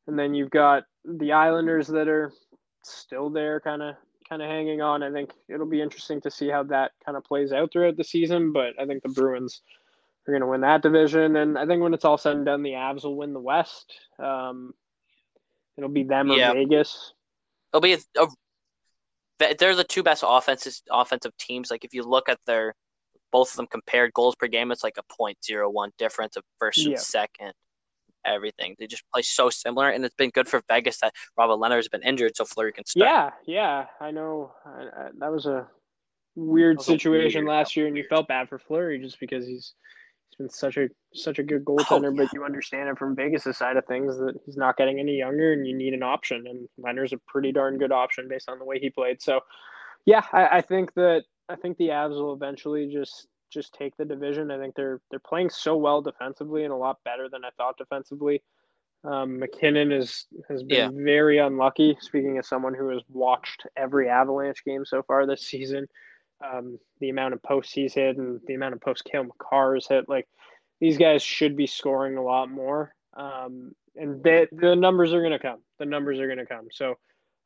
and 0.08 0.18
then 0.18 0.34
you've 0.34 0.50
got 0.52 0.84
the 1.04 1.32
Islanders 1.34 1.88
that 1.88 2.08
are 2.08 2.32
still 2.84 3.30
there, 3.30 3.60
kind 3.60 3.82
of, 3.82 3.96
kind 4.28 4.42
of 4.42 4.50
hanging 4.50 4.82
on. 4.82 5.04
I 5.04 5.12
think 5.12 5.32
it'll 5.48 5.66
be 5.66 5.82
interesting 5.82 6.22
to 6.22 6.32
see 6.32 6.50
how 6.50 6.64
that 6.64 6.92
kind 7.06 7.18
of 7.18 7.24
plays 7.24 7.52
out 7.52 7.72
throughout 7.72 7.98
the 7.98 8.04
season. 8.04 8.52
But 8.52 8.80
I 8.80 8.86
think 8.86 9.04
the 9.04 9.10
Bruins 9.10 9.62
are 10.28 10.32
going 10.32 10.42
to 10.42 10.48
win 10.48 10.62
that 10.62 10.82
division, 10.82 11.36
and 11.38 11.58
I 11.58 11.66
think 11.66 11.82
when 11.82 11.94
it's 11.94 12.06
all 12.06 12.18
said 12.18 12.36
and 12.36 12.46
done, 12.46 12.64
the 12.64 12.72
Avs 12.72 13.04
will 13.04 13.16
win 13.16 13.34
the 13.34 13.40
West. 13.40 13.94
Um, 14.20 14.74
it'll 15.78 15.90
be 15.90 16.04
them 16.04 16.32
or 16.32 16.38
Vegas. 16.54 17.14
It'll 17.74 17.82
be 17.82 17.94
a, 17.94 18.00
a 18.20 18.28
they're 19.40 19.76
the 19.76 19.84
two 19.84 20.04
best 20.04 20.24
offenses 20.26 20.82
offensive 20.92 21.36
teams. 21.38 21.70
Like 21.70 21.86
if 21.86 21.94
you 21.94 22.04
look 22.04 22.30
at 22.30 22.40
their 22.46 22.74
both 23.32 23.52
of 23.52 23.58
them 23.58 23.68
compared 23.68 24.14
goals 24.14 24.36
per 24.36 24.48
game, 24.48 24.72
it's 24.72 24.84
like 24.84 24.98
a 24.98 25.14
point 25.16 25.38
zero 25.44 25.70
one 25.70 25.92
difference 25.98 26.38
of 26.38 26.44
first 26.60 26.80
Yeah. 26.80 26.92
and 26.92 27.00
second. 27.00 27.54
Everything 28.28 28.76
they 28.78 28.88
just 28.88 29.04
play 29.14 29.22
so 29.22 29.50
similar, 29.50 29.90
and 29.90 30.04
it's 30.06 30.16
been 30.16 30.30
good 30.30 30.48
for 30.48 30.62
Vegas 30.68 31.00
that 31.00 31.14
Robert 31.38 31.56
Lehner 31.56 31.78
has 31.78 31.88
been 31.88 32.04
injured, 32.04 32.36
so 32.36 32.46
Fleury 32.46 32.74
can 32.74 32.86
start. 32.86 33.10
Yeah, 33.10 33.32
yeah, 33.46 33.86
I 34.02 34.12
know. 34.12 34.52
I, 34.66 34.82
I, 34.82 35.10
that 35.20 35.32
was 35.32 35.46
a 35.46 35.68
weird 36.36 36.78
was 36.78 36.88
a 36.88 36.92
situation 36.92 37.46
weird- 37.46 37.58
last 37.58 37.76
year, 37.76 37.88
and 37.88 37.98
you 37.98 38.04
felt 38.04 38.28
bad 38.28 38.50
for 38.50 38.60
Fleury 38.60 39.00
just 39.00 39.20
because 39.20 39.48
he's 39.48 39.74
he's 40.30 40.38
been 40.38 40.50
such 40.50 40.78
a 40.78 40.90
such 41.14 41.40
a 41.40 41.44
good 41.44 41.64
oh, 41.68 41.76
goaltender, 41.76 42.08
oh, 42.08 42.14
yeah. 42.14 42.24
but 42.24 42.34
you 42.34 42.44
understand 42.44 42.90
it 42.90 42.98
from 42.98 43.16
Vegas' 43.16 43.58
side 43.58 43.78
of 43.78 43.86
things 43.86 44.18
that 44.18 44.36
he's 44.46 44.58
not 44.58 44.78
getting 44.78 45.00
any 45.00 45.18
younger, 45.18 45.54
and 45.54 45.66
you 45.66 45.76
need 45.76 45.94
an 45.94 46.04
option. 46.04 46.46
And 46.48 46.68
Lehner's 46.80 47.14
a 47.14 47.18
pretty 47.28 47.52
darn 47.52 47.78
good 47.78 47.92
option 47.92 48.28
based 48.28 48.50
on 48.50 48.60
the 48.60 48.66
way 48.66 48.80
he 48.80 48.90
played. 48.90 49.22
So, 49.22 49.42
yeah, 50.06 50.24
I, 50.34 50.58
I 50.58 50.62
think 50.62 50.94
that 50.96 51.24
I 51.50 51.56
think 51.56 51.78
the 51.78 51.90
Avs 51.90 52.12
will 52.12 52.34
eventually 52.34 52.92
just 52.92 53.28
just 53.52 53.74
take 53.74 53.96
the 53.98 54.06
division. 54.06 54.52
I 54.52 54.58
think 54.58 54.76
they're 54.76 55.02
they're 55.10 55.20
playing 55.20 55.50
so 55.50 55.78
well 55.78 56.02
defensively 56.02 56.64
and 56.64 56.74
a 56.74 56.78
lot 56.78 56.98
better 57.04 57.30
than 57.30 57.46
I 57.46 57.50
thought 57.58 57.78
defensively. 57.78 58.42
Um, 59.04 59.40
MacKinnon 59.40 59.92
is 59.92 60.26
has 60.50 60.64
been 60.64 60.78
yeah. 60.94 61.04
very 61.04 61.38
unlucky. 61.38 61.98
Speaking 62.02 62.38
as 62.38 62.48
someone 62.48 62.74
who 62.74 62.90
has 62.90 63.02
watched 63.10 63.66
every 63.76 64.10
Avalanche 64.10 64.64
game 64.66 64.86
so 64.86 65.04
far 65.04 65.26
this 65.26 65.44
season, 65.44 65.88
um, 66.44 66.78
the 67.00 67.10
amount 67.10 67.34
of 67.34 67.44
posts 67.44 67.74
he's 67.74 67.94
hit 67.94 68.18
and 68.18 68.40
the 68.48 68.56
amount 68.56 68.74
of 68.74 68.82
posts 68.82 69.04
Cale 69.04 69.24
Makar 69.24 69.76
has 69.76 69.88
hit, 69.88 70.10
like 70.10 70.28
these 70.80 70.98
guys 70.98 71.22
should 71.22 71.56
be 71.56 71.68
scoring 71.68 72.18
a 72.18 72.24
lot 72.24 72.50
more. 72.50 72.94
Um, 73.16 73.72
and 73.96 74.24
they, 74.24 74.48
the 74.52 74.76
numbers 74.76 75.14
are 75.14 75.22
going 75.22 75.32
to 75.32 75.40
come. 75.40 75.60
The 75.80 75.86
numbers 75.86 76.20
are 76.20 76.28
going 76.28 76.38
to 76.38 76.46
come. 76.46 76.68
So 76.72 76.96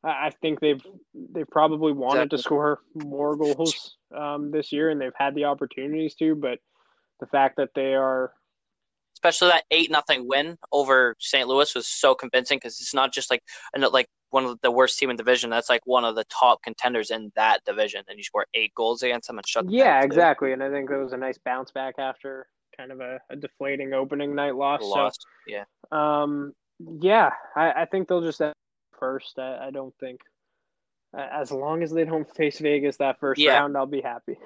I, 0.04 0.26
I 0.26 0.30
think 0.42 0.60
they've 0.60 0.84
they've 1.14 1.48
probably 1.48 1.92
wanted 1.92 2.32
exactly. 2.32 2.38
to 2.38 2.42
score 2.42 2.80
more 2.94 3.36
goals 3.36 3.96
um, 4.14 4.50
this 4.50 4.72
year, 4.72 4.90
and 4.90 5.00
they've 5.00 5.12
had 5.16 5.34
the 5.34 5.44
opportunities 5.44 6.14
to. 6.16 6.34
But 6.34 6.58
the 7.20 7.26
fact 7.26 7.56
that 7.56 7.70
they 7.74 7.94
are 7.94 8.32
especially 9.14 9.48
that 9.48 9.64
eight 9.70 9.90
nothing 9.90 10.26
win 10.26 10.56
over 10.72 11.14
St. 11.20 11.46
Louis 11.46 11.74
was 11.74 11.86
so 11.86 12.14
convincing 12.14 12.56
because 12.56 12.80
it's 12.80 12.94
not 12.94 13.12
just 13.12 13.30
like 13.30 13.42
like 13.76 14.08
one 14.30 14.44
of 14.44 14.58
the 14.62 14.70
worst 14.70 14.98
team 14.98 15.10
in 15.10 15.16
division. 15.16 15.50
That's 15.50 15.68
like 15.68 15.82
one 15.84 16.04
of 16.04 16.16
the 16.16 16.24
top 16.24 16.62
contenders 16.62 17.10
in 17.10 17.30
that 17.36 17.60
division, 17.64 18.02
and 18.08 18.18
you 18.18 18.24
score 18.24 18.46
eight 18.54 18.74
goals 18.74 19.02
against 19.02 19.28
them 19.28 19.38
and 19.38 19.46
shut. 19.46 19.66
Them 19.66 19.74
yeah, 19.74 20.02
exactly, 20.02 20.52
and 20.52 20.62
I 20.62 20.70
think 20.70 20.90
it 20.90 20.96
was 20.96 21.12
a 21.12 21.16
nice 21.16 21.38
bounce 21.38 21.70
back 21.70 21.94
after 21.98 22.46
kind 22.76 22.90
of 22.90 23.00
a, 23.00 23.20
a 23.30 23.36
deflating 23.36 23.92
opening 23.92 24.34
night 24.34 24.56
loss. 24.56 24.80
Lost, 24.82 25.20
so, 25.22 25.54
yeah. 25.54 25.64
Um, 25.92 26.54
yeah, 27.00 27.30
I, 27.54 27.82
I 27.82 27.84
think 27.84 28.08
they'll 28.08 28.22
just 28.22 28.40
first. 28.98 29.38
I, 29.38 29.68
I 29.68 29.70
don't 29.70 29.94
think 30.00 30.20
as 31.14 31.50
long 31.50 31.82
as 31.82 31.90
they 31.90 32.04
don't 32.04 32.28
face 32.36 32.58
Vegas 32.58 32.96
that 32.98 33.20
first 33.20 33.40
yeah. 33.40 33.58
round, 33.58 33.76
I'll 33.76 33.86
be 33.86 34.00
happy. 34.00 34.36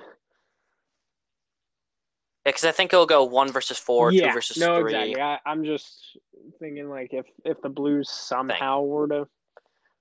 Yeah, 2.44 2.52
because 2.52 2.64
I 2.64 2.72
think 2.72 2.92
it'll 2.92 3.06
go 3.06 3.24
one 3.24 3.50
versus 3.50 3.78
four, 3.78 4.12
yeah, 4.12 4.28
two 4.28 4.34
versus 4.34 4.56
no, 4.58 4.80
three. 4.80 4.94
exactly. 4.94 5.20
I, 5.20 5.38
am 5.46 5.64
just 5.64 6.16
thinking 6.60 6.88
like 6.88 7.12
if 7.12 7.26
if 7.44 7.60
the 7.60 7.68
Blues 7.68 8.08
somehow 8.08 8.78
Thank. 8.78 8.88
were 8.88 9.08
to 9.08 9.28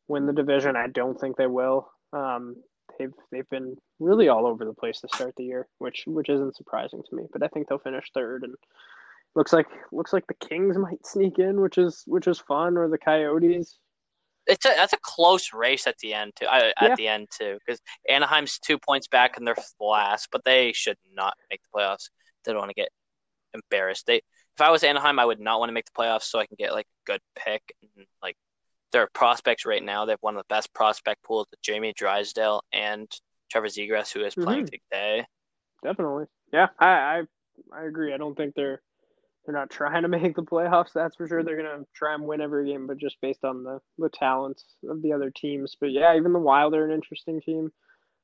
win 0.08 0.28
the 0.28 0.34
division, 0.34 0.76
I 0.76 0.88
don't 0.88 1.20
think 1.20 1.38
they 1.38 1.48
will. 1.48 1.90
Um, 2.14 2.58
they've 3.00 3.14
they've 3.32 3.50
been 3.50 3.76
really 4.00 4.30
all 4.30 4.46
over 4.46 4.64
the 4.64 4.74
place 4.74 5.02
to 5.02 5.08
start 5.14 5.34
the 5.38 5.44
year, 5.44 5.68
which 5.80 6.04
which 6.06 6.30
isn't 6.30 6.56
surprising 6.56 7.02
to 7.10 7.16
me. 7.16 7.24
But 7.32 7.42
I 7.42 7.48
think 7.48 7.68
they'll 7.68 7.80
finish 7.80 8.12
third, 8.14 8.44
and 8.44 8.54
looks 9.36 9.52
like 9.52 9.68
looks 9.92 10.14
like 10.14 10.28
the 10.28 10.48
Kings 10.48 10.78
might 10.78 11.06
sneak 11.06 11.40
in, 11.40 11.62
which 11.62 11.78
is 11.78 12.04
which 12.06 12.28
is 12.28 12.40
fun, 12.40 12.78
or 12.78 12.88
the 12.88 12.98
Coyotes. 12.98 13.80
It's 14.48 14.66
a 14.66 14.70
that's 14.76 14.94
a 14.94 15.00
close 15.02 15.54
race 15.54 15.88
at 15.88 15.98
the 16.00 16.14
end 16.14 16.34
too. 16.36 16.46
Uh, 16.46 16.72
at 16.80 16.96
the 16.98 17.08
end 17.08 17.28
too, 17.36 17.58
because 17.66 17.82
Anaheim's 18.10 18.60
two 18.60 18.78
points 18.78 19.08
back 19.08 19.38
and 19.38 19.48
they're 19.48 19.56
last, 19.80 20.30
but 20.32 20.44
they 20.46 20.72
should 20.74 20.98
not 21.14 21.34
make 21.50 21.62
the 21.62 21.80
playoffs 21.80 22.10
they 22.46 22.52
don't 22.52 22.60
want 22.60 22.70
to 22.70 22.76
get 22.76 22.90
embarrassed. 23.54 24.06
They 24.08 24.18
if 24.18 24.62
I 24.62 24.72
was 24.72 24.84
Anaheim, 24.84 25.20
I 25.20 25.26
would 25.26 25.40
not 25.40 25.60
want 25.60 25.70
to 25.70 25.74
make 25.74 25.86
the 25.86 26.00
playoffs 26.02 26.24
so 26.24 26.40
I 26.40 26.46
can 26.46 26.56
get 26.58 26.74
like 26.74 26.86
a 26.86 27.12
good 27.12 27.22
pick 27.36 27.62
and 27.82 28.06
like 28.22 28.38
their 28.92 29.10
prospects 29.14 29.66
right 29.66 29.84
now. 29.84 30.06
They 30.06 30.14
have 30.14 30.22
one 30.22 30.36
of 30.36 30.42
the 30.42 30.54
best 30.54 30.74
prospect 30.74 31.24
pools 31.24 31.48
with 31.52 31.62
Jamie 31.62 31.94
Drysdale 31.96 32.62
and 32.72 33.12
Trevor 33.52 33.68
Zegras, 33.68 34.14
who 34.14 34.24
is 34.24 34.36
playing 34.36 34.66
mm-hmm. 34.66 34.76
today. 34.92 35.26
Definitely, 35.84 36.26
yeah, 36.54 36.68
I, 36.80 36.88
I 36.88 37.22
I 37.74 37.86
agree. 37.86 38.14
I 38.14 38.18
don't 38.18 38.36
think 38.36 38.56
they're 38.56 38.82
they're 39.46 39.56
not 39.56 39.70
trying 39.70 40.02
to 40.02 40.08
make 40.08 40.36
the 40.36 40.44
playoffs. 40.44 40.94
That's 40.94 41.16
for 41.16 41.28
sure. 41.28 41.44
They're 41.44 41.58
gonna 41.58 41.86
try 41.94 42.14
and 42.14 42.24
win 42.24 42.42
every 42.42 42.72
game, 42.72 42.88
but 42.88 42.98
just 42.98 43.18
based 43.22 43.44
on 43.44 43.64
the 43.64 43.80
the 43.98 44.10
talents 44.10 44.66
of 44.90 45.02
the 45.02 45.14
other 45.14 45.32
teams. 45.32 45.76
But 45.80 45.92
yeah, 45.92 46.16
even 46.16 46.34
the 46.34 46.40
Wild 46.40 46.74
are 46.74 46.86
an 46.86 46.94
interesting 46.94 47.42
team. 47.42 47.72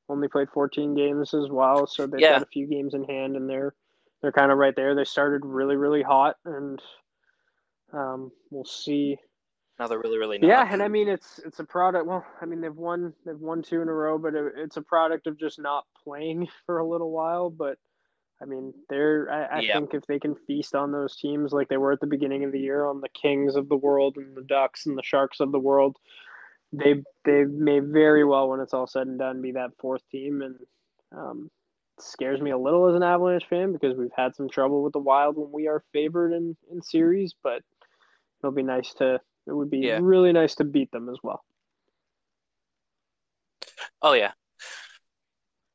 Only 0.08 0.28
played 0.28 0.48
14 0.52 0.94
games 0.94 1.32
as 1.32 1.48
well, 1.48 1.86
so 1.86 2.06
they've 2.06 2.20
yeah. 2.20 2.32
got 2.32 2.42
a 2.42 2.46
few 2.46 2.66
games 2.66 2.92
in 2.92 3.04
hand, 3.04 3.36
and 3.36 3.48
they're 3.48 3.74
they're 4.20 4.32
kind 4.32 4.52
of 4.52 4.58
right 4.58 4.74
there. 4.74 4.94
They 4.94 5.04
started 5.04 5.44
really, 5.44 5.76
really 5.76 6.02
hot, 6.02 6.36
and 6.44 6.80
um, 7.92 8.32
we'll 8.50 8.64
see. 8.64 9.16
Now 9.78 9.86
they're 9.88 9.98
really, 9.98 10.18
really 10.18 10.38
not. 10.38 10.48
Yeah, 10.48 10.68
and 10.70 10.82
I 10.82 10.88
mean 10.88 11.08
it's 11.08 11.40
it's 11.44 11.60
a 11.60 11.64
product. 11.64 12.06
Well, 12.06 12.24
I 12.40 12.46
mean 12.46 12.60
they've 12.60 12.74
won 12.74 13.14
they've 13.24 13.38
won 13.38 13.62
two 13.62 13.80
in 13.80 13.88
a 13.88 13.92
row, 13.92 14.18
but 14.18 14.34
it, 14.34 14.52
it's 14.56 14.76
a 14.76 14.82
product 14.82 15.26
of 15.26 15.38
just 15.38 15.58
not 15.58 15.84
playing 16.04 16.48
for 16.66 16.78
a 16.78 16.86
little 16.86 17.10
while. 17.10 17.50
But 17.50 17.78
I 18.42 18.44
mean, 18.44 18.74
they're 18.88 19.30
I, 19.30 19.58
I 19.58 19.60
yeah. 19.60 19.74
think 19.74 19.94
if 19.94 20.04
they 20.06 20.18
can 20.18 20.34
feast 20.34 20.74
on 20.74 20.90
those 20.90 21.16
teams 21.16 21.52
like 21.52 21.68
they 21.68 21.76
were 21.76 21.92
at 21.92 22.00
the 22.00 22.06
beginning 22.06 22.44
of 22.44 22.52
the 22.52 22.58
year 22.58 22.86
on 22.86 23.00
the 23.00 23.08
Kings 23.08 23.54
of 23.54 23.68
the 23.68 23.76
world 23.76 24.16
and 24.16 24.36
the 24.36 24.42
Ducks 24.42 24.86
and 24.86 24.98
the 24.98 25.02
Sharks 25.02 25.40
of 25.40 25.52
the 25.52 25.58
world, 25.60 25.96
they 26.72 27.02
they 27.24 27.44
may 27.44 27.78
very 27.78 28.24
well, 28.24 28.48
when 28.48 28.60
it's 28.60 28.74
all 28.74 28.86
said 28.86 29.06
and 29.06 29.18
done, 29.18 29.42
be 29.42 29.52
that 29.52 29.70
fourth 29.78 30.02
team. 30.10 30.42
And 30.42 30.56
um, 31.16 31.50
scares 32.00 32.40
me 32.40 32.50
a 32.50 32.58
little 32.58 32.88
as 32.88 32.96
an 32.96 33.02
Avalanche 33.02 33.46
fan 33.48 33.72
because 33.72 33.96
we've 33.96 34.10
had 34.16 34.34
some 34.34 34.48
trouble 34.48 34.82
with 34.82 34.92
the 34.92 34.98
Wild 34.98 35.36
when 35.36 35.52
we 35.52 35.68
are 35.68 35.84
favored 35.92 36.32
in, 36.32 36.56
in 36.70 36.82
series, 36.82 37.34
but 37.42 37.62
it'll 38.40 38.52
be 38.52 38.62
nice 38.62 38.92
to 38.94 39.20
it 39.46 39.52
would 39.52 39.70
be 39.70 39.78
yeah. 39.78 39.98
really 40.00 40.32
nice 40.32 40.54
to 40.56 40.64
beat 40.64 40.90
them 40.92 41.08
as 41.08 41.18
well. 41.22 41.44
Oh 44.00 44.12
yeah. 44.12 44.32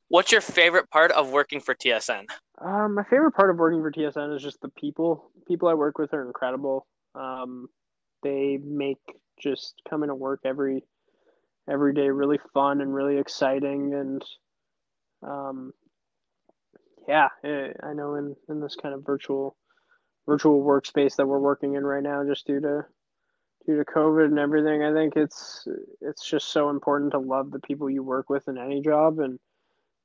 What's 0.08 0.32
your 0.32 0.40
favorite 0.40 0.88
part 0.90 1.10
of 1.10 1.30
working 1.30 1.60
for 1.60 1.74
TSN? 1.74 2.24
Um, 2.60 2.94
my 2.94 3.04
favorite 3.04 3.32
part 3.32 3.50
of 3.50 3.56
working 3.56 3.82
for 3.82 3.92
TSN 3.92 4.34
is 4.34 4.42
just 4.42 4.60
the 4.60 4.68
people. 4.70 5.30
People 5.46 5.68
I 5.68 5.74
work 5.74 5.98
with 5.98 6.12
are 6.12 6.26
incredible. 6.26 6.86
Um, 7.14 7.68
they 8.22 8.58
make 8.62 8.98
just 9.40 9.80
coming 9.88 10.08
to 10.08 10.14
work 10.14 10.40
every 10.44 10.84
every 11.70 11.94
day 11.94 12.08
really 12.08 12.38
fun 12.54 12.80
and 12.80 12.94
really 12.94 13.18
exciting 13.18 13.94
and 13.94 14.24
um, 15.22 15.72
yeah, 17.08 17.28
eh, 17.44 17.72
I 17.82 17.94
know 17.94 18.14
in, 18.14 18.36
in 18.48 18.60
this 18.60 18.76
kind 18.76 18.94
of 18.94 19.04
virtual 19.04 19.56
virtual 20.26 20.62
workspace 20.62 21.16
that 21.16 21.26
we're 21.26 21.38
working 21.38 21.74
in 21.74 21.84
right 21.84 22.02
now, 22.02 22.22
just 22.24 22.46
due 22.46 22.60
to 22.60 22.84
due 23.66 23.78
to 23.78 23.84
COVID 23.84 24.26
and 24.26 24.38
everything, 24.38 24.82
I 24.82 24.92
think 24.92 25.16
it's 25.16 25.66
it's 26.00 26.28
just 26.28 26.48
so 26.48 26.68
important 26.68 27.12
to 27.12 27.18
love 27.18 27.50
the 27.50 27.60
people 27.60 27.88
you 27.88 28.02
work 28.02 28.28
with 28.28 28.46
in 28.46 28.58
any 28.58 28.82
job, 28.82 29.20
and 29.20 29.38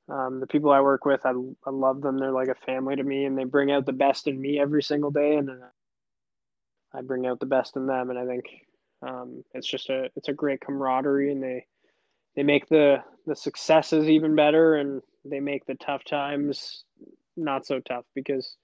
um, 0.08 0.40
the 0.40 0.46
people 0.46 0.70
I 0.70 0.80
work 0.80 1.04
with, 1.04 1.20
I, 1.24 1.30
I 1.30 1.70
love 1.70 2.02
them. 2.02 2.18
They're 2.18 2.30
like 2.30 2.48
a 2.48 2.66
family 2.66 2.96
to 2.96 3.02
me, 3.02 3.24
and 3.24 3.36
they 3.36 3.44
bring 3.44 3.70
out 3.70 3.86
the 3.86 3.92
best 3.92 4.26
in 4.26 4.40
me 4.40 4.60
every 4.60 4.82
single 4.82 5.10
day, 5.10 5.36
and 5.36 5.50
I 6.94 7.00
bring 7.02 7.26
out 7.26 7.40
the 7.40 7.46
best 7.46 7.76
in 7.76 7.86
them, 7.86 8.10
and 8.10 8.18
I 8.18 8.26
think 8.26 8.44
um, 9.02 9.44
it's 9.54 9.66
just 9.66 9.88
a 9.90 10.10
it's 10.16 10.28
a 10.28 10.34
great 10.34 10.60
camaraderie, 10.60 11.32
and 11.32 11.42
they 11.42 11.66
they 12.36 12.42
make 12.42 12.68
the 12.68 13.02
the 13.26 13.34
successes 13.34 14.08
even 14.08 14.34
better, 14.34 14.76
and 14.76 15.00
they 15.24 15.40
make 15.40 15.64
the 15.66 15.74
tough 15.74 16.04
times 16.04 16.84
not 17.36 17.66
so 17.66 17.80
tough 17.80 18.04
because 18.14 18.56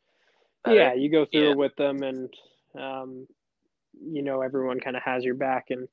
yeah, 0.68 0.92
you 0.92 1.10
go 1.10 1.24
through 1.24 1.50
yeah. 1.50 1.54
with 1.54 1.74
them 1.76 2.02
and 2.02 2.32
um, 2.78 3.26
you 4.00 4.22
know 4.22 4.42
everyone 4.42 4.78
kind 4.78 4.96
of 4.96 5.02
has 5.02 5.24
your 5.24 5.34
back 5.34 5.66
and 5.70 5.88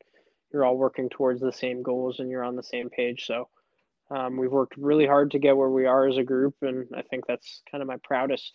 you're 0.52 0.66
all 0.66 0.78
working 0.78 1.10
towards 1.10 1.42
the 1.42 1.52
same 1.52 1.82
goals 1.82 2.20
and 2.20 2.30
you're 2.30 2.44
on 2.44 2.56
the 2.56 2.64
same 2.64 2.90
page. 2.90 3.26
So 3.26 3.50
um, 4.10 4.38
we've 4.38 4.52
worked 4.52 4.76
really 4.78 5.06
hard 5.06 5.32
to 5.32 5.40
get 5.40 5.58
where 5.58 5.70
we 5.70 5.86
are 5.86 6.08
as 6.08 6.18
a 6.18 6.24
group, 6.24 6.56
and 6.62 6.88
I 6.96 7.02
think 7.02 7.26
that's 7.28 7.62
kind 7.70 7.82
of 7.82 7.88
my 7.88 7.98
proudest 8.04 8.54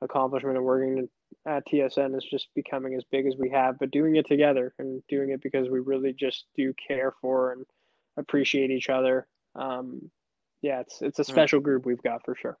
accomplishment 0.00 0.56
of 0.56 0.62
working 0.62 1.08
at 1.46 1.66
TSN 1.66 2.16
is 2.16 2.24
just 2.30 2.48
becoming 2.54 2.94
as 2.94 3.04
big 3.10 3.26
as 3.26 3.34
we 3.38 3.50
have, 3.50 3.78
but 3.78 3.90
doing 3.90 4.16
it 4.16 4.26
together 4.26 4.74
and 4.78 5.02
doing 5.08 5.30
it 5.30 5.42
because 5.42 5.68
we 5.68 5.80
really 5.80 6.12
just 6.12 6.46
do 6.56 6.72
care 6.86 7.12
for 7.20 7.52
and 7.52 7.66
appreciate 8.16 8.70
each 8.70 8.88
other. 8.88 9.26
Um, 9.54 10.10
yeah, 10.62 10.80
it's 10.80 11.02
it's 11.02 11.18
a 11.18 11.24
hmm. 11.24 11.32
special 11.32 11.60
group 11.60 11.84
we've 11.84 12.02
got 12.02 12.24
for 12.24 12.34
sure. 12.34 12.58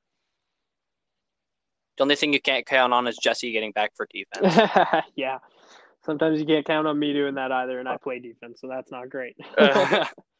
The 1.96 2.02
only 2.02 2.16
thing 2.16 2.32
you 2.32 2.40
can't 2.40 2.64
count 2.64 2.92
on 2.92 3.08
is 3.08 3.16
Jesse 3.16 3.52
getting 3.52 3.72
back 3.72 3.92
for 3.96 4.06
defense. 4.12 5.04
yeah. 5.16 5.38
Sometimes 6.04 6.38
you 6.38 6.46
can't 6.46 6.64
count 6.64 6.86
on 6.86 6.96
me 6.96 7.12
doing 7.12 7.34
that 7.34 7.50
either, 7.50 7.80
and 7.80 7.88
I 7.88 7.96
play 7.96 8.20
defense, 8.20 8.60
so 8.60 8.68
that's 8.68 8.92
not 8.92 9.10
great. 9.10 9.36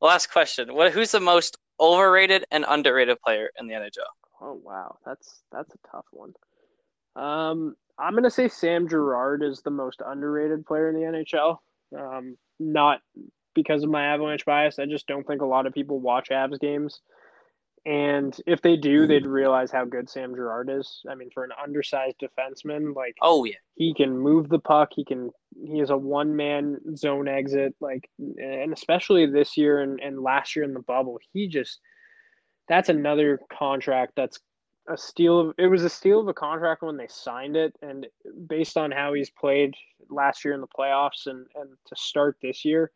last 0.00 0.30
question: 0.30 0.74
What? 0.74 0.92
Who's 0.92 1.12
the 1.12 1.20
most 1.20 1.56
overrated 1.78 2.44
and 2.50 2.64
underrated 2.68 3.20
player 3.20 3.50
in 3.58 3.66
the 3.66 3.74
NHL? 3.74 4.10
Oh 4.40 4.60
wow, 4.62 4.96
that's 5.04 5.42
that's 5.52 5.72
a 5.74 5.88
tough 5.90 6.06
one. 6.12 6.34
Um, 7.16 7.76
I'm 7.98 8.14
gonna 8.14 8.30
say 8.30 8.48
Sam 8.48 8.88
Girard 8.88 9.42
is 9.42 9.62
the 9.62 9.70
most 9.70 10.02
underrated 10.04 10.66
player 10.66 10.88
in 10.88 10.94
the 10.94 11.02
NHL. 11.02 11.58
Um, 11.96 12.36
not 12.58 13.00
because 13.54 13.82
of 13.82 13.90
my 13.90 14.04
Avalanche 14.04 14.44
bias. 14.44 14.78
I 14.78 14.86
just 14.86 15.06
don't 15.06 15.26
think 15.26 15.42
a 15.42 15.46
lot 15.46 15.66
of 15.66 15.74
people 15.74 16.00
watch 16.00 16.28
Avs 16.30 16.60
games. 16.60 17.00
And 17.86 18.38
if 18.46 18.60
they 18.60 18.76
do, 18.76 19.06
they'd 19.06 19.22
mm-hmm. 19.22 19.32
realize 19.32 19.70
how 19.70 19.86
good 19.86 20.10
Sam 20.10 20.34
Girard 20.34 20.68
is. 20.70 21.00
I 21.10 21.14
mean, 21.14 21.30
for 21.32 21.44
an 21.44 21.50
undersized 21.62 22.16
defenseman, 22.22 22.94
like 22.94 23.16
oh 23.22 23.44
yeah, 23.44 23.54
he 23.74 23.94
can 23.94 24.18
move 24.18 24.48
the 24.48 24.58
puck. 24.58 24.90
He 24.94 25.04
can. 25.04 25.30
He 25.64 25.80
is 25.80 25.90
a 25.90 25.96
one 25.96 26.36
man 26.36 26.78
zone 26.96 27.26
exit. 27.26 27.74
Like, 27.80 28.08
and 28.18 28.72
especially 28.72 29.26
this 29.26 29.56
year 29.56 29.80
and, 29.80 29.98
and 30.00 30.22
last 30.22 30.54
year 30.54 30.64
in 30.64 30.74
the 30.74 30.80
bubble, 30.80 31.18
he 31.32 31.48
just 31.48 31.80
that's 32.68 32.90
another 32.90 33.40
contract 33.50 34.12
that's 34.14 34.38
a 34.88 34.96
steal 34.96 35.40
of 35.40 35.54
it 35.56 35.68
was 35.68 35.84
a 35.84 35.90
steal 35.90 36.20
of 36.20 36.28
a 36.28 36.34
contract 36.34 36.82
when 36.82 36.96
they 36.96 37.08
signed 37.08 37.56
it, 37.56 37.74
and 37.80 38.06
based 38.46 38.76
on 38.76 38.90
how 38.90 39.14
he's 39.14 39.30
played 39.30 39.74
last 40.10 40.44
year 40.44 40.52
in 40.52 40.60
the 40.60 40.66
playoffs 40.66 41.26
and 41.26 41.46
and 41.54 41.70
to 41.86 41.96
start 41.96 42.36
this 42.42 42.64
year, 42.64 42.90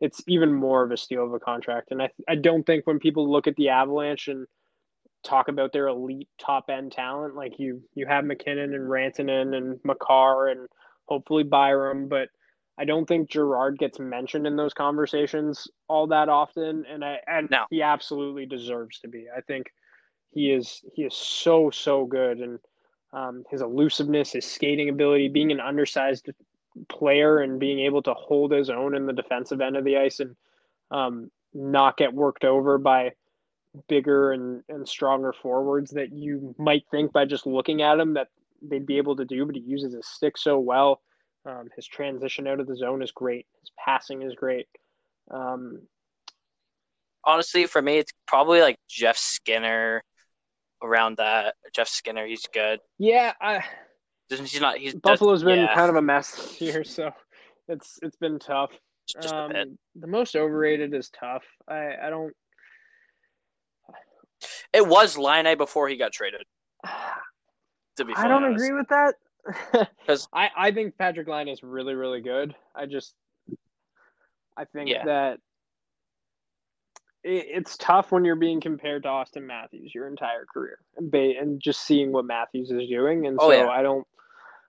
it's 0.00 0.22
even 0.26 0.52
more 0.52 0.82
of 0.82 0.90
a 0.90 0.96
steal 0.96 1.24
of 1.24 1.34
a 1.34 1.40
contract. 1.40 1.90
And 1.90 2.02
I 2.02 2.10
I 2.28 2.34
don't 2.34 2.64
think 2.64 2.86
when 2.86 2.98
people 2.98 3.30
look 3.30 3.46
at 3.46 3.56
the 3.56 3.68
Avalanche 3.68 4.28
and 4.28 4.46
talk 5.22 5.48
about 5.48 5.72
their 5.72 5.88
elite 5.88 6.28
top 6.38 6.70
end 6.70 6.92
talent, 6.92 7.36
like 7.36 7.58
you 7.58 7.82
you 7.94 8.06
have 8.06 8.24
MacKinnon 8.24 8.74
and 8.74 8.88
Rantanen 8.88 9.56
and 9.56 9.80
Makar 9.84 10.48
and 10.48 10.68
hopefully 11.06 11.42
Byram, 11.42 12.08
but 12.08 12.28
I 12.78 12.84
don't 12.84 13.06
think 13.06 13.30
Girard 13.30 13.78
gets 13.78 13.98
mentioned 13.98 14.46
in 14.46 14.56
those 14.56 14.72
conversations 14.72 15.68
all 15.88 16.06
that 16.06 16.30
often, 16.30 16.84
and 16.90 17.04
I 17.04 17.18
and 17.26 17.50
no. 17.50 17.64
he 17.68 17.82
absolutely 17.82 18.46
deserves 18.46 18.98
to 19.00 19.08
be. 19.08 19.26
I 19.36 19.42
think 19.42 19.70
he 20.30 20.50
is 20.50 20.80
he 20.94 21.02
is 21.02 21.14
so 21.14 21.70
so 21.70 22.06
good, 22.06 22.38
and 22.38 22.58
um, 23.12 23.44
his 23.50 23.60
elusiveness, 23.60 24.32
his 24.32 24.46
skating 24.46 24.88
ability, 24.88 25.28
being 25.28 25.52
an 25.52 25.60
undersized 25.60 26.30
player, 26.88 27.38
and 27.38 27.60
being 27.60 27.80
able 27.80 28.02
to 28.02 28.14
hold 28.14 28.52
his 28.52 28.70
own 28.70 28.94
in 28.94 29.06
the 29.06 29.12
defensive 29.12 29.60
end 29.60 29.76
of 29.76 29.84
the 29.84 29.96
ice 29.96 30.20
and 30.20 30.36
um, 30.90 31.30
not 31.54 31.96
get 31.96 32.12
worked 32.12 32.44
over 32.44 32.78
by 32.78 33.12
bigger 33.88 34.32
and, 34.32 34.62
and 34.68 34.88
stronger 34.88 35.32
forwards 35.32 35.92
that 35.92 36.12
you 36.12 36.54
might 36.58 36.84
think 36.90 37.12
by 37.12 37.24
just 37.24 37.46
looking 37.46 37.82
at 37.82 38.00
him 38.00 38.14
that 38.14 38.28
they'd 38.62 38.86
be 38.86 38.98
able 38.98 39.16
to 39.16 39.24
do, 39.24 39.46
but 39.46 39.54
he 39.54 39.62
uses 39.62 39.94
his 39.94 40.06
stick 40.06 40.36
so 40.36 40.58
well. 40.58 41.00
Um, 41.46 41.68
his 41.74 41.86
transition 41.86 42.46
out 42.46 42.60
of 42.60 42.66
the 42.66 42.76
zone 42.76 43.02
is 43.02 43.12
great. 43.12 43.46
His 43.60 43.70
passing 43.82 44.22
is 44.22 44.34
great. 44.34 44.66
Um, 45.30 45.82
Honestly, 47.24 47.66
for 47.66 47.82
me, 47.82 47.98
it's 47.98 48.12
probably 48.26 48.60
like 48.60 48.78
Jeff 48.88 49.16
Skinner 49.16 50.02
around 50.82 51.18
that. 51.18 51.54
Jeff 51.74 51.88
Skinner, 51.88 52.26
he's 52.26 52.46
good. 52.52 52.80
Yeah, 52.98 53.34
I. 53.40 53.62
He's 54.30 54.60
not. 54.60 54.78
He's 54.78 54.94
Buffalo's 54.94 55.42
been 55.42 55.60
yeah. 55.60 55.74
kind 55.74 55.90
of 55.90 55.96
a 55.96 56.02
mess 56.02 56.34
this 56.36 56.60
year, 56.60 56.84
so 56.84 57.10
it's 57.68 57.98
it's 58.02 58.16
been 58.16 58.38
tough. 58.38 58.70
Um, 59.32 59.52
the 59.96 60.06
most 60.06 60.36
overrated 60.36 60.94
is 60.94 61.10
tough. 61.10 61.42
I 61.68 61.94
I 62.02 62.10
don't. 62.10 62.32
It 64.72 64.86
was 64.86 65.18
Laine 65.18 65.56
before 65.58 65.88
he 65.88 65.96
got 65.96 66.12
traded. 66.12 66.42
To 67.96 68.04
be, 68.04 68.12
I 68.16 68.28
don't 68.28 68.44
honest. 68.44 68.64
agree 68.64 68.76
with 68.76 68.88
that. 68.88 69.14
Because 69.98 70.28
I, 70.34 70.50
I 70.56 70.70
think 70.70 70.96
Patrik 70.98 71.26
Laine 71.26 71.48
is 71.48 71.62
really, 71.62 71.94
really 71.94 72.20
good. 72.20 72.54
I 72.74 72.86
just 72.86 73.14
I 74.56 74.64
think 74.66 74.90
yeah. 74.90 75.04
that 75.04 75.38
it, 77.24 77.46
it's 77.48 77.76
tough 77.78 78.12
when 78.12 78.24
you're 78.24 78.36
being 78.36 78.60
compared 78.60 79.04
to 79.04 79.08
Auston 79.08 79.46
Matthews 79.46 79.92
your 79.94 80.06
entire 80.06 80.44
career 80.52 80.78
and 80.96 81.10
ba- 81.10 81.38
and 81.40 81.60
just 81.60 81.86
seeing 81.86 82.12
what 82.12 82.26
Matthews 82.26 82.70
is 82.70 82.88
doing. 82.88 83.26
And 83.26 83.38
oh, 83.40 83.48
so 83.48 83.56
yeah. 83.56 83.68
I 83.68 83.82
don't 83.82 84.06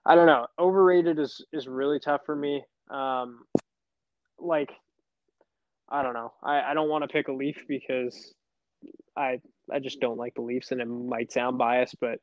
I 0.04 0.14
don't 0.14 0.26
know. 0.26 0.46
Overrated 0.58 1.18
is 1.18 1.44
is 1.52 1.68
really 1.68 2.00
tough 2.00 2.22
for 2.26 2.34
me. 2.34 2.64
Um 2.90 3.44
like 4.38 4.72
I 5.88 6.02
don't 6.02 6.14
know. 6.14 6.32
I, 6.42 6.62
I 6.62 6.74
don't 6.74 6.88
want 6.88 7.02
to 7.02 7.08
pick 7.08 7.28
a 7.28 7.32
Leaf 7.32 7.64
because 7.68 8.34
I 9.16 9.40
I 9.70 9.78
just 9.78 10.00
don't 10.00 10.18
like 10.18 10.34
the 10.34 10.42
Leafs 10.42 10.72
and 10.72 10.80
it 10.80 10.86
might 10.86 11.32
sound 11.32 11.58
biased, 11.58 12.00
but 12.00 12.18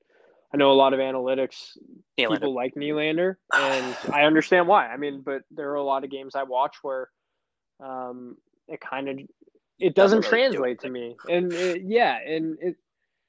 I 0.53 0.57
know 0.57 0.71
a 0.71 0.73
lot 0.73 0.93
of 0.93 0.99
analytics 0.99 1.77
Nylander. 2.17 2.31
people 2.31 2.55
like 2.55 2.75
Nylander, 2.75 3.35
and 3.53 3.95
I 4.11 4.23
understand 4.23 4.67
why. 4.67 4.87
I 4.87 4.97
mean, 4.97 5.21
but 5.21 5.43
there 5.51 5.69
are 5.71 5.75
a 5.75 5.83
lot 5.83 6.03
of 6.03 6.09
games 6.09 6.35
I 6.35 6.43
watch 6.43 6.77
where 6.81 7.09
um, 7.79 8.37
it 8.67 8.81
kind 8.81 9.09
of 9.09 9.19
it 9.79 9.95
doesn't, 9.95 10.21
doesn't 10.21 10.31
really 10.31 10.49
translate 10.49 10.81
do 10.81 10.87
to 10.87 10.93
me, 10.93 11.15
and 11.29 11.53
it, 11.53 11.83
yeah, 11.85 12.17
and 12.17 12.57
it 12.61 12.75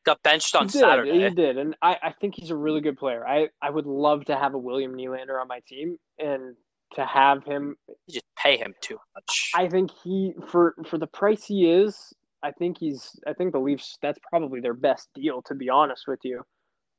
got 0.04 0.22
benched 0.22 0.54
on 0.54 0.64
he 0.64 0.78
Saturday. 0.78 1.28
He 1.28 1.30
did, 1.30 1.58
and 1.58 1.76
I, 1.82 1.96
I 2.02 2.12
think 2.20 2.34
he's 2.36 2.50
a 2.50 2.56
really 2.56 2.80
good 2.80 2.96
player. 2.96 3.26
I, 3.26 3.48
I 3.62 3.70
would 3.70 3.86
love 3.86 4.24
to 4.26 4.36
have 4.36 4.54
a 4.54 4.58
William 4.58 4.94
Nylander 4.94 5.40
on 5.40 5.48
my 5.48 5.60
team, 5.66 5.96
and 6.18 6.56
to 6.94 7.04
have 7.04 7.44
him 7.44 7.76
you 8.06 8.14
just 8.14 8.26
pay 8.36 8.56
him 8.56 8.74
too 8.80 8.98
much. 9.14 9.52
I 9.54 9.68
think 9.68 9.90
he 10.02 10.34
for 10.48 10.74
for 10.86 10.98
the 10.98 11.06
price 11.06 11.44
he 11.44 11.70
is. 11.70 12.12
I 12.42 12.52
think 12.52 12.78
he's. 12.78 13.10
I 13.26 13.34
think 13.34 13.52
the 13.52 13.60
Leafs. 13.60 13.98
That's 14.00 14.18
probably 14.28 14.60
their 14.60 14.74
best 14.74 15.08
deal, 15.14 15.42
to 15.42 15.54
be 15.54 15.68
honest 15.68 16.04
with 16.08 16.20
you 16.24 16.42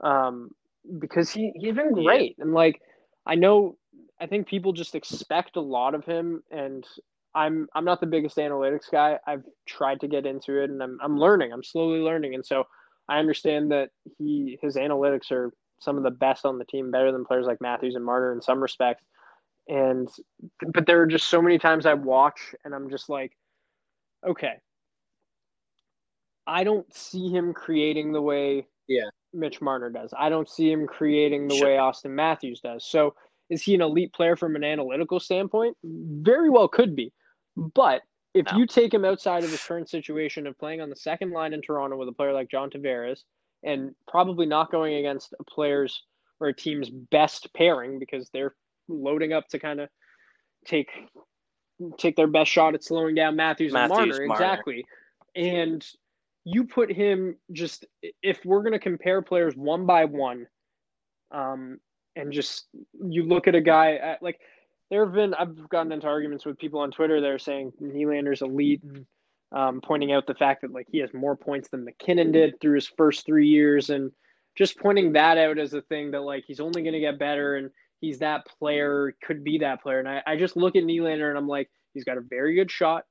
um, 0.02 0.50
because 1.00 1.30
he 1.32 1.52
he's 1.56 1.76
been 1.76 1.94
great 1.94 2.36
yeah. 2.38 2.44
and 2.44 2.54
like 2.54 2.82
I 3.26 3.36
know 3.36 3.78
I 4.20 4.28
think 4.28 4.48
people 4.48 4.74
just 4.74 4.96
expect 4.96 5.56
a 5.56 5.62
lot 5.62 5.96
of 5.96 6.06
him 6.06 6.44
and 6.52 6.86
I'm 7.34 7.68
I'm 7.74 7.86
not 7.86 8.02
the 8.02 8.08
biggest 8.08 8.38
analytics 8.38 8.92
guy. 8.92 9.18
I've 9.26 9.44
tried 9.66 10.02
to 10.02 10.08
get 10.08 10.26
into 10.26 10.62
it 10.62 10.70
and 10.70 10.82
I'm 10.82 10.98
I'm 11.02 11.18
learning. 11.18 11.54
I'm 11.54 11.64
slowly 11.64 12.00
learning 12.00 12.36
and 12.36 12.46
so 12.46 12.66
I 13.12 13.20
understand 13.20 13.72
that 13.72 13.90
he 14.18 14.58
his 14.62 14.78
analytics 14.78 15.32
are 15.32 15.52
some 15.80 15.98
of 15.98 16.04
the 16.04 16.12
best 16.12 16.46
on 16.46 16.58
the 16.58 16.66
team, 16.66 16.92
better 16.92 17.12
than 17.12 17.26
players 17.26 17.46
like 17.46 17.60
Matthews 17.60 17.96
and 17.96 18.06
Marner 18.06 18.32
in 18.32 18.42
some 18.42 18.62
respects. 18.62 19.04
And 19.68 20.08
but 20.74 20.86
there 20.86 21.02
are 21.02 21.06
just 21.06 21.28
so 21.28 21.42
many 21.42 21.60
times 21.60 21.86
I 21.86 21.94
watch 21.94 22.56
and 22.64 22.74
I'm 22.74 22.90
just 22.90 23.10
like, 23.10 23.34
okay, 24.26 24.54
I 26.48 26.64
don't 26.64 26.92
see 26.96 27.30
him 27.30 27.54
creating 27.54 28.14
the 28.14 28.22
way 28.22 28.66
yeah 28.88 29.10
Mitch 29.34 29.60
Marner 29.60 29.90
does. 29.90 30.14
I 30.18 30.30
don't 30.30 30.50
see 30.50 30.72
him 30.72 30.88
creating 30.88 31.50
the 31.50 31.56
sure. 31.56 31.68
way 31.68 31.74
Auston 31.76 32.12
Matthews 32.12 32.62
does. 32.62 32.86
So 32.86 33.14
is 33.50 33.62
he 33.62 33.76
an 33.76 33.82
elite 33.82 34.14
player 34.14 34.38
from 34.38 34.56
an 34.56 34.64
analytical 34.64 35.20
standpoint? 35.20 35.76
Very 35.84 36.50
well 36.50 36.70
could 36.70 36.96
be. 36.96 37.12
But 37.58 38.04
if 38.34 38.46
no. 38.52 38.58
you 38.58 38.66
take 38.66 38.94
him 38.94 39.06
outside 39.06 39.44
of 39.44 39.52
his 39.52 39.64
current 39.64 39.90
situation 39.90 40.48
of 40.48 40.58
playing 40.58 40.82
on 40.82 40.90
the 40.90 40.96
second 40.96 41.32
line 41.32 41.54
in 41.54 41.62
Toronto 41.62 41.98
with 41.98 42.08
a 42.08 42.14
player 42.14 42.34
like 42.34 42.50
John 42.50 42.70
Tavares 42.70 43.22
and 43.64 43.94
probably 44.08 44.46
not 44.46 44.72
going 44.72 44.96
against 44.96 45.34
a 45.40 45.44
player's 45.44 46.04
or 46.40 46.48
a 46.48 46.54
team's 46.54 46.90
best 46.90 47.54
pairing 47.56 48.00
because 48.00 48.30
they're 48.34 48.56
loading 48.88 49.34
up 49.34 49.48
to 49.50 49.60
kind 49.60 49.80
of 49.80 49.90
take 50.66 50.90
take 51.98 52.16
their 52.16 52.28
best 52.28 52.50
shot 52.50 52.74
at 52.74 52.84
slowing 52.84 53.16
down 53.16 53.36
Matthews, 53.36 53.74
Matthews 53.74 53.98
and 53.98 54.08
Marner, 54.08 54.28
Marner. 54.28 54.34
exactly. 54.34 54.86
And 55.36 55.86
you 56.44 56.66
put 56.66 56.92
him 56.92 57.38
just 57.52 57.86
if 58.24 58.40
we're 58.46 58.62
going 58.62 58.74
to 58.74 58.80
compare 58.80 59.22
players 59.22 59.56
one 59.56 59.86
by 59.86 60.06
one 60.06 60.48
um 61.32 61.80
and 62.16 62.34
just 62.34 62.66
you 63.06 63.24
look 63.24 63.48
at 63.48 63.56
a 63.56 63.62
guy 63.62 63.96
at, 63.96 64.22
like 64.22 64.40
there 64.92 65.04
have 65.06 65.16
been 65.16 65.34
I've 65.34 65.68
gotten 65.70 65.92
into 65.92 66.06
arguments 66.06 66.46
with 66.46 66.60
people 66.60 66.82
on 66.82 66.92
Twitter 66.92 67.20
that 67.20 67.30
are 67.30 67.40
saying 67.40 67.74
Nylander's 67.82 68.44
elite 68.44 68.84
and 68.84 69.06
um, 69.52 69.82
pointing 69.82 70.12
out 70.12 70.28
the 70.28 70.36
fact 70.36 70.62
that 70.62 70.72
like 70.72 70.88
he 70.92 71.00
has 71.00 71.14
more 71.14 71.36
points 71.36 71.70
than 71.70 71.84
MacKinnon 71.84 72.32
did 72.32 72.62
through 72.62 72.76
his 72.76 72.88
first 72.88 73.26
three 73.26 73.48
years 73.48 73.90
and 73.90 74.12
just 74.56 74.78
pointing 74.78 75.14
that 75.14 75.38
out 75.40 75.58
as 75.58 75.74
a 75.74 75.82
thing 75.82 76.12
that 76.12 76.22
like 76.22 76.44
he's 76.46 76.60
only 76.60 76.84
going 76.84 76.94
to 76.94 77.00
get 77.00 77.18
better 77.18 77.56
and 77.56 77.72
he's 78.02 78.20
that 78.20 78.46
player 78.60 79.16
could 79.24 79.44
be 79.44 79.58
that 79.60 79.82
player 79.82 80.00
and 80.00 80.08
I, 80.08 80.22
I 80.28 80.38
just 80.38 80.56
look 80.56 80.76
at 80.76 80.84
Nylander 80.84 81.30
and 81.30 81.38
I'm 81.38 81.48
like 81.48 81.70
he's 81.94 82.04
got 82.04 82.18
a 82.18 82.22
very 82.22 82.54
good 82.54 82.70
shot 82.70 83.06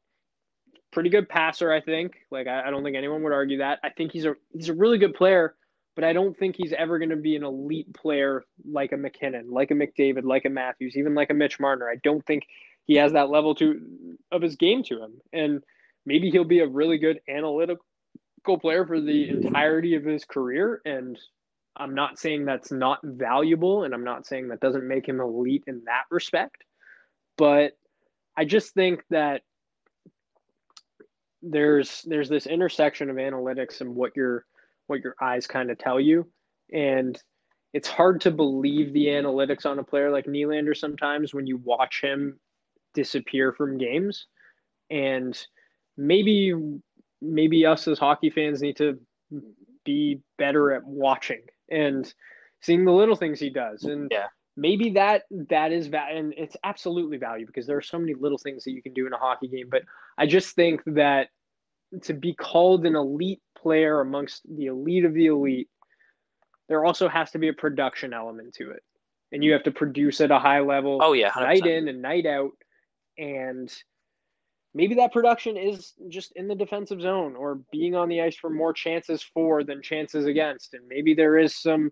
pretty 0.92 1.10
good 1.10 1.28
passer, 1.28 1.72
I 1.72 1.80
think. 1.80 2.16
Like 2.30 2.46
I, 2.46 2.66
I, 2.66 2.70
don't 2.70 2.82
think 2.82 2.96
anyone 2.96 3.22
would 3.22 3.32
argue 3.32 3.58
that. 3.58 3.78
I 3.82 3.90
think 3.90 4.12
he's 4.12 4.24
a 4.24 4.34
he's 4.52 4.68
a 4.68 4.74
really 4.74 4.98
good 4.98 5.14
player, 5.14 5.54
but 6.00 6.06
I 6.06 6.14
don't 6.14 6.34
think 6.34 6.56
he's 6.56 6.72
ever 6.72 6.98
going 6.98 7.10
to 7.10 7.16
be 7.16 7.36
an 7.36 7.44
elite 7.44 7.92
player 7.92 8.46
like 8.64 8.92
a 8.92 8.96
MacKinnon, 8.96 9.50
like 9.50 9.70
a 9.70 9.74
McDavid, 9.74 10.24
like 10.24 10.46
a 10.46 10.48
Matthews, 10.48 10.96
even 10.96 11.14
like 11.14 11.28
a 11.28 11.34
Mitch 11.34 11.60
Marner. 11.60 11.90
I 11.90 11.96
don't 11.96 12.24
think 12.24 12.46
he 12.86 12.94
has 12.94 13.12
that 13.12 13.28
level 13.28 13.54
to 13.56 14.16
of 14.32 14.40
his 14.40 14.56
game 14.56 14.82
to 14.84 15.02
him. 15.02 15.20
And 15.34 15.62
maybe 16.06 16.30
he'll 16.30 16.44
be 16.44 16.60
a 16.60 16.66
really 16.66 16.96
good 16.96 17.20
analytical 17.28 17.84
player 18.62 18.86
for 18.86 18.98
the 18.98 19.28
entirety 19.28 19.94
of 19.94 20.02
his 20.02 20.24
career 20.24 20.80
and 20.86 21.18
I'm 21.76 21.94
not 21.94 22.18
saying 22.18 22.46
that's 22.46 22.72
not 22.72 23.00
valuable 23.04 23.84
and 23.84 23.92
I'm 23.92 24.04
not 24.04 24.26
saying 24.26 24.48
that 24.48 24.60
doesn't 24.60 24.88
make 24.88 25.06
him 25.06 25.20
elite 25.20 25.64
in 25.66 25.82
that 25.84 26.04
respect. 26.10 26.64
But 27.36 27.76
I 28.38 28.46
just 28.46 28.72
think 28.72 29.02
that 29.10 29.42
there's 31.42 32.00
there's 32.06 32.30
this 32.30 32.46
intersection 32.46 33.10
of 33.10 33.16
analytics 33.16 33.82
and 33.82 33.94
what 33.94 34.16
your 34.16 34.46
what 34.90 35.02
your 35.02 35.14
eyes 35.20 35.46
kind 35.46 35.70
of 35.70 35.78
tell 35.78 35.98
you. 35.98 36.28
And 36.72 37.18
it's 37.72 37.88
hard 37.88 38.20
to 38.22 38.30
believe 38.30 38.92
the 38.92 39.06
analytics 39.06 39.64
on 39.64 39.78
a 39.78 39.84
player 39.84 40.10
like 40.10 40.26
Nylander 40.26 40.76
sometimes 40.76 41.32
when 41.32 41.46
you 41.46 41.58
watch 41.64 42.00
him 42.02 42.38
disappear 42.94 43.52
from 43.52 43.78
games. 43.78 44.26
And 44.90 45.38
maybe 45.96 46.52
maybe 47.22 47.64
us 47.66 47.86
as 47.86 47.98
hockey 47.98 48.30
fans 48.30 48.60
need 48.60 48.76
to 48.76 48.98
be 49.84 50.20
better 50.38 50.72
at 50.72 50.84
watching 50.84 51.42
and 51.70 52.12
seeing 52.60 52.84
the 52.84 52.92
little 52.92 53.16
things 53.16 53.38
he 53.38 53.50
does. 53.50 53.84
And 53.84 54.08
yeah. 54.10 54.26
maybe 54.56 54.90
that 54.90 55.22
that 55.48 55.70
is 55.72 55.86
value 55.86 56.18
and 56.18 56.34
it's 56.36 56.56
absolutely 56.64 57.18
value 57.18 57.46
because 57.46 57.66
there 57.66 57.76
are 57.76 57.82
so 57.82 57.98
many 57.98 58.14
little 58.14 58.38
things 58.38 58.64
that 58.64 58.72
you 58.72 58.82
can 58.82 58.92
do 58.92 59.06
in 59.06 59.12
a 59.12 59.18
hockey 59.18 59.48
game. 59.48 59.68
But 59.70 59.82
i 60.18 60.26
just 60.26 60.56
think 60.56 60.82
that 60.86 61.28
to 62.02 62.14
be 62.14 62.34
called 62.34 62.86
an 62.86 62.96
elite 62.96 63.42
player 63.62 64.00
amongst 64.00 64.42
the 64.56 64.66
elite 64.66 65.04
of 65.04 65.14
the 65.14 65.26
elite 65.26 65.68
there 66.68 66.84
also 66.84 67.08
has 67.08 67.30
to 67.30 67.38
be 67.38 67.48
a 67.48 67.52
production 67.52 68.12
element 68.12 68.54
to 68.54 68.70
it 68.70 68.82
and 69.32 69.44
you 69.44 69.52
have 69.52 69.62
to 69.62 69.70
produce 69.70 70.20
at 70.20 70.30
a 70.30 70.38
high 70.38 70.60
level 70.60 70.98
oh 71.02 71.12
yeah 71.12 71.30
100%. 71.30 71.42
night 71.42 71.66
in 71.66 71.88
and 71.88 72.02
night 72.02 72.26
out 72.26 72.52
and 73.18 73.72
maybe 74.74 74.94
that 74.94 75.12
production 75.12 75.56
is 75.56 75.94
just 76.08 76.32
in 76.36 76.48
the 76.48 76.54
defensive 76.54 77.00
zone 77.00 77.34
or 77.36 77.60
being 77.72 77.94
on 77.94 78.08
the 78.08 78.20
ice 78.20 78.36
for 78.36 78.50
more 78.50 78.72
chances 78.72 79.22
for 79.22 79.64
than 79.64 79.82
chances 79.82 80.26
against. 80.26 80.74
And 80.74 80.86
maybe 80.88 81.14
there 81.14 81.38
is 81.38 81.54
some 81.54 81.90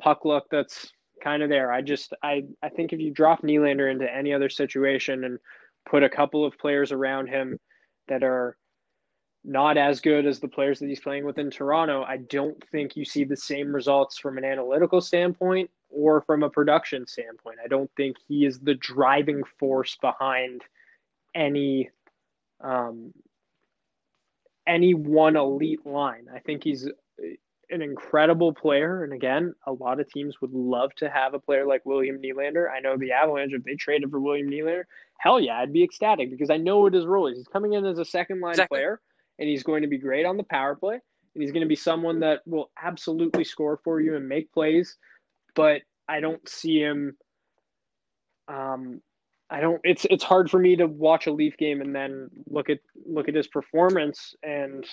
puck 0.00 0.24
luck 0.24 0.44
that's 0.50 0.90
kind 1.22 1.42
of 1.42 1.48
there. 1.48 1.72
I 1.72 1.82
just 1.82 2.14
I 2.22 2.44
I 2.62 2.68
think 2.68 2.92
if 2.92 3.00
you 3.00 3.10
drop 3.12 3.42
Nylander 3.42 3.90
into 3.90 4.12
any 4.12 4.32
other 4.32 4.48
situation 4.48 5.24
and 5.24 5.38
put 5.88 6.02
a 6.02 6.08
couple 6.08 6.44
of 6.44 6.58
players 6.58 6.92
around 6.92 7.28
him 7.28 7.58
that 8.08 8.22
are 8.22 8.56
not 9.44 9.76
as 9.76 10.00
good 10.00 10.26
as 10.26 10.38
the 10.38 10.48
players 10.48 10.78
that 10.78 10.88
he's 10.88 11.00
playing 11.00 11.24
with 11.24 11.38
in 11.38 11.50
Toronto, 11.50 12.02
I 12.02 12.18
don't 12.18 12.62
think 12.70 12.96
you 12.96 13.04
see 13.04 13.24
the 13.24 13.36
same 13.36 13.74
results 13.74 14.18
from 14.18 14.38
an 14.38 14.44
analytical 14.44 15.00
standpoint 15.00 15.70
or 15.88 16.20
from 16.22 16.42
a 16.42 16.50
production 16.50 17.06
standpoint. 17.06 17.58
I 17.64 17.68
don't 17.68 17.90
think 17.96 18.16
he 18.28 18.44
is 18.44 18.58
the 18.58 18.74
driving 18.74 19.42
force 19.58 19.96
behind 20.00 20.62
any 21.34 21.90
um, 22.60 23.14
any 24.66 24.94
one 24.94 25.36
elite 25.36 25.86
line. 25.86 26.26
I 26.34 26.38
think 26.40 26.62
he's 26.62 26.86
an 27.70 27.82
incredible 27.82 28.52
player. 28.52 29.04
And 29.04 29.12
again, 29.12 29.54
a 29.66 29.72
lot 29.72 30.00
of 30.00 30.08
teams 30.10 30.40
would 30.40 30.52
love 30.52 30.94
to 30.96 31.08
have 31.08 31.34
a 31.34 31.38
player 31.38 31.66
like 31.66 31.86
William 31.86 32.20
Nylander. 32.20 32.70
I 32.70 32.80
know 32.80 32.96
the 32.96 33.12
Avalanche, 33.12 33.52
if 33.52 33.64
they 33.64 33.74
traded 33.74 34.10
for 34.10 34.20
William 34.20 34.50
Nylander, 34.50 34.84
hell 35.18 35.40
yeah, 35.40 35.58
I'd 35.58 35.72
be 35.72 35.82
ecstatic 35.82 36.30
because 36.30 36.50
I 36.50 36.56
know 36.56 36.80
what 36.80 36.94
his 36.94 37.06
role 37.06 37.26
is. 37.28 37.38
He's 37.38 37.48
coming 37.48 37.72
in 37.74 37.84
as 37.84 37.98
a 37.98 38.04
second 38.04 38.40
line 38.40 38.52
exactly. 38.52 38.78
player, 38.78 39.00
and 39.40 39.48
he's 39.48 39.64
going 39.64 39.82
to 39.82 39.88
be 39.88 39.98
great 39.98 40.24
on 40.24 40.36
the 40.36 40.44
power 40.44 40.76
play. 40.76 41.00
And 41.34 41.42
he's 41.42 41.52
going 41.52 41.62
to 41.62 41.68
be 41.68 41.76
someone 41.76 42.20
that 42.20 42.40
will 42.46 42.70
absolutely 42.80 43.44
score 43.44 43.80
for 43.82 44.00
you 44.00 44.16
and 44.16 44.28
make 44.28 44.52
plays. 44.52 44.96
But 45.54 45.82
I 46.08 46.20
don't 46.20 46.46
see 46.48 46.80
him 46.80 47.16
um, 48.50 49.00
I 49.50 49.60
don't. 49.60 49.80
It's 49.82 50.06
it's 50.10 50.24
hard 50.24 50.50
for 50.50 50.58
me 50.58 50.76
to 50.76 50.86
watch 50.86 51.26
a 51.26 51.32
Leaf 51.32 51.56
game 51.56 51.80
and 51.80 51.94
then 51.94 52.30
look 52.48 52.70
at 52.70 52.78
look 53.06 53.28
at 53.28 53.34
his 53.34 53.48
performance 53.48 54.34
and 54.42 54.86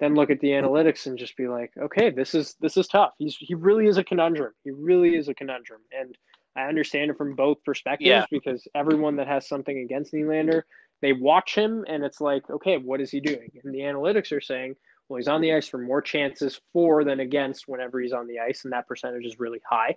then 0.00 0.14
look 0.14 0.30
at 0.30 0.40
the 0.40 0.48
analytics 0.48 1.06
and 1.06 1.18
just 1.18 1.36
be 1.36 1.46
like, 1.46 1.72
okay, 1.80 2.10
this 2.10 2.34
is 2.34 2.56
this 2.60 2.76
is 2.76 2.88
tough. 2.88 3.12
He's 3.18 3.36
he 3.38 3.54
really 3.54 3.86
is 3.86 3.96
a 3.96 4.04
conundrum. 4.04 4.52
He 4.64 4.70
really 4.70 5.14
is 5.14 5.28
a 5.28 5.34
conundrum, 5.34 5.82
and 5.96 6.16
I 6.56 6.62
understand 6.62 7.12
it 7.12 7.16
from 7.16 7.36
both 7.36 7.62
perspectives 7.64 8.08
yeah. 8.08 8.24
because 8.30 8.66
everyone 8.74 9.16
that 9.16 9.28
has 9.28 9.46
something 9.46 9.78
against 9.78 10.12
Nylander, 10.12 10.62
they 11.02 11.12
watch 11.12 11.54
him 11.54 11.84
and 11.88 12.04
it's 12.04 12.20
like, 12.20 12.48
okay, 12.50 12.76
what 12.76 13.00
is 13.00 13.10
he 13.10 13.20
doing? 13.20 13.50
And 13.64 13.74
the 13.74 13.80
analytics 13.80 14.32
are 14.32 14.40
saying, 14.40 14.76
well, 15.08 15.16
he's 15.16 15.28
on 15.28 15.40
the 15.40 15.52
ice 15.52 15.68
for 15.68 15.78
more 15.78 16.02
chances 16.02 16.60
for 16.72 17.04
than 17.04 17.20
against 17.20 17.66
whenever 17.66 18.00
he's 18.00 18.12
on 18.12 18.28
the 18.28 18.38
ice, 18.38 18.64
and 18.64 18.72
that 18.72 18.86
percentage 18.86 19.24
is 19.26 19.40
really 19.40 19.60
high 19.68 19.96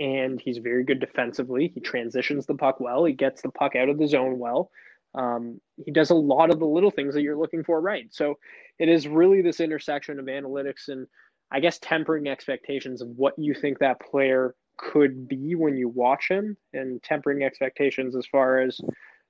and 0.00 0.40
he's 0.40 0.58
very 0.58 0.84
good 0.84 1.00
defensively. 1.00 1.70
He 1.74 1.80
transitions 1.80 2.46
the 2.46 2.54
puck 2.54 2.80
well. 2.80 3.04
He 3.04 3.12
gets 3.12 3.42
the 3.42 3.50
puck 3.50 3.76
out 3.76 3.88
of 3.88 3.98
the 3.98 4.08
zone 4.08 4.38
well. 4.38 4.70
Um, 5.14 5.60
he 5.84 5.90
does 5.92 6.10
a 6.10 6.14
lot 6.14 6.50
of 6.50 6.58
the 6.58 6.66
little 6.66 6.90
things 6.90 7.14
that 7.14 7.22
you're 7.22 7.36
looking 7.36 7.62
for 7.62 7.80
right. 7.80 8.06
So 8.10 8.38
it 8.78 8.88
is 8.88 9.06
really 9.06 9.42
this 9.42 9.60
intersection 9.60 10.18
of 10.18 10.26
analytics 10.26 10.88
and 10.88 11.06
I 11.50 11.60
guess 11.60 11.78
tempering 11.78 12.28
expectations 12.28 13.02
of 13.02 13.08
what 13.08 13.34
you 13.36 13.54
think 13.54 13.78
that 13.78 14.00
player 14.00 14.54
could 14.78 15.28
be 15.28 15.54
when 15.54 15.76
you 15.76 15.88
watch 15.88 16.28
him 16.28 16.56
and 16.72 17.02
tempering 17.02 17.42
expectations 17.42 18.16
as 18.16 18.26
far 18.26 18.60
as 18.60 18.80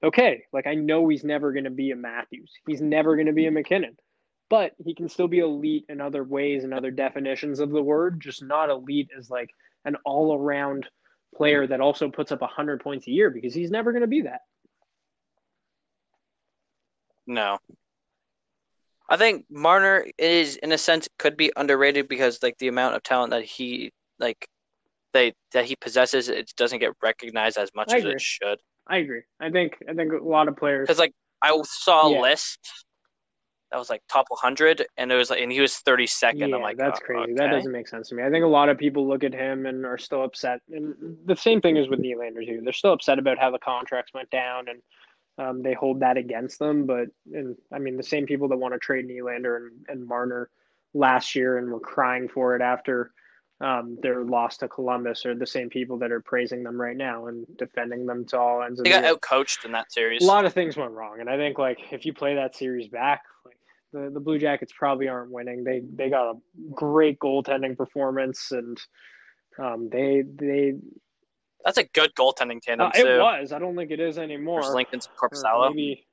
okay, 0.02 0.44
like 0.52 0.66
I 0.66 0.74
know 0.74 1.08
he's 1.08 1.24
never 1.24 1.52
going 1.52 1.64
to 1.64 1.70
be 1.70 1.90
a 1.90 1.96
Matthews. 1.96 2.52
He's 2.66 2.80
never 2.80 3.14
going 3.16 3.26
to 3.26 3.32
be 3.32 3.46
a 3.46 3.50
MacKinnon, 3.50 3.96
But 4.50 4.72
he 4.84 4.94
can 4.94 5.08
still 5.08 5.28
be 5.28 5.38
elite 5.38 5.86
in 5.88 6.00
other 6.00 6.24
ways 6.24 6.64
and 6.64 6.74
other 6.74 6.90
definitions 6.90 7.60
of 7.60 7.70
the 7.70 7.82
word, 7.82 8.20
just 8.20 8.42
not 8.42 8.70
elite 8.70 9.10
as 9.16 9.30
like 9.30 9.50
an 9.84 9.96
all 10.04 10.34
around 10.34 10.88
player 11.34 11.66
that 11.66 11.80
also 11.80 12.10
puts 12.10 12.32
up 12.32 12.40
100 12.40 12.82
points 12.82 13.06
a 13.06 13.10
year 13.10 13.30
because 13.30 13.54
he's 13.54 13.70
never 13.70 13.92
going 13.92 14.02
to 14.02 14.08
be 14.08 14.22
that. 14.22 14.40
No. 17.26 17.58
I 19.08 19.16
think 19.16 19.46
Marner 19.50 20.06
is, 20.18 20.56
in 20.56 20.72
a 20.72 20.78
sense, 20.78 21.08
could 21.18 21.36
be 21.36 21.52
underrated 21.56 22.08
because 22.08 22.42
like 22.42 22.58
the 22.58 22.68
amount 22.68 22.96
of 22.96 23.02
talent 23.02 23.30
that 23.30 23.44
he 23.44 23.92
like 24.18 24.48
they 25.12 25.34
that 25.52 25.66
he 25.66 25.76
possesses, 25.76 26.28
it 26.28 26.52
doesn't 26.56 26.78
get 26.78 26.92
recognized 27.02 27.58
as 27.58 27.70
much 27.74 27.92
as 27.92 28.04
it 28.04 28.20
should. 28.20 28.58
I 28.88 28.98
agree. 28.98 29.22
I 29.40 29.50
think 29.50 29.78
I 29.88 29.94
think 29.94 30.12
a 30.12 30.16
lot 30.16 30.48
of 30.48 30.56
players 30.56 30.86
because 30.86 30.98
like 30.98 31.14
I 31.42 31.58
saw 31.64 32.08
a 32.08 32.12
yeah. 32.12 32.20
list 32.20 32.58
that 33.72 33.78
was 33.78 33.88
like 33.88 34.02
top 34.08 34.26
100, 34.28 34.86
and 34.98 35.10
it 35.10 35.16
was 35.16 35.30
like, 35.30 35.40
and 35.40 35.50
he 35.50 35.60
was 35.60 35.82
32nd. 35.86 36.48
Yeah, 36.50 36.56
I'm 36.56 36.62
like, 36.62 36.76
that's 36.76 37.00
oh, 37.02 37.06
crazy. 37.06 37.32
Okay. 37.32 37.34
That 37.34 37.50
doesn't 37.50 37.72
make 37.72 37.88
sense 37.88 38.10
to 38.10 38.14
me. 38.14 38.22
I 38.22 38.30
think 38.30 38.44
a 38.44 38.48
lot 38.48 38.68
of 38.68 38.76
people 38.76 39.08
look 39.08 39.24
at 39.24 39.32
him 39.32 39.64
and 39.64 39.86
are 39.86 39.96
still 39.96 40.22
upset. 40.22 40.60
And 40.70 41.16
the 41.24 41.34
same 41.34 41.60
thing 41.60 41.78
is 41.78 41.88
with 41.88 42.00
Nylander 42.00 42.46
too. 42.46 42.60
They're 42.62 42.72
still 42.74 42.92
upset 42.92 43.18
about 43.18 43.38
how 43.38 43.50
the 43.50 43.58
contracts 43.58 44.12
went 44.14 44.30
down, 44.30 44.66
and 44.68 44.82
um, 45.38 45.62
they 45.62 45.72
hold 45.72 46.00
that 46.00 46.18
against 46.18 46.58
them. 46.58 46.86
But 46.86 47.08
and 47.32 47.56
I 47.72 47.78
mean, 47.78 47.96
the 47.96 48.02
same 48.02 48.26
people 48.26 48.48
that 48.48 48.58
want 48.58 48.74
to 48.74 48.78
trade 48.78 49.08
Nylander 49.08 49.56
and, 49.56 49.86
and 49.88 50.06
Marner 50.06 50.50
last 50.94 51.34
year 51.34 51.56
and 51.56 51.70
were 51.70 51.80
crying 51.80 52.28
for 52.28 52.54
it 52.54 52.60
after 52.60 53.12
um, 53.62 53.96
their 54.02 54.24
loss 54.24 54.56
to 54.58 54.68
Columbus 54.68 55.24
are 55.24 55.36
the 55.36 55.46
same 55.46 55.70
people 55.70 55.96
that 55.98 56.10
are 56.10 56.20
praising 56.20 56.64
them 56.64 56.80
right 56.80 56.96
now 56.96 57.26
and 57.26 57.46
defending 57.56 58.06
them 58.06 58.26
to 58.26 58.38
all 58.38 58.62
ends. 58.62 58.80
They 58.82 58.90
got 58.90 59.04
outcoached 59.04 59.64
in 59.64 59.72
that 59.72 59.92
series. 59.92 60.22
A 60.22 60.26
lot 60.26 60.44
of 60.44 60.52
things 60.52 60.76
went 60.76 60.90
wrong, 60.90 61.20
and 61.20 61.30
I 61.30 61.36
think 61.36 61.58
like 61.58 61.78
if 61.92 62.04
you 62.04 62.12
play 62.12 62.34
that 62.34 62.56
series 62.56 62.88
back, 62.88 63.22
like 63.46 63.56
the, 63.92 64.10
the 64.10 64.18
Blue 64.18 64.38
Jackets 64.38 64.72
probably 64.76 65.06
aren't 65.06 65.30
winning. 65.30 65.62
They 65.62 65.80
they 65.94 66.10
got 66.10 66.32
a 66.32 66.34
great 66.72 67.20
goaltending 67.20 67.76
performance, 67.76 68.50
and 68.50 68.76
um, 69.58 69.88
they 69.90 70.24
they. 70.26 70.74
That's 71.64 71.78
a 71.78 71.84
good 71.84 72.12
goaltending 72.16 72.60
tandem. 72.60 72.88
Uh, 72.88 72.90
it 72.96 73.20
was. 73.20 73.52
I 73.52 73.60
don't 73.60 73.76
think 73.76 73.92
it 73.92 74.00
is 74.00 74.18
anymore. 74.18 74.62
Merzlikins 74.62 75.08
Korpisalo. 75.16 75.70
Maybe. 75.70 76.04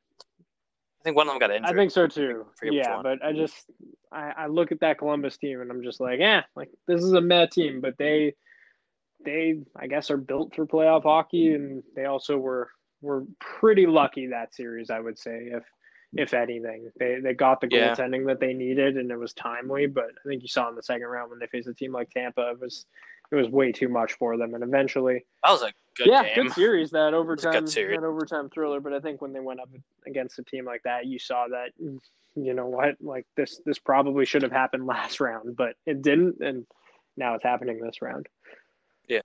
I 1.00 1.04
think 1.04 1.16
one 1.16 1.28
of 1.28 1.34
them 1.34 1.40
got 1.40 1.52
injured. 1.52 1.72
I 1.72 1.74
think 1.74 1.92
so 1.92 2.08
too. 2.08 2.46
Yeah, 2.64 3.00
but 3.02 3.24
I 3.24 3.30
mm-hmm. 3.30 3.38
just 3.38 3.70
I, 4.12 4.34
I 4.38 4.48
look 4.48 4.72
at 4.72 4.82
that 4.82 4.98
Columbus 4.98 5.38
team 5.38 5.62
and 5.62 5.72
I'm 5.72 5.84
just 5.84 6.00
like, 6.00 6.20
yeah, 6.20 6.44
like 6.56 6.70
this 6.88 7.02
is 7.02 7.14
a 7.14 7.22
Met 7.22 7.52
team, 7.52 7.80
but 7.82 7.98
they 7.98 8.34
they 9.24 9.62
I 9.76 9.88
guess 9.88 10.12
are 10.12 10.18
built 10.18 10.56
for 10.56 10.66
playoff 10.66 11.04
hockey, 11.04 11.54
and 11.54 11.84
they 11.96 12.06
also 12.06 12.38
were 12.38 12.70
were 13.02 13.24
pretty 13.40 13.86
lucky 13.88 14.28
that 14.28 14.54
series. 14.54 14.90
I 14.90 15.00
would 15.00 15.18
say 15.18 15.50
if 15.52 15.64
if 16.14 16.34
anything. 16.34 16.92
They 17.00 17.20
they 17.22 17.34
got 17.34 17.62
the 17.62 17.68
yeah. 17.70 17.94
goaltending 17.94 18.26
that 18.28 18.40
they 18.40 18.54
needed 18.54 18.98
and 18.98 19.12
it 19.12 19.18
was 19.18 19.34
timely, 19.34 19.88
but 19.88 20.06
I 20.06 20.28
think 20.28 20.42
you 20.42 20.48
saw 20.48 20.70
in 20.70 20.76
the 20.76 20.84
second 20.84 21.08
round 21.08 21.30
when 21.30 21.40
they 21.40 21.48
faced 21.48 21.68
a 21.68 21.74
team 21.74 21.92
like 21.92 22.10
Tampa, 22.10 22.52
it 22.52 22.60
was 22.60 22.86
it 23.32 23.36
was 23.36 23.48
way 23.50 23.72
too 23.72 23.90
much 23.90 24.14
for 24.14 24.38
them. 24.38 24.56
And 24.56 24.64
eventually 24.64 25.26
That 25.44 25.52
was 25.52 25.62
a 25.62 25.72
good 26.00 26.12
yeah, 26.12 26.24
game. 26.24 26.46
good 26.46 26.54
series, 26.54 26.92
that 26.92 27.14
overtime 27.14 27.66
that 27.66 28.04
overtime 28.04 28.50
thriller. 28.50 28.80
But 28.80 28.94
I 28.94 29.00
think 29.00 29.22
when 29.22 29.34
they 29.34 29.40
went 29.40 29.60
up 29.60 29.70
against 30.08 30.40
a 30.40 30.44
team 30.44 30.66
like 30.66 30.84
that, 30.84 31.06
you 31.06 31.20
saw 31.20 31.48
that 31.48 31.72
you 32.36 32.54
know 32.54 32.68
what, 32.68 32.96
like 33.02 33.26
this 33.36 33.62
this 33.66 33.80
probably 33.80 34.26
should 34.26 34.42
have 34.44 34.52
happened 34.52 34.86
last 34.86 35.20
round, 35.20 35.56
but 35.56 35.76
it 35.86 36.02
didn't 36.02 36.42
and 36.42 36.66
now 37.18 37.36
it's 37.36 37.44
happening 37.44 37.80
this 37.80 38.02
round. 38.02 38.28
Yeah, 39.08 39.22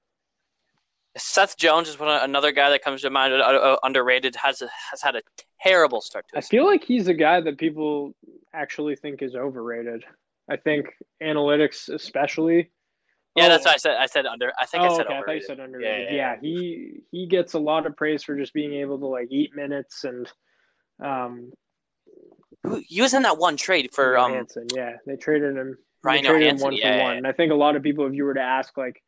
Seth 1.16 1.56
Jones 1.56 1.88
is 1.88 1.98
one 1.98 2.08
another 2.22 2.52
guy 2.52 2.70
that 2.70 2.82
comes 2.82 3.02
to 3.02 3.10
mind 3.10 3.34
uh, 3.34 3.36
uh, 3.36 3.76
underrated 3.82 4.34
has 4.36 4.62
has 4.90 5.00
had 5.00 5.16
a 5.16 5.22
terrible 5.62 6.00
start 6.00 6.26
to. 6.28 6.38
I 6.38 6.40
feel 6.40 6.66
like 6.66 6.82
he's 6.82 7.08
a 7.08 7.14
guy 7.14 7.40
that 7.40 7.58
people 7.58 8.14
actually 8.52 8.96
think 8.96 9.22
is 9.22 9.34
overrated. 9.34 10.04
I 10.50 10.56
think 10.56 10.86
analytics, 11.22 11.88
especially. 11.88 12.70
Yeah, 13.36 13.46
oh, 13.46 13.48
that's 13.48 13.64
what 13.64 13.74
I 13.74 13.78
said. 13.78 13.96
I 13.98 14.06
said 14.06 14.26
under. 14.26 14.52
I 14.58 14.66
think 14.66 14.84
oh, 14.84 14.86
I 14.86 14.96
said 14.96 15.06
okay. 15.06 15.16
overrated. 15.16 15.22
I 15.22 15.26
thought 15.26 15.34
you 15.34 15.42
said 15.42 15.60
underrated. 15.60 16.06
Yeah, 16.10 16.16
yeah, 16.16 16.34
yeah, 16.34 16.40
he 16.40 17.00
he 17.10 17.26
gets 17.26 17.54
a 17.54 17.58
lot 17.58 17.86
of 17.86 17.96
praise 17.96 18.22
for 18.22 18.36
just 18.36 18.52
being 18.52 18.74
able 18.74 18.98
to 18.98 19.06
like 19.06 19.28
eat 19.30 19.54
minutes 19.54 20.04
and. 20.04 20.30
Um, 21.02 21.52
he 22.86 23.02
was 23.02 23.12
in 23.12 23.22
that 23.22 23.36
one 23.36 23.56
trade 23.56 23.90
for 23.92 24.16
um. 24.16 24.32
Johansen, 24.32 24.68
yeah, 24.74 24.96
they 25.06 25.16
traded 25.16 25.56
him. 25.56 25.76
Ryan 26.02 26.22
they 26.22 26.28
traded 26.28 26.48
Johansen, 26.48 26.56
him 26.56 26.62
one 26.62 26.72
yeah, 26.74 26.98
for 26.98 27.02
one. 27.04 27.16
And 27.16 27.26
I 27.26 27.32
think 27.32 27.50
a 27.52 27.56
lot 27.56 27.76
of 27.76 27.82
people, 27.82 28.06
if 28.06 28.14
you 28.14 28.24
were 28.24 28.34
to 28.34 28.40
ask 28.40 28.76
like 28.76 29.02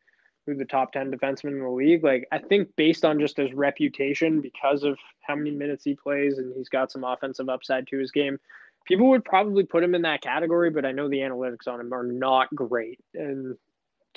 who 0.47 0.55
the 0.55 0.65
top 0.65 0.93
10 0.93 1.11
defensemen 1.11 1.53
in 1.53 1.61
the 1.61 1.69
league. 1.69 2.05
Like, 2.05 2.27
I 2.33 2.39
think 2.39 2.69
based 2.77 3.05
on 3.05 3.19
just 3.19 3.37
his 3.37 3.53
reputation, 3.53 4.41
because 4.41 4.85
of 4.85 4.97
how 5.23 5.35
many 5.35 5.51
minutes 5.51 5.85
he 5.85 5.95
plays 5.95 6.39
and 6.39 6.55
he's 6.57 6.69
got 6.69 6.93
some 6.93 7.05
offensive 7.05 7.49
upside 7.49 7.87
to 7.89 7.99
his 7.99 8.13
game, 8.13 8.39
people 8.87 9.09
would 9.11 9.25
probably 9.25 9.65
put 9.65 9.83
him 9.83 9.95
in 9.95 10.03
that 10.03 10.23
category, 10.23 10.71
but 10.71 10.85
I 10.85 10.93
know 10.93 11.09
the 11.09 11.19
analytics 11.19 11.67
on 11.67 11.81
him 11.81 11.93
are 11.93 12.05
not 12.05 12.55
great. 12.55 13.01
And 13.15 13.57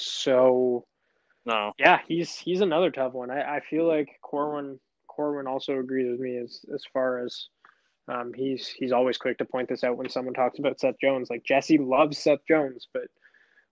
so, 0.02 0.86
no. 1.46 1.74
Yeah, 1.78 2.00
he's 2.08 2.36
he's 2.36 2.62
another 2.62 2.92
tough 2.92 3.14
one. 3.14 3.32
I, 3.32 3.58
I 3.58 3.60
feel 3.70 3.88
like 3.88 4.10
Corwin 4.22 4.80
Corwin 5.08 5.48
also 5.48 5.80
agrees 5.80 6.12
with 6.12 6.20
me 6.20 6.38
as 6.38 6.66
as 6.74 6.84
far 6.94 7.20
as 7.20 7.50
um, 8.08 8.34
he's 8.34 8.68
he's 8.68 8.92
always 8.92 9.18
quick 9.18 9.38
to 9.38 9.46
point 9.46 9.70
this 9.70 9.84
out 9.84 9.98
when 9.98 10.10
someone 10.10 10.34
talks 10.34 10.60
about 10.60 10.80
Seth 10.80 11.00
Jones. 11.00 11.30
Like 11.30 11.44
Jesse 11.44 11.78
loves 11.78 12.18
Seth 12.18 12.40
Jones, 12.48 12.88
but 12.94 13.04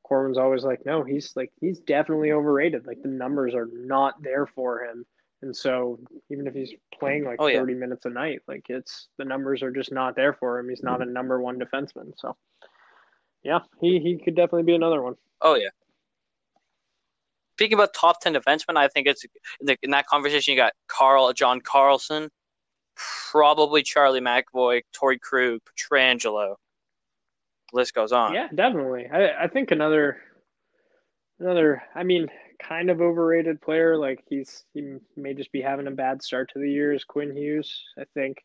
Corwin's 0.04 0.38
always 0.38 0.64
like, 0.64 0.86
no, 0.86 1.04
he's 1.04 1.34
like 1.36 1.52
he's 1.60 1.80
definitely 1.80 2.32
overrated. 2.32 2.86
Like 2.86 3.02
the 3.02 3.10
numbers 3.10 3.54
are 3.54 3.70
not 3.74 4.22
there 4.22 4.46
for 4.46 4.84
him. 4.84 5.06
And 5.42 5.56
so 5.56 6.00
even 6.32 6.48
if 6.48 6.54
he's 6.54 6.74
playing 6.98 7.26
like 7.26 7.38
oh, 7.40 7.52
30 7.52 7.74
yeah. 7.74 7.80
minutes 7.80 8.06
a 8.06 8.10
night, 8.10 8.42
like 8.48 8.66
it's 8.70 9.08
the 9.18 9.26
numbers 9.26 9.62
are 9.62 9.72
just 9.72 9.92
not 9.92 10.16
there 10.16 10.34
for 10.34 10.60
him. 10.60 10.70
He's 10.70 10.84
not 10.84 11.02
a 11.02 11.06
number 11.06 11.42
one 11.42 11.60
defenseman. 11.60 12.14
So 12.18 12.36
yeah, 13.44 13.60
he, 13.82 14.00
he 14.00 14.18
could 14.18 14.36
definitely 14.36 14.64
be 14.64 14.76
another 14.76 15.02
one. 15.02 15.16
Oh 15.42 15.56
yeah. 15.56 15.70
Speaking 17.58 17.74
about 17.74 17.96
top 17.96 18.22
10 18.22 18.36
defensemen, 18.36 18.78
I 18.78 18.88
think 18.88 19.08
it's 19.08 19.26
in, 19.60 19.66
the, 19.66 19.78
in 19.82 19.90
that 19.90 20.06
conversation, 20.06 20.52
you 20.52 20.60
got 20.60 20.74
Carl, 20.88 21.34
John 21.34 21.60
Carlson, 21.60 22.30
probably 22.96 23.82
Charlie 23.82 24.22
McAvoy, 24.22 24.84
Torey 24.96 25.20
Krug, 25.20 25.62
Pietrangelo. 25.66 26.54
List 27.74 27.96
goes 27.96 28.12
on. 28.12 28.36
Yeah, 28.36 28.48
definitely. 28.54 29.08
I 29.12 29.46
I 29.46 29.48
think 29.48 29.72
another 29.72 30.18
another. 31.40 31.82
I 31.96 32.04
mean, 32.04 32.28
kind 32.62 32.92
of 32.92 33.02
overrated 33.02 33.60
player. 33.60 33.98
Like 33.98 34.24
he's 34.30 34.64
he 34.76 34.98
may 35.16 35.34
just 35.34 35.52
be 35.52 35.62
having 35.62 35.88
a 35.88 35.92
bad 35.92 36.22
start 36.22 36.52
to 36.54 36.60
the 36.60 36.70
year. 36.70 36.94
Is 36.94 37.06
Quinn 37.06 37.36
Hughes? 37.36 37.84
I 38.00 38.04
think. 38.14 38.38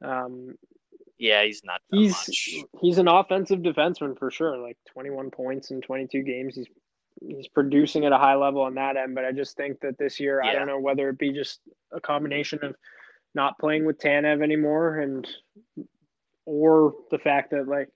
Um, 0.00 0.54
yeah, 1.18 1.42
he's 1.42 1.62
not. 1.64 1.80
he's 1.90 2.12
much. 2.12 2.64
he's 2.80 2.98
an 2.98 3.08
offensive 3.08 3.60
defenseman 3.60 4.16
for 4.16 4.30
sure. 4.30 4.56
Like 4.58 4.78
21 4.92 5.30
points 5.32 5.72
in 5.72 5.80
22 5.80 6.22
games. 6.22 6.54
He's 6.54 6.68
he's 7.20 7.48
producing 7.48 8.04
at 8.04 8.12
a 8.12 8.18
high 8.18 8.34
level 8.34 8.62
on 8.62 8.74
that 8.74 8.96
end. 8.96 9.14
But 9.14 9.24
I 9.24 9.32
just 9.32 9.56
think 9.56 9.80
that 9.80 9.98
this 9.98 10.18
year, 10.18 10.40
Yeah. 10.42 10.50
I 10.50 10.54
don't 10.54 10.66
know 10.66 10.80
whether 10.80 11.08
it 11.08 11.18
be 11.18 11.32
just 11.32 11.60
a 11.92 12.00
combination 12.00 12.58
of 12.62 12.74
not 13.34 13.58
playing 13.58 13.84
with 13.84 13.98
Tanev 13.98 14.42
anymore 14.42 14.98
and 14.98 15.26
or 16.44 16.94
the 17.10 17.18
fact 17.18 17.50
that 17.52 17.68
like 17.68 17.88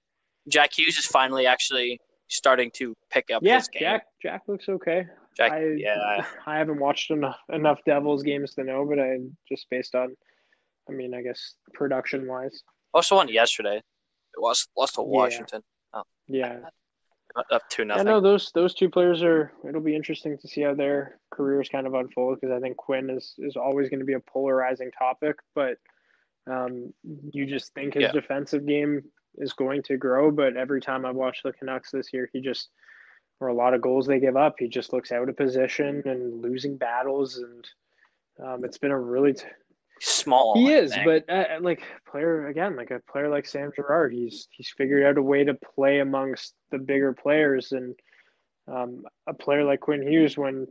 Jack 0.48 0.70
Hughes 0.76 0.96
is 0.98 1.06
finally 1.06 1.46
actually 1.46 2.00
starting 2.28 2.70
to 2.72 2.94
pick 3.10 3.30
up 3.30 3.42
yeah, 3.42 3.56
his 3.56 3.68
game. 3.68 3.80
Jack 3.80 4.06
Jack 4.22 4.42
looks 4.46 4.68
okay. 4.68 5.06
Jack, 5.36 5.52
I, 5.52 5.74
yeah, 5.76 6.24
I 6.46 6.56
haven't 6.56 6.80
watched 6.80 7.10
enough 7.10 7.36
enough 7.52 7.80
Devils 7.84 8.22
games 8.22 8.54
to 8.54 8.64
know, 8.64 8.86
but 8.86 8.98
I 8.98 9.18
just 9.48 9.66
based 9.70 9.94
on, 9.94 10.16
I 10.88 10.92
mean, 10.92 11.14
I 11.14 11.20
guess 11.20 11.56
production 11.74 12.26
wise, 12.26 12.62
also 12.94 13.16
won 13.16 13.28
yesterday. 13.28 13.76
It 13.76 14.40
was 14.40 14.66
lost 14.76 14.94
to 14.94 15.02
Yeah. 15.02 15.06
Washington 15.08 15.62
oh. 15.92 16.02
yeah. 16.26 16.58
Up 17.50 17.68
to 17.70 17.82
I 17.82 17.84
nothing. 17.86 18.06
know 18.06 18.20
those 18.20 18.50
those 18.52 18.74
two 18.74 18.88
players 18.90 19.22
are. 19.22 19.52
It'll 19.68 19.80
be 19.80 19.94
interesting 19.96 20.36
to 20.38 20.48
see 20.48 20.62
how 20.62 20.74
their 20.74 21.18
careers 21.30 21.68
kind 21.68 21.86
of 21.86 21.94
unfold 21.94 22.38
because 22.40 22.54
I 22.54 22.60
think 22.60 22.76
Quinn 22.76 23.10
is 23.10 23.34
is 23.38 23.56
always 23.56 23.88
going 23.88 24.00
to 24.00 24.06
be 24.06 24.14
a 24.14 24.20
polarizing 24.20 24.90
topic, 24.98 25.36
but 25.54 25.78
um, 26.48 26.92
you 27.32 27.46
just 27.46 27.74
think 27.74 27.94
his 27.94 28.02
Yeah. 28.04 28.12
defensive 28.12 28.66
game 28.66 29.02
is 29.36 29.52
going 29.52 29.82
to 29.84 29.96
grow. 29.96 30.30
But 30.30 30.56
every 30.56 30.80
time 30.80 31.04
I've 31.04 31.16
watched 31.16 31.42
the 31.42 31.52
Canucks 31.52 31.90
this 31.90 32.12
year, 32.12 32.28
he 32.32 32.40
just 32.40 32.70
or 33.40 33.48
a 33.48 33.54
lot 33.54 33.74
of 33.74 33.82
goals 33.82 34.06
they 34.06 34.18
give 34.18 34.36
up, 34.36 34.54
he 34.58 34.66
just 34.66 34.92
looks 34.94 35.12
out 35.12 35.28
of 35.28 35.36
position 35.36 36.02
and 36.06 36.40
losing 36.40 36.76
battles, 36.78 37.36
and 37.38 37.68
um, 38.42 38.64
it's 38.64 38.78
been 38.78 38.92
a 38.92 38.98
really 38.98 39.34
t- 39.34 39.44
Small. 40.00 40.54
He 40.54 40.72
is, 40.72 40.94
but 41.04 41.28
uh, 41.30 41.58
like 41.60 41.82
player 42.10 42.48
again, 42.48 42.76
like 42.76 42.90
a 42.90 43.00
player 43.10 43.28
like 43.28 43.46
Sam 43.46 43.72
Girard, 43.74 44.12
he's 44.12 44.46
he's 44.50 44.72
figured 44.76 45.04
out 45.04 45.16
a 45.16 45.22
way 45.22 45.44
to 45.44 45.54
play 45.54 46.00
amongst 46.00 46.54
the 46.70 46.78
bigger 46.78 47.14
players, 47.14 47.72
and 47.72 47.94
um, 48.68 49.04
a 49.26 49.32
player 49.32 49.64
like 49.64 49.80
Quinn 49.80 50.06
Hughes, 50.06 50.36
when 50.36 50.66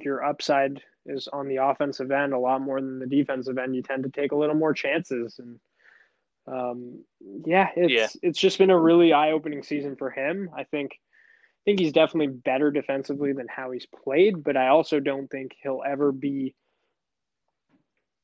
your 0.00 0.24
upside 0.24 0.80
is 1.06 1.28
on 1.32 1.48
the 1.48 1.56
offensive 1.56 2.12
end 2.12 2.32
a 2.32 2.38
lot 2.38 2.60
more 2.60 2.80
than 2.80 3.00
the 3.00 3.06
defensive 3.06 3.58
end, 3.58 3.74
you 3.74 3.82
tend 3.82 4.04
to 4.04 4.10
take 4.10 4.32
a 4.32 4.36
little 4.36 4.54
more 4.54 4.72
chances, 4.72 5.40
and 5.40 5.58
um, 6.46 7.04
yeah, 7.44 7.70
it's 7.74 7.92
Yeah. 7.92 8.08
it's 8.22 8.38
just 8.38 8.58
been 8.58 8.70
a 8.70 8.80
really 8.80 9.12
eye 9.12 9.32
opening 9.32 9.62
season 9.62 9.96
for 9.96 10.10
him. 10.10 10.50
I 10.56 10.64
think. 10.64 10.92
I 10.92 11.62
think 11.66 11.80
he's 11.80 11.92
definitely 11.92 12.28
better 12.32 12.70
defensively 12.70 13.34
than 13.34 13.46
how 13.46 13.70
he's 13.70 13.84
played, 13.84 14.42
but 14.42 14.56
I 14.56 14.68
also 14.68 14.98
don't 14.98 15.28
think 15.28 15.54
he'll 15.62 15.82
ever 15.86 16.10
be 16.10 16.54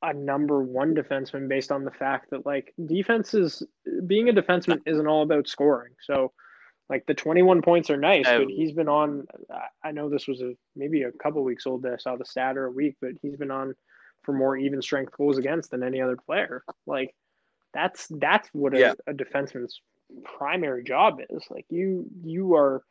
a 0.06 0.14
number 0.14 0.62
one 0.62 0.94
defenseman 0.94 1.48
based 1.48 1.72
on 1.72 1.84
the 1.84 1.90
fact 1.90 2.30
that 2.30 2.46
like 2.46 2.72
defenses 2.86 3.62
being 4.06 4.28
a 4.28 4.32
defenseman 4.32 4.80
isn't 4.86 5.06
all 5.06 5.22
about 5.22 5.48
scoring. 5.48 5.92
So 6.02 6.32
like 6.88 7.04
the 7.06 7.14
21 7.14 7.62
points 7.62 7.90
are 7.90 7.96
nice, 7.96 8.24
but 8.26 8.48
he's 8.48 8.72
been 8.72 8.88
on 8.88 9.26
I- 9.50 9.88
I 9.88 9.92
know 9.92 10.08
this 10.08 10.28
was 10.28 10.40
a 10.42 10.52
maybe 10.76 11.02
a 11.02 11.12
couple 11.12 11.42
weeks 11.42 11.66
old 11.66 11.82
that 11.82 11.92
I 11.92 11.96
saw 11.96 12.16
the 12.16 12.24
stat 12.24 12.56
or 12.56 12.66
a 12.66 12.70
week, 12.70 12.96
but 13.00 13.12
he's 13.20 13.36
been 13.36 13.50
on 13.50 13.74
for 14.22 14.32
more 14.32 14.56
even 14.56 14.80
strength 14.80 15.12
goals 15.16 15.38
against 15.38 15.70
than 15.70 15.82
any 15.82 16.00
other 16.00 16.16
player. 16.16 16.62
Like 16.86 17.14
that's 17.74 18.06
that's 18.20 18.48
what 18.52 18.74
a, 18.74 18.78
Yeah. 18.78 18.94
a 19.06 19.12
defenseman's 19.12 19.80
primary 20.24 20.84
job 20.84 21.20
is. 21.30 21.44
Like 21.50 21.66
you 21.68 22.06
you 22.22 22.54
are 22.54 22.82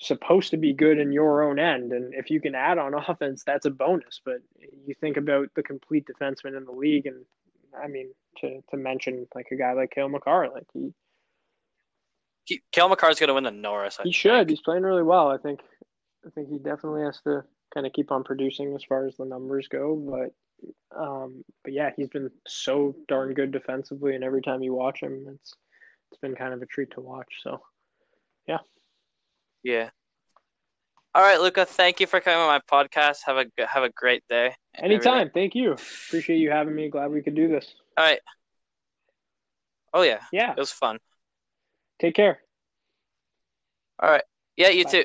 supposed 0.00 0.50
to 0.50 0.56
be 0.56 0.72
good 0.72 0.98
in 0.98 1.12
your 1.12 1.42
own 1.42 1.58
end 1.58 1.92
and 1.92 2.14
if 2.14 2.30
you 2.30 2.40
can 2.40 2.54
add 2.54 2.78
on 2.78 2.94
offense 3.08 3.42
that's 3.44 3.66
a 3.66 3.70
bonus 3.70 4.20
but 4.24 4.36
you 4.86 4.94
think 5.00 5.16
about 5.16 5.48
the 5.56 5.62
complete 5.62 6.06
defenseman 6.06 6.56
in 6.56 6.64
the 6.64 6.72
league 6.72 7.06
and 7.06 7.24
i 7.82 7.86
mean 7.88 8.10
to, 8.38 8.60
to 8.70 8.76
mention 8.76 9.26
like 9.34 9.48
a 9.50 9.56
guy 9.56 9.72
like 9.72 9.90
Cale 9.90 10.08
Makar 10.08 10.48
like 10.54 10.66
he, 10.72 10.92
He, 12.44 12.62
Cale 12.72 12.88
Makar's 12.88 13.18
going 13.18 13.28
to 13.28 13.34
win 13.34 13.44
the 13.44 13.50
Norris. 13.50 13.98
I 13.98 14.04
he 14.04 14.06
think. 14.10 14.14
should 14.14 14.50
he's 14.50 14.60
playing 14.60 14.82
really 14.84 15.02
well 15.02 15.28
i 15.30 15.36
think 15.38 15.60
i 16.26 16.30
think 16.30 16.48
he 16.48 16.58
definitely 16.58 17.02
has 17.02 17.20
to 17.22 17.42
kind 17.74 17.86
of 17.86 17.92
keep 17.92 18.10
on 18.12 18.24
producing 18.24 18.74
as 18.74 18.84
far 18.84 19.06
as 19.06 19.16
the 19.16 19.24
numbers 19.24 19.68
go 19.68 19.94
but 19.96 20.32
um 20.98 21.44
but 21.64 21.72
yeah 21.72 21.90
he's 21.96 22.08
been 22.08 22.30
so 22.46 22.94
darn 23.08 23.34
good 23.34 23.52
defensively 23.52 24.14
and 24.14 24.24
every 24.24 24.42
time 24.42 24.62
you 24.62 24.72
watch 24.74 25.00
him 25.00 25.26
it's 25.34 25.54
it's 26.10 26.20
been 26.20 26.34
kind 26.34 26.54
of 26.54 26.62
a 26.62 26.66
treat 26.66 26.90
to 26.92 27.00
watch 27.00 27.28
so 27.42 27.60
Yeah. 28.46 28.58
All 31.14 31.22
right, 31.22 31.40
Luca. 31.40 31.64
Thank 31.64 32.00
you 32.00 32.06
for 32.06 32.20
coming 32.20 32.38
on 32.38 32.46
my 32.46 32.60
podcast. 32.70 33.18
Have 33.26 33.36
a 33.38 33.46
have 33.66 33.82
a 33.82 33.90
great 33.90 34.22
day. 34.28 34.54
anytime 34.74 35.30
thank 35.30 35.54
you 35.54 35.72
appreciate 35.72 36.36
you 36.36 36.50
having 36.50 36.74
me 36.74 36.88
glad 36.88 37.10
we 37.10 37.22
could 37.22 37.34
do 37.34 37.48
this 37.48 37.66
All 37.96 38.04
right. 38.04 38.20
Oh 39.92 40.02
yeah, 40.02 40.20
yeah 40.32 40.52
it 40.52 40.58
was 40.58 40.70
fun. 40.70 40.98
take 42.00 42.14
care 42.14 42.40
All 44.00 44.10
right. 44.10 44.22
Yeah, 44.56 44.68
you 44.68 44.84
Bye. 44.84 44.90
too. 44.90 45.04